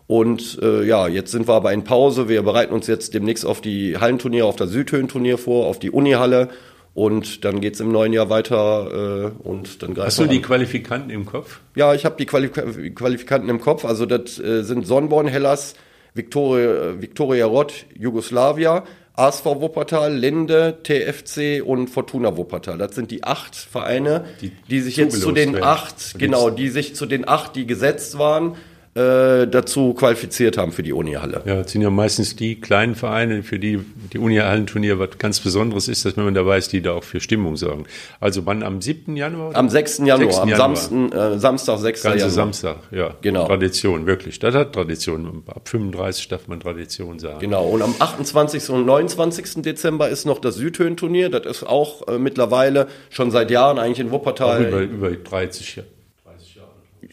Und 0.06 0.58
äh, 0.62 0.82
ja, 0.84 1.08
jetzt 1.08 1.30
sind 1.30 1.46
wir 1.46 1.54
aber 1.54 1.72
in 1.72 1.84
Pause. 1.84 2.28
Wir 2.30 2.42
bereiten 2.42 2.72
uns 2.72 2.86
jetzt 2.86 3.12
demnächst 3.12 3.44
auf 3.44 3.60
die 3.60 3.98
Hallenturniere, 3.98 4.46
auf 4.46 4.56
das 4.56 4.70
Südhöhenturnier 4.70 5.36
vor, 5.36 5.66
auf 5.66 5.78
die 5.78 5.90
Unihalle. 5.90 6.48
Und 6.94 7.44
dann 7.44 7.60
geht's 7.62 7.80
im 7.80 7.90
neuen 7.90 8.12
Jahr 8.12 8.28
weiter 8.28 9.32
äh, 9.42 9.48
und 9.48 9.82
dann 9.82 9.94
greifen 9.94 10.06
Hast 10.06 10.18
du 10.18 10.26
die 10.26 10.36
an. 10.36 10.42
Qualifikanten 10.42 11.10
im 11.10 11.24
Kopf? 11.24 11.60
Ja, 11.74 11.94
ich 11.94 12.04
habe 12.04 12.16
die 12.18 12.26
Qualif 12.26 12.52
Qualifikanten 12.94 13.48
im 13.48 13.60
Kopf. 13.60 13.84
Also 13.86 14.04
das 14.04 14.38
äh, 14.38 14.62
sind 14.62 14.86
Sonnborn, 14.86 15.26
Hellas, 15.26 15.74
Viktoria, 16.12 17.00
Viktoria 17.00 17.46
Rott, 17.46 17.86
Jugoslawia, 17.98 18.84
ASV 19.14 19.44
Wuppertal, 19.46 20.14
Linde, 20.14 20.78
TFC 20.82 21.62
und 21.64 21.88
Fortuna 21.88 22.36
Wuppertal. 22.36 22.76
Das 22.76 22.94
sind 22.94 23.10
die 23.10 23.24
acht 23.24 23.56
Vereine, 23.56 24.24
die, 24.42 24.52
Die 24.68 24.80
sich 24.80 24.96
jetzt 24.96 25.20
zu 25.20 25.32
den 25.32 25.54
werden. 25.54 25.64
acht, 25.64 26.18
genau, 26.18 26.50
die 26.50 26.68
sich 26.68 26.94
zu 26.94 27.06
den 27.06 27.26
acht, 27.26 27.56
die 27.56 27.66
gesetzt 27.66 28.18
waren, 28.18 28.56
äh, 28.94 29.46
dazu 29.46 29.94
qualifiziert 29.94 30.58
haben 30.58 30.70
für 30.70 30.82
die 30.82 30.92
Unihalle. 30.92 31.40
Ja, 31.46 31.62
das 31.62 31.72
sind 31.72 31.80
ja 31.80 31.88
meistens 31.88 32.36
die 32.36 32.60
kleinen 32.60 32.94
Vereine, 32.94 33.42
für 33.42 33.58
die 33.58 33.80
die 34.12 34.18
Uni-Hallenturnier 34.18 34.98
was 34.98 35.16
ganz 35.18 35.40
Besonderes 35.40 35.88
ist, 35.88 36.04
dass 36.04 36.16
man 36.16 36.34
da 36.34 36.44
weiß, 36.44 36.68
die 36.68 36.82
da 36.82 36.92
auch 36.92 37.04
für 37.04 37.20
Stimmung 37.20 37.56
sorgen. 37.56 37.84
Also 38.20 38.44
wann 38.44 38.62
am 38.62 38.82
7. 38.82 39.16
Januar? 39.16 39.48
oder? 39.48 39.56
Am 39.58 39.70
6. 39.70 39.98
Januar, 39.98 40.18
6. 40.32 40.38
am 40.38 40.48
Januar. 40.50 40.76
Samsten, 40.76 41.12
äh, 41.12 41.38
Samstag, 41.38 41.78
6. 41.78 42.02
Ganze 42.02 42.18
Januar. 42.18 42.34
Samstag, 42.34 42.76
ja. 42.90 43.14
Genau. 43.22 43.46
Tradition, 43.46 44.06
wirklich. 44.06 44.38
Das 44.38 44.54
hat 44.54 44.74
Tradition. 44.74 45.42
Ab 45.46 45.68
35 45.68 46.28
darf 46.28 46.48
man 46.48 46.60
Tradition 46.60 47.18
sagen. 47.18 47.38
Genau, 47.40 47.64
und 47.68 47.80
am 47.80 47.94
28. 47.98 48.68
und 48.68 48.84
29. 48.84 49.62
Dezember 49.62 50.10
ist 50.10 50.26
noch 50.26 50.38
das 50.38 50.56
Südhöhenturnier. 50.56 51.30
Das 51.30 51.46
ist 51.46 51.66
auch 51.66 52.06
äh, 52.08 52.18
mittlerweile 52.18 52.88
schon 53.08 53.30
seit 53.30 53.50
Jahren 53.50 53.78
eigentlich 53.78 54.00
in 54.00 54.08
Auch 54.08 54.12
Wuppertal. 54.12 54.66
über, 54.66 54.80
über 54.80 55.10
30 55.12 55.76
Jahre. 55.76 55.88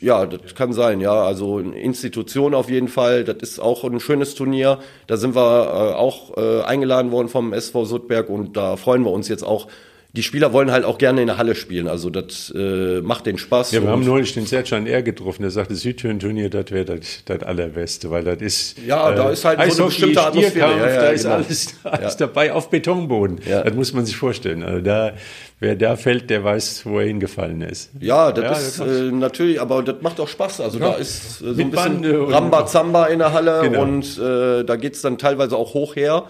Ja, 0.01 0.25
das 0.25 0.55
kann 0.55 0.71
sein, 0.71 1.01
ja. 1.01 1.23
Also 1.23 1.57
eine 1.57 1.77
Institution 1.77 2.53
auf 2.53 2.69
jeden 2.69 2.87
Fall. 2.87 3.25
Das 3.25 3.37
ist 3.41 3.59
auch 3.59 3.83
ein 3.83 3.99
schönes 3.99 4.33
Turnier. 4.33 4.79
Da 5.07 5.17
sind 5.17 5.35
wir 5.35 5.41
äh, 5.41 5.95
auch 5.95 6.37
äh, 6.37 6.61
eingeladen 6.61 7.11
worden 7.11 7.27
vom 7.27 7.51
SV 7.51 7.85
Sudberg 7.85 8.29
und 8.29 8.55
da 8.55 8.77
freuen 8.77 9.03
wir 9.03 9.11
uns 9.11 9.27
jetzt 9.27 9.43
auch. 9.43 9.67
Die 10.13 10.23
Spieler 10.23 10.53
wollen 10.53 10.71
halt 10.71 10.85
auch 10.85 10.97
gerne 10.97 11.21
in 11.21 11.27
der 11.27 11.37
Halle 11.37 11.53
spielen. 11.53 11.87
Also 11.87 12.09
das 12.09 12.51
äh, 12.55 12.99
macht 13.01 13.27
den 13.27 13.37
Spaß. 13.37 13.71
Ja, 13.73 13.83
wir 13.83 13.89
haben 13.89 14.03
neulich 14.03 14.33
den 14.33 14.47
Serjan 14.47 14.87
R. 14.87 15.03
getroffen, 15.03 15.43
der 15.43 15.51
sagte, 15.51 15.75
Südhöhen-Turnier, 15.75 16.49
das 16.49 16.71
wäre 16.71 16.85
das, 16.85 17.23
das 17.25 17.43
Allerbeste, 17.43 18.09
weil 18.09 18.23
das 18.23 18.41
ist. 18.41 18.77
Ja, 18.87 19.11
da 19.11 19.29
ist 19.29 19.45
halt 19.45 19.57
so 19.59 19.61
eine 19.61 19.71
Eishockey, 19.71 19.89
bestimmte 19.89 20.21
Atmosphäre. 20.23 20.71
Ja, 20.79 20.87
ja, 20.89 21.01
da 21.01 21.07
ist 21.09 21.23
genau. 21.23 21.35
alles, 21.35 21.75
alles 21.83 22.17
dabei 22.17 22.51
auf 22.53 22.71
Betonboden. 22.71 23.39
Ja. 23.47 23.61
Das 23.61 23.75
muss 23.75 23.93
man 23.93 24.03
sich 24.07 24.17
vorstellen. 24.17 24.63
Also 24.63 24.81
da, 24.81 25.13
wer 25.59 25.75
da 25.75 25.95
fällt, 25.95 26.31
der 26.31 26.43
weiß, 26.43 26.87
wo 26.87 26.99
er 26.99 27.05
hingefallen 27.05 27.61
ist. 27.61 27.91
Ja, 27.99 28.31
das 28.31 28.43
Ja, 28.43 28.51
ist 28.53 28.79
das 28.79 28.87
äh, 28.87 29.11
natürlich, 29.11 29.61
aber 29.61 29.83
das 29.83 29.97
macht 30.01 30.19
auch 30.19 30.27
Spaß. 30.27 30.61
Also 30.61 30.79
da 30.79 30.93
ist 30.93 31.39
äh, 31.41 31.53
so 31.53 31.61
ein 31.61 31.69
bisschen 31.69 32.03
Rambazamba 32.33 33.05
in 33.05 33.19
der 33.19 33.31
Halle 33.33 33.59
Genau. 33.61 33.83
und 33.83 34.17
äh, 34.17 34.63
da 34.63 34.75
geht's 34.75 35.01
dann 35.01 35.19
teilweise 35.19 35.55
auch 35.55 35.75
hoch 35.75 35.95
her. 35.95 36.23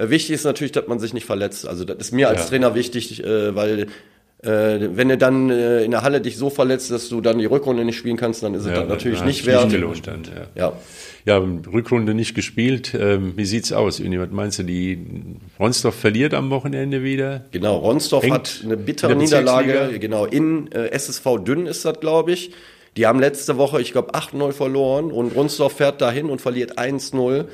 Äh, 0.00 0.10
wichtig 0.10 0.30
ist 0.34 0.44
natürlich, 0.44 0.72
dass 0.72 0.86
man 0.86 0.98
sich 0.98 1.12
nicht 1.14 1.26
verletzt. 1.26 1.66
Also 1.66 1.84
das 1.84 1.98
ist 1.98 2.12
mir 2.12 2.28
als 2.28 2.40
Ja. 2.42 2.46
Trainer 2.46 2.74
wichtig, 2.74 3.22
äh, 3.22 3.54
weil 3.54 3.86
äh, 4.42 4.48
wenn 4.94 5.08
du 5.10 5.18
dann 5.18 5.50
in 5.50 5.90
der 5.90 6.00
Halle 6.02 6.22
dich 6.22 6.38
so 6.38 6.48
verletzt, 6.48 6.90
dass 6.90 7.10
du 7.10 7.20
dann 7.20 7.38
die 7.38 7.44
Rückrunde 7.44 7.84
nicht 7.84 7.98
spielen 7.98 8.16
kannst, 8.16 8.42
dann 8.42 8.54
ist 8.54 8.64
es 8.64 8.72
das 8.72 8.88
natürlich 8.88 9.18
da 9.18 9.26
nicht 9.26 9.44
wert. 9.44 9.70
dann, 10.06 10.22
ja. 10.56 10.62
Ja. 10.68 10.72
Ja, 11.26 11.36
Rückrunde 11.70 12.14
nicht 12.14 12.34
gespielt. 12.34 12.96
Ähm, 12.98 13.34
wie 13.36 13.44
sieht's 13.44 13.72
aus, 13.72 14.00
Uni? 14.00 14.18
Was 14.18 14.30
meinst 14.30 14.58
du, 14.58 14.62
die 14.62 14.98
Ronsdorf 15.58 15.94
verliert 15.94 16.32
am 16.32 16.48
Wochenende 16.48 17.02
wieder? 17.02 17.44
Genau, 17.50 17.76
Ronsdorf 17.76 18.22
Hängt 18.22 18.34
hat 18.34 18.60
eine 18.64 18.78
bittere 18.78 19.14
Niederlage, 19.14 19.98
genau, 19.98 20.24
in 20.24 20.72
äh, 20.72 20.88
SSV 20.88 21.44
Dünn 21.44 21.66
ist 21.66 21.84
das, 21.84 22.00
glaube 22.00 22.32
ich. 22.32 22.52
Die 22.96 23.06
haben 23.06 23.20
letzte 23.20 23.58
Woche, 23.58 23.80
ich 23.82 23.92
glaube, 23.92 24.14
8-0 24.14 24.52
verloren 24.52 25.12
und 25.12 25.36
Ronsdorf 25.36 25.74
fährt 25.74 26.00
dahin 26.00 26.30
und 26.30 26.40
verliert 26.40 26.78
1-0. 26.78 27.44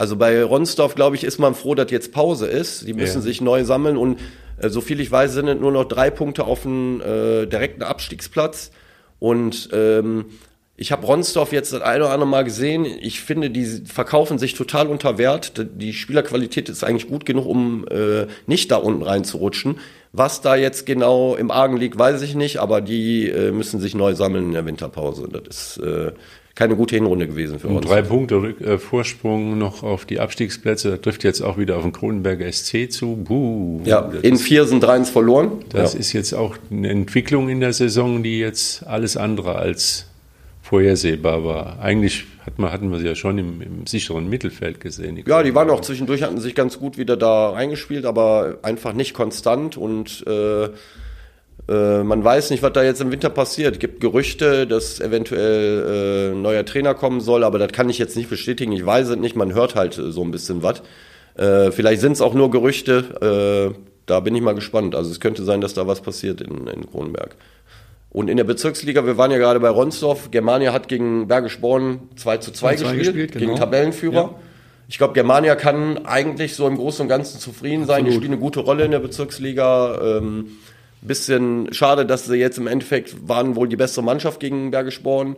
Also 0.00 0.16
bei 0.16 0.42
Ronsdorf, 0.42 0.94
glaube 0.94 1.16
ich, 1.16 1.24
ist 1.24 1.38
man 1.38 1.54
froh, 1.54 1.74
dass 1.74 1.90
jetzt 1.90 2.10
Pause 2.10 2.46
ist. 2.46 2.86
Die 2.88 2.94
müssen 2.94 3.18
Ja. 3.18 3.22
sich 3.22 3.42
neu 3.42 3.64
sammeln 3.64 3.98
und 3.98 4.18
äh, 4.58 4.70
so 4.70 4.80
viel 4.80 4.98
ich 4.98 5.10
weiß, 5.12 5.32
sind 5.34 5.60
nur 5.60 5.72
noch 5.72 5.84
drei 5.84 6.08
Punkte 6.10 6.44
auf 6.44 6.62
dem 6.62 7.02
äh, 7.02 7.44
direkten 7.44 7.82
Abstiegsplatz. 7.82 8.70
Und 9.18 9.68
ähm, 9.74 10.24
Ich 10.76 10.90
habe 10.92 11.04
Ronsdorf 11.04 11.52
jetzt 11.52 11.74
das 11.74 11.82
eine 11.82 12.04
oder 12.04 12.14
andere 12.14 12.30
Mal 12.30 12.44
gesehen. 12.44 12.86
Ich 12.86 13.20
finde, 13.20 13.50
die 13.50 13.66
verkaufen 13.84 14.38
sich 14.38 14.54
total 14.54 14.86
unter 14.86 15.18
Wert. 15.18 15.52
Die 15.74 15.92
Spielerqualität 15.92 16.70
ist 16.70 16.82
eigentlich 16.82 17.06
gut 17.06 17.26
genug, 17.26 17.44
um 17.44 17.84
äh, 17.90 18.26
nicht 18.46 18.70
da 18.70 18.76
unten 18.76 19.02
reinzurutschen. 19.02 19.78
Was 20.12 20.40
da 20.40 20.56
jetzt 20.56 20.86
genau 20.86 21.34
im 21.36 21.50
Argen 21.50 21.76
liegt, 21.76 21.98
weiß 21.98 22.22
ich 22.22 22.34
nicht, 22.34 22.56
aber 22.56 22.80
die 22.80 23.28
äh, 23.28 23.52
müssen 23.52 23.78
sich 23.78 23.94
neu 23.94 24.14
sammeln 24.14 24.46
in 24.46 24.52
der 24.54 24.64
Winterpause. 24.64 25.28
Das 25.30 25.76
ist 25.76 25.84
äh, 25.84 26.12
keine 26.60 26.76
gute 26.76 26.94
Hinrunde 26.94 27.26
gewesen 27.26 27.58
für 27.58 27.68
uns. 27.68 27.86
Drei 27.86 28.02
Punkte 28.02 28.54
äh, 28.60 28.76
Vorsprung 28.76 29.56
noch 29.56 29.82
auf 29.82 30.04
die 30.04 30.20
Abstiegsplätze. 30.20 30.90
Das 30.90 31.00
trifft 31.00 31.24
jetzt 31.24 31.40
auch 31.40 31.56
wieder 31.56 31.78
auf 31.78 31.84
den 31.84 31.92
Kronenberger 31.92 32.52
SC 32.52 32.92
zu. 32.92 33.16
Buh, 33.16 33.80
ja, 33.86 34.10
in 34.20 34.36
vier 34.36 34.66
sind 34.66 34.82
drei 34.82 35.02
verloren. 35.04 35.64
Das 35.70 35.94
ja. 35.94 36.00
ist 36.00 36.12
jetzt 36.12 36.34
auch 36.34 36.56
eine 36.70 36.90
Entwicklung 36.90 37.48
in 37.48 37.60
der 37.60 37.72
Saison, 37.72 38.22
die 38.22 38.38
jetzt 38.38 38.86
alles 38.86 39.16
andere 39.16 39.54
als 39.54 40.04
vorhersehbar 40.60 41.46
war. 41.46 41.78
Eigentlich 41.80 42.26
hat 42.44 42.58
man, 42.58 42.70
hatten 42.70 42.92
wir 42.92 42.98
sie 42.98 43.06
ja 43.06 43.14
schon 43.14 43.38
im, 43.38 43.62
im 43.62 43.86
sicheren 43.86 44.28
Mittelfeld 44.28 44.80
gesehen. 44.80 45.16
Die 45.16 45.24
ja, 45.26 45.42
die 45.42 45.54
waren 45.54 45.70
auch 45.70 45.80
zwischendurch, 45.80 46.22
hatten 46.22 46.42
sich 46.42 46.54
ganz 46.54 46.78
gut 46.78 46.98
wieder 46.98 47.16
da 47.16 47.52
reingespielt, 47.52 48.04
aber 48.04 48.58
einfach 48.60 48.92
nicht 48.92 49.14
konstant 49.14 49.78
und 49.78 50.26
äh, 50.26 50.68
äh, 51.70 52.02
man 52.02 52.24
weiß 52.24 52.50
nicht, 52.50 52.64
was 52.64 52.72
da 52.72 52.82
jetzt 52.82 53.00
im 53.00 53.12
Winter 53.12 53.30
passiert. 53.30 53.74
Es 53.74 53.78
gibt 53.78 54.00
Gerüchte, 54.00 54.66
dass 54.66 55.00
eventuell 55.00 56.32
äh, 56.32 56.34
neuer 56.34 56.64
Trainer 56.64 56.94
kommen 56.94 57.20
soll, 57.20 57.44
aber 57.44 57.60
das 57.60 57.70
kann 57.70 57.88
ich 57.88 57.98
jetzt 57.98 58.16
nicht 58.16 58.28
bestätigen. 58.28 58.72
Ich 58.72 58.84
weiß 58.84 59.08
es 59.08 59.16
nicht, 59.16 59.36
man 59.36 59.54
hört 59.54 59.76
halt 59.76 59.94
so 59.94 60.22
ein 60.22 60.32
bisschen 60.32 60.64
was. 60.64 60.82
Äh, 61.36 61.70
vielleicht 61.70 62.00
sind 62.00 62.12
es 62.12 62.20
auch 62.20 62.34
nur 62.34 62.50
Gerüchte. 62.50 63.72
Äh, 63.76 63.80
da 64.06 64.18
bin 64.18 64.34
ich 64.34 64.42
mal 64.42 64.56
gespannt. 64.56 64.96
Also 64.96 65.12
es 65.12 65.20
könnte 65.20 65.44
sein, 65.44 65.60
dass 65.60 65.72
da 65.74 65.86
was 65.86 66.00
passiert 66.00 66.40
in, 66.40 66.66
in 66.66 66.90
Kronenberg. 66.90 67.36
Und 68.10 68.28
in 68.28 68.36
der 68.36 68.44
Bezirksliga, 68.44 69.06
wir 69.06 69.16
waren 69.16 69.30
ja 69.30 69.38
gerade 69.38 69.60
bei 69.60 69.68
Ronsdorf, 69.68 70.32
Germania 70.32 70.72
hat 70.72 70.88
gegen 70.88 71.28
Bergisch 71.28 71.60
Born 71.60 72.00
2 72.16 72.38
zu 72.38 72.50
2 72.50 72.74
gespielt, 72.74 72.98
gespielt 72.98 73.32
genau. 73.32 73.46
gegen 73.46 73.56
Tabellenführer. 73.56 74.14
Ja. 74.14 74.34
Ich 74.88 74.98
glaube, 74.98 75.14
Germania 75.14 75.54
kann 75.54 76.04
eigentlich 76.04 76.56
so 76.56 76.66
im 76.66 76.76
Großen 76.76 77.02
und 77.02 77.08
Ganzen 77.08 77.38
zufrieden 77.38 77.86
sein. 77.86 77.98
Absolut. 77.98 78.08
Die 78.08 78.16
spielen 78.16 78.32
eine 78.32 78.40
gute 78.40 78.58
Rolle 78.58 78.84
in 78.84 78.90
der 78.90 78.98
Bezirksliga. 78.98 80.18
Ähm, 80.18 80.48
Bisschen 81.02 81.72
schade, 81.72 82.04
dass 82.04 82.26
sie 82.26 82.36
jetzt 82.36 82.58
im 82.58 82.66
Endeffekt 82.66 83.28
waren 83.28 83.56
wohl 83.56 83.68
die 83.68 83.76
bessere 83.76 84.04
Mannschaft 84.04 84.40
gegen 84.40 84.70
Bergisch 84.70 85.02
Born. 85.02 85.36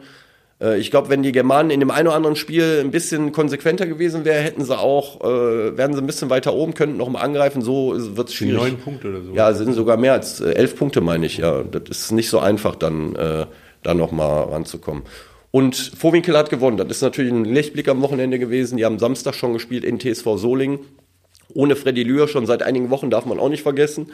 Äh, 0.60 0.78
ich 0.78 0.90
glaube, 0.90 1.08
wenn 1.08 1.22
die 1.22 1.32
Germanen 1.32 1.70
in 1.70 1.80
dem 1.80 1.90
einen 1.90 2.08
oder 2.08 2.16
anderen 2.16 2.36
Spiel 2.36 2.80
ein 2.80 2.90
bisschen 2.90 3.32
konsequenter 3.32 3.86
gewesen 3.86 4.24
wären, 4.24 4.42
hätten 4.42 4.64
sie 4.64 4.78
auch, 4.78 5.20
äh, 5.20 5.76
wären 5.76 5.92
sie 5.92 6.00
ein 6.00 6.06
bisschen 6.06 6.30
weiter 6.30 6.54
oben, 6.54 6.74
könnten 6.74 6.96
noch 6.96 7.08
mal 7.08 7.20
angreifen. 7.20 7.62
So 7.62 7.94
wird 8.16 8.28
es 8.28 8.34
schwierig. 8.34 8.56
Neun 8.56 8.78
Punkte 8.78 9.08
oder 9.08 9.22
so. 9.22 9.34
Ja, 9.34 9.52
sind 9.52 9.74
sogar 9.74 9.96
mehr 9.96 10.12
als 10.12 10.40
äh, 10.40 10.52
elf 10.52 10.76
Punkte, 10.76 11.00
meine 11.00 11.26
ich. 11.26 11.38
Ja, 11.38 11.62
das 11.62 11.82
ist 11.88 12.12
nicht 12.12 12.30
so 12.30 12.38
einfach, 12.38 12.76
dann 12.76 13.14
äh, 13.16 13.46
da 13.82 13.94
noch 13.94 14.12
mal 14.12 14.44
ranzukommen. 14.44 15.02
Und 15.50 15.76
Vorwinkel 15.76 16.36
hat 16.36 16.48
gewonnen. 16.48 16.78
Das 16.78 16.88
ist 16.88 17.02
natürlich 17.02 17.32
ein 17.32 17.44
Lichtblick 17.44 17.88
am 17.88 18.00
Wochenende 18.00 18.38
gewesen. 18.38 18.78
Die 18.78 18.86
haben 18.86 18.98
Samstag 18.98 19.34
schon 19.34 19.52
gespielt 19.52 19.84
in 19.84 20.00
TSV 20.00 20.36
Solingen. 20.36 20.78
Ohne 21.52 21.76
Freddy 21.76 22.02
Lühr 22.02 22.26
schon 22.28 22.46
seit 22.46 22.62
einigen 22.62 22.88
Wochen 22.88 23.10
darf 23.10 23.26
man 23.26 23.38
auch 23.38 23.50
nicht 23.50 23.62
vergessen. 23.62 24.12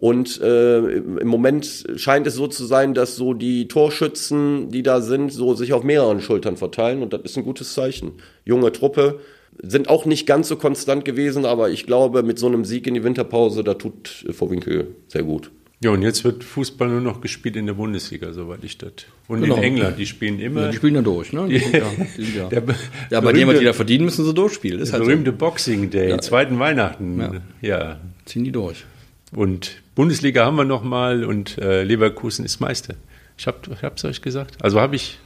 Und 0.00 0.40
äh, 0.40 0.78
im 0.96 1.28
Moment 1.28 1.84
scheint 1.96 2.26
es 2.26 2.34
so 2.34 2.46
zu 2.46 2.64
sein, 2.64 2.94
dass 2.94 3.16
so 3.16 3.34
die 3.34 3.68
Torschützen, 3.68 4.70
die 4.70 4.82
da 4.82 5.02
sind, 5.02 5.30
so 5.30 5.54
sich 5.54 5.74
auf 5.74 5.84
mehreren 5.84 6.22
Schultern 6.22 6.56
verteilen. 6.56 7.02
Und 7.02 7.12
das 7.12 7.20
ist 7.22 7.36
ein 7.36 7.44
gutes 7.44 7.74
Zeichen. 7.74 8.12
Junge 8.46 8.72
Truppe 8.72 9.20
sind 9.62 9.90
auch 9.90 10.06
nicht 10.06 10.26
ganz 10.26 10.48
so 10.48 10.56
konstant 10.56 11.04
gewesen, 11.04 11.44
aber 11.44 11.68
ich 11.68 11.84
glaube, 11.84 12.22
mit 12.22 12.38
so 12.38 12.46
einem 12.46 12.64
Sieg 12.64 12.86
in 12.86 12.94
die 12.94 13.04
Winterpause, 13.04 13.62
da 13.62 13.74
tut 13.74 14.24
Vorwinkel 14.30 14.96
sehr 15.08 15.22
gut. 15.22 15.50
Ja, 15.82 15.90
und 15.90 16.02
jetzt 16.02 16.24
wird 16.24 16.44
Fußball 16.44 16.88
nur 16.88 17.00
noch 17.00 17.20
gespielt 17.20 17.56
in 17.56 17.66
der 17.66 17.74
Bundesliga, 17.74 18.32
soweit 18.32 18.64
ich 18.64 18.78
das. 18.78 18.92
Und 19.28 19.42
genau. 19.42 19.56
in 19.56 19.62
England, 19.62 19.98
die 19.98 20.06
spielen 20.06 20.38
immer. 20.38 20.62
Ja, 20.62 20.68
die 20.70 20.76
spielen 20.76 20.94
ja 20.94 21.02
durch, 21.02 21.32
ne? 21.32 21.46
Die 21.48 21.58
sind 21.58 21.74
ja, 21.74 21.90
die 22.16 22.22
sind 22.22 22.36
ja. 22.36 22.48
Der, 22.48 22.62
ja, 23.10 23.18
aber 23.18 23.32
die, 23.32 23.44
die 23.44 23.64
da 23.64 23.72
verdienen, 23.74 24.04
müssen 24.04 24.24
sie 24.24 24.34
durchspielen. 24.34 24.78
Das 24.78 24.90
der 24.90 24.98
halt 24.98 25.08
berühmte 25.08 25.30
so. 25.30 25.36
Boxing 25.36 25.88
Day, 25.90 26.10
ja. 26.10 26.18
zweiten 26.18 26.58
Weihnachten. 26.58 27.18
Ja. 27.18 27.40
ja. 27.62 28.00
Ziehen 28.26 28.44
die 28.44 28.52
durch. 28.52 28.84
Und 29.32 29.82
Bundesliga 30.00 30.46
haben 30.46 30.56
wir 30.56 30.64
noch 30.64 30.82
mal 30.82 31.26
und 31.26 31.58
äh, 31.58 31.82
Leverkusen 31.82 32.42
ist 32.46 32.58
Meister. 32.58 32.94
Ich 33.36 33.46
habe 33.46 33.58
es 33.94 34.02
euch 34.06 34.22
gesagt. 34.22 34.56
Also 34.62 34.80
habe 34.80 34.96
ich 34.96 35.18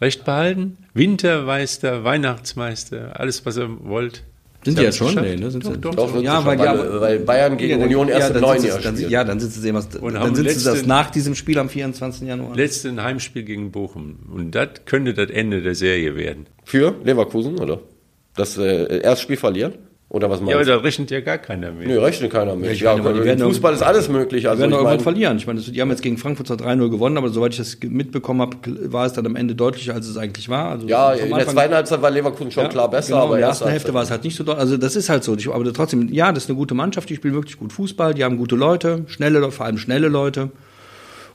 recht 0.00 0.24
behalten. 0.24 0.78
Wintermeister, 0.94 2.02
Weihnachtsmeister, 2.02 3.20
alles, 3.20 3.46
was 3.46 3.56
ihr 3.56 3.68
wollt. 3.84 4.24
Sind 4.64 4.78
die 4.78 4.82
jetzt 4.82 4.98
schon? 4.98 5.14
Nee, 5.14 5.36
ne? 5.36 5.52
Sind 5.52 5.64
doch, 5.64 5.74
sie 5.74 5.78
doch, 5.78 5.94
doch, 5.94 6.20
ja, 6.20 6.44
weil, 6.44 6.58
ja, 6.58 7.00
weil 7.00 7.20
Bayern 7.20 7.56
gegen 7.56 7.78
ja, 7.78 7.86
Union 7.86 8.08
erst 8.08 8.30
ja, 8.30 8.34
im 8.34 8.40
neuen 8.40 8.64
Jahr 8.64 8.80
spielt. 8.80 9.10
Ja, 9.10 9.22
dann 9.22 9.38
sitzen 9.38 9.62
sie 9.62 9.68
immer, 9.68 9.84
dann 9.84 10.34
sitzen 10.34 10.58
sie 10.58 10.64
das 10.70 10.86
nach 10.86 11.10
diesem 11.10 11.36
Spiel 11.36 11.56
am 11.60 11.68
24. 11.68 12.26
Januar. 12.26 12.56
Letzten 12.56 13.00
Heimspiel 13.00 13.44
gegen 13.44 13.70
Bochum. 13.70 14.16
Und 14.34 14.56
das 14.56 14.70
könnte 14.86 15.14
das 15.14 15.30
Ende 15.30 15.62
der 15.62 15.76
Serie 15.76 16.16
werden. 16.16 16.46
Für 16.64 16.96
Leverkusen, 17.04 17.60
oder? 17.60 17.80
Das 18.34 18.58
äh, 18.58 19.02
Erstspiel 19.02 19.36
verlieren? 19.36 19.74
Oder 20.08 20.30
was 20.30 20.40
meinst 20.40 20.52
Ja, 20.52 20.56
aber 20.56 20.64
da 20.64 20.76
rechnet 20.76 21.10
ja 21.10 21.20
gar 21.20 21.38
keiner 21.38 21.72
mit. 21.72 21.88
Nee, 21.88 21.96
rechnet 21.96 22.30
keiner 22.30 22.54
mit. 22.54 22.78
Ja, 22.78 22.96
meine, 22.96 23.18
Im 23.18 23.38
Fußball 23.40 23.74
ist 23.74 23.82
alles 23.82 24.08
möglich. 24.08 24.48
Also 24.48 24.56
die 24.56 24.60
werden 24.62 24.70
doch 24.70 24.78
irgendwann 24.78 25.00
verlieren. 25.00 25.36
Ich 25.36 25.48
meine, 25.48 25.60
die 25.60 25.80
haben 25.80 25.90
jetzt 25.90 26.02
gegen 26.02 26.16
Frankfurt 26.16 26.46
zwar 26.46 26.58
3-0 26.58 26.90
gewonnen, 26.90 27.18
aber 27.18 27.28
soweit 27.30 27.52
ich 27.52 27.58
das 27.58 27.76
mitbekommen 27.82 28.40
habe, 28.40 28.56
war 28.92 29.06
es 29.06 29.14
dann 29.14 29.26
am 29.26 29.34
Ende 29.34 29.56
deutlicher, 29.56 29.94
als 29.94 30.06
es 30.06 30.16
eigentlich 30.16 30.48
war. 30.48 30.70
Also 30.70 30.86
ja, 30.86 31.12
in 31.12 31.34
der 31.34 31.48
zweiten 31.48 31.74
Halbzeit 31.74 32.00
war 32.02 32.10
Leverkusen 32.12 32.52
schon 32.52 32.64
ja, 32.64 32.68
klar 32.68 32.88
besser. 32.88 33.14
Genau, 33.14 33.24
aber 33.24 33.34
in 33.34 33.40
der 33.40 33.48
ersten 33.48 33.68
Hälfte 33.68 33.92
war 33.94 34.04
es 34.04 34.10
halt 34.12 34.22
nicht 34.22 34.36
so 34.36 34.44
deutlich. 34.44 34.60
Also 34.60 34.76
das 34.76 34.94
ist 34.94 35.08
halt 35.08 35.24
so. 35.24 35.36
Aber 35.52 35.72
trotzdem, 35.72 36.12
ja, 36.12 36.30
das 36.30 36.44
ist 36.44 36.50
eine 36.50 36.56
gute 36.56 36.74
Mannschaft, 36.74 37.10
die 37.10 37.16
spielen 37.16 37.34
wirklich 37.34 37.58
gut 37.58 37.72
Fußball, 37.72 38.14
die 38.14 38.22
haben 38.22 38.36
gute 38.36 38.54
Leute, 38.54 39.04
schnelle, 39.08 39.50
vor 39.50 39.66
allem 39.66 39.78
schnelle 39.78 40.06
Leute. 40.06 40.50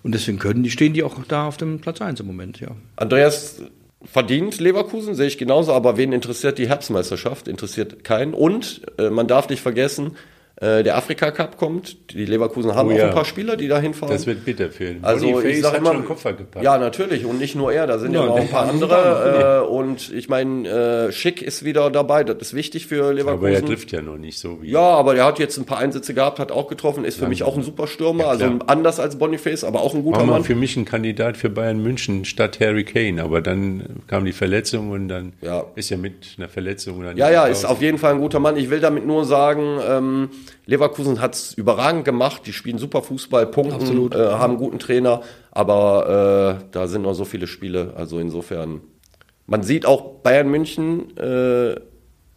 Und 0.01 0.13
deswegen 0.13 0.39
können 0.39 0.63
die, 0.63 0.71
stehen 0.71 0.93
die 0.93 1.03
auch 1.03 1.15
da 1.27 1.45
auf 1.45 1.57
dem 1.57 1.79
Platz 1.79 2.01
1 2.01 2.21
im 2.21 2.27
Moment, 2.27 2.59
ja. 2.59 2.69
Andreas, 2.95 3.61
verdient 4.03 4.59
Leverkusen, 4.59 5.15
sehe 5.15 5.27
ich 5.27 5.37
genauso, 5.37 5.73
aber 5.73 5.97
wen 5.97 6.11
interessiert 6.11 6.57
die 6.57 6.67
Herbstmeisterschaft? 6.67 7.47
Interessiert 7.47 8.03
keinen. 8.03 8.33
Und 8.33 8.81
äh, 8.97 9.09
man 9.09 9.27
darf 9.27 9.49
nicht 9.49 9.61
vergessen, 9.61 10.15
äh, 10.61 10.83
der 10.83 10.95
Afrika 10.95 11.31
Cup 11.31 11.57
kommt. 11.57 12.11
Die 12.13 12.23
Leverkusen 12.23 12.75
haben 12.75 12.89
oh, 12.89 12.91
ja. 12.91 13.05
auch 13.05 13.07
ein 13.09 13.15
paar 13.15 13.25
Spieler, 13.25 13.57
die 13.57 13.67
da 13.67 13.79
hinfahren. 13.79 14.13
Das 14.13 14.27
wird 14.27 14.45
bitter 14.45 14.69
für 14.69 14.91
ihn. 14.91 14.99
Also 15.01 15.25
Boniface 15.25 15.57
ich 15.57 15.61
sag 15.63 15.75
immer, 15.75 15.95
Koffer 16.03 16.33
gepackt. 16.33 16.63
ja 16.63 16.77
natürlich 16.77 17.25
und 17.25 17.39
nicht 17.39 17.55
nur 17.55 17.73
er, 17.73 17.87
da 17.87 17.97
sind 17.97 18.13
ja, 18.13 18.23
ja 18.23 18.29
auch 18.29 18.39
ein 18.39 18.47
paar 18.47 18.69
andere. 18.69 19.63
Äh, 19.65 19.67
und 19.67 20.13
ich 20.13 20.29
meine, 20.29 21.07
äh, 21.07 21.11
Schick 21.11 21.41
ist 21.41 21.65
wieder 21.65 21.89
dabei. 21.89 22.23
Das 22.23 22.37
ist 22.39 22.53
wichtig 22.53 22.85
für 22.85 23.11
Leverkusen. 23.11 23.47
Aber 23.47 23.49
er 23.49 23.65
trifft 23.65 23.91
ja 23.91 24.03
noch 24.03 24.17
nicht 24.17 24.37
so 24.37 24.61
wie. 24.61 24.69
Ja, 24.69 24.81
aber 24.81 25.15
der 25.15 25.25
hat 25.25 25.39
jetzt 25.39 25.57
ein 25.57 25.65
paar 25.65 25.79
Einsätze 25.79 26.13
gehabt, 26.13 26.37
hat 26.37 26.51
auch 26.51 26.67
getroffen. 26.67 27.05
Ist 27.05 27.15
für 27.15 27.23
ja, 27.23 27.29
mich 27.29 27.41
auch 27.41 27.57
ein 27.57 27.63
super 27.63 27.87
Stürmer, 27.87 28.25
ja, 28.25 28.29
also 28.29 28.45
anders 28.67 28.99
als 28.99 29.17
Boniface, 29.17 29.63
aber 29.63 29.81
auch 29.81 29.95
ein 29.95 30.03
guter 30.03 30.19
War 30.19 30.25
Mann. 30.27 30.43
für 30.43 30.53
mich 30.53 30.77
ein 30.77 30.85
Kandidat 30.85 31.37
für 31.37 31.49
Bayern 31.49 31.81
München 31.81 32.23
statt 32.23 32.59
Harry 32.59 32.83
Kane, 32.83 33.23
aber 33.23 33.41
dann 33.41 34.03
kam 34.05 34.25
die 34.25 34.31
Verletzung 34.31 34.91
und 34.91 35.07
dann 35.07 35.33
ja. 35.41 35.65
ist 35.73 35.89
er 35.89 35.97
mit 35.97 36.35
einer 36.37 36.49
Verletzung 36.49 37.01
dann. 37.01 37.17
Ja, 37.17 37.31
ja, 37.31 37.47
ist 37.47 37.65
auf 37.65 37.81
jeden 37.81 37.97
Fall 37.97 38.13
ein 38.13 38.19
guter 38.19 38.39
Mann. 38.39 38.57
Ich 38.57 38.69
will 38.69 38.79
damit 38.79 39.07
nur 39.07 39.25
sagen. 39.25 39.79
Ähm, 39.89 40.29
Leverkusen 40.65 41.21
hat 41.21 41.35
es 41.35 41.53
überragend 41.53 42.05
gemacht, 42.05 42.43
die 42.45 42.53
spielen 42.53 42.77
super 42.77 43.01
Fußball, 43.01 43.47
punkten, 43.47 44.11
äh, 44.11 44.15
haben 44.15 44.51
einen 44.51 44.59
guten 44.59 44.79
Trainer, 44.79 45.21
aber 45.51 46.59
äh, 46.61 46.65
da 46.71 46.87
sind 46.87 47.03
noch 47.03 47.13
so 47.13 47.25
viele 47.25 47.47
Spiele, 47.47 47.93
also 47.95 48.19
insofern. 48.19 48.81
Man 49.47 49.63
sieht 49.63 49.85
auch 49.85 50.21
Bayern 50.21 50.49
München 50.49 51.17
äh, 51.17 51.75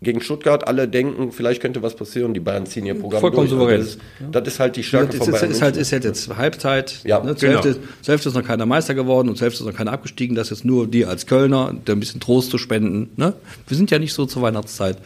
gegen 0.05 0.21
Stuttgart, 0.21 0.67
alle 0.69 0.87
denken, 0.87 1.33
vielleicht 1.33 1.61
könnte 1.61 1.83
was 1.83 1.97
passieren, 1.97 2.35
die 2.35 2.41
Bayern 2.41 2.67
ziehen 2.67 2.87
ihr 2.87 2.95
Programm 2.95 3.21
Vollkommen 3.21 3.49
durch. 3.49 3.59
souverän. 3.59 3.81
Das 3.81 3.89
ist, 3.89 4.01
das 4.33 4.49
ist, 4.49 4.61
halt 4.61 4.77
die 4.77 4.83
Stärke 4.83 5.17
das 5.17 5.25
von 5.25 5.33
Bayern 5.33 5.51
ist, 5.51 5.63
halt, 5.63 5.77
ist 5.77 5.93
halt 5.93 6.05
jetzt 6.05 6.37
Halbzeit, 6.37 7.01
ja, 7.05 7.23
ne? 7.23 7.35
zur, 7.37 7.49
genau. 7.49 7.65
Hälfte, 7.65 7.83
zur 8.03 8.13
Hälfte 8.13 8.29
ist 8.29 8.35
noch 8.35 8.45
keiner 8.45 8.67
Meister 8.67 8.95
geworden 8.95 9.29
und 9.29 9.37
zur 9.37 9.47
Hälfte 9.47 9.63
ist 9.63 9.67
noch 9.67 9.77
keiner 9.77 9.93
abgestiegen, 9.93 10.37
das 10.37 10.49
ist 10.51 10.59
jetzt 10.59 10.65
nur 10.65 10.87
die 10.87 11.07
als 11.07 11.27
Kölner, 11.27 11.75
der 11.87 11.97
ein 11.97 12.01
bisschen 12.01 12.21
Trost 12.21 12.51
zu 12.51 12.59
spenden. 12.59 13.11
Ne? 13.17 13.35
Wir 13.67 13.77
sind 13.77 13.91
ja 13.91 13.99
nicht 13.99 14.13
so 14.13 14.27
zur 14.27 14.43
Weihnachtszeit. 14.43 14.99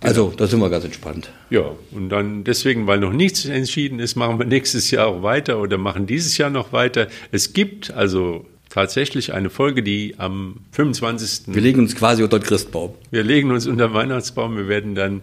Also, 0.00 0.32
da 0.36 0.46
sind 0.46 0.60
wir 0.60 0.70
ganz 0.70 0.84
entspannt. 0.84 1.30
Ja, 1.50 1.72
und 1.90 2.08
dann 2.08 2.44
deswegen, 2.44 2.86
weil 2.86 3.00
noch 3.00 3.12
nichts 3.12 3.44
entschieden 3.44 3.98
ist, 3.98 4.16
machen 4.16 4.38
wir 4.38 4.46
nächstes 4.46 4.90
Jahr 4.90 5.08
auch 5.08 5.22
weiter 5.22 5.60
oder 5.60 5.78
machen 5.78 6.06
dieses 6.06 6.38
Jahr 6.38 6.50
noch 6.50 6.72
weiter. 6.72 7.08
Es 7.32 7.52
gibt 7.52 7.90
also 7.90 8.46
tatsächlich 8.68 9.32
eine 9.32 9.50
Folge, 9.50 9.82
die 9.82 10.14
am 10.18 10.56
25. 10.72 11.54
Wir 11.54 11.62
legen 11.62 11.80
uns 11.80 11.96
quasi 11.96 12.22
unter 12.22 12.38
den 12.38 12.46
Christbaum. 12.46 12.94
Wir 13.10 13.24
legen 13.24 13.50
uns 13.50 13.66
unter 13.66 13.88
den 13.88 13.94
Weihnachtsbaum. 13.94 14.56
Wir 14.56 14.68
werden 14.68 14.94
dann 14.94 15.22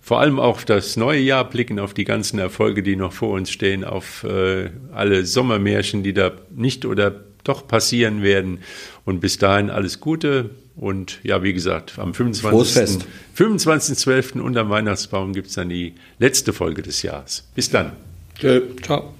vor 0.00 0.20
allem 0.20 0.38
auf 0.38 0.64
das 0.64 0.96
neue 0.96 1.20
Jahr 1.20 1.48
blicken, 1.48 1.78
auf 1.78 1.94
die 1.94 2.04
ganzen 2.04 2.38
Erfolge, 2.38 2.82
die 2.82 2.96
noch 2.96 3.12
vor 3.12 3.30
uns 3.30 3.50
stehen, 3.50 3.84
auf 3.84 4.24
äh, 4.24 4.70
alle 4.92 5.24
Sommermärchen, 5.24 6.02
die 6.02 6.12
da 6.12 6.32
nicht 6.50 6.84
oder 6.84 7.24
doch 7.44 7.66
passieren 7.66 8.22
werden. 8.22 8.60
Und 9.04 9.20
bis 9.20 9.38
dahin 9.38 9.70
alles 9.70 10.00
Gute. 10.00 10.50
Und 10.82 11.20
ja, 11.22 11.44
wie 11.44 11.52
gesagt, 11.52 12.00
am 12.00 12.10
25.12. 12.10 13.04
25 13.34 14.40
unterm 14.42 14.68
Weihnachtsbaum 14.68 15.32
gibt 15.32 15.46
es 15.46 15.54
dann 15.54 15.68
die 15.68 15.94
letzte 16.18 16.52
Folge 16.52 16.82
des 16.82 17.02
Jahres. 17.02 17.44
Bis 17.54 17.70
dann. 17.70 17.92
Tschö. 18.36 18.62
Ciao. 18.82 19.14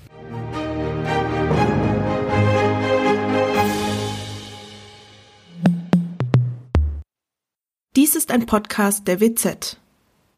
Dies 7.95 8.17
ist 8.17 8.33
ein 8.33 8.45
Podcast 8.47 9.07
der 9.07 9.21
WZ. 9.21 9.77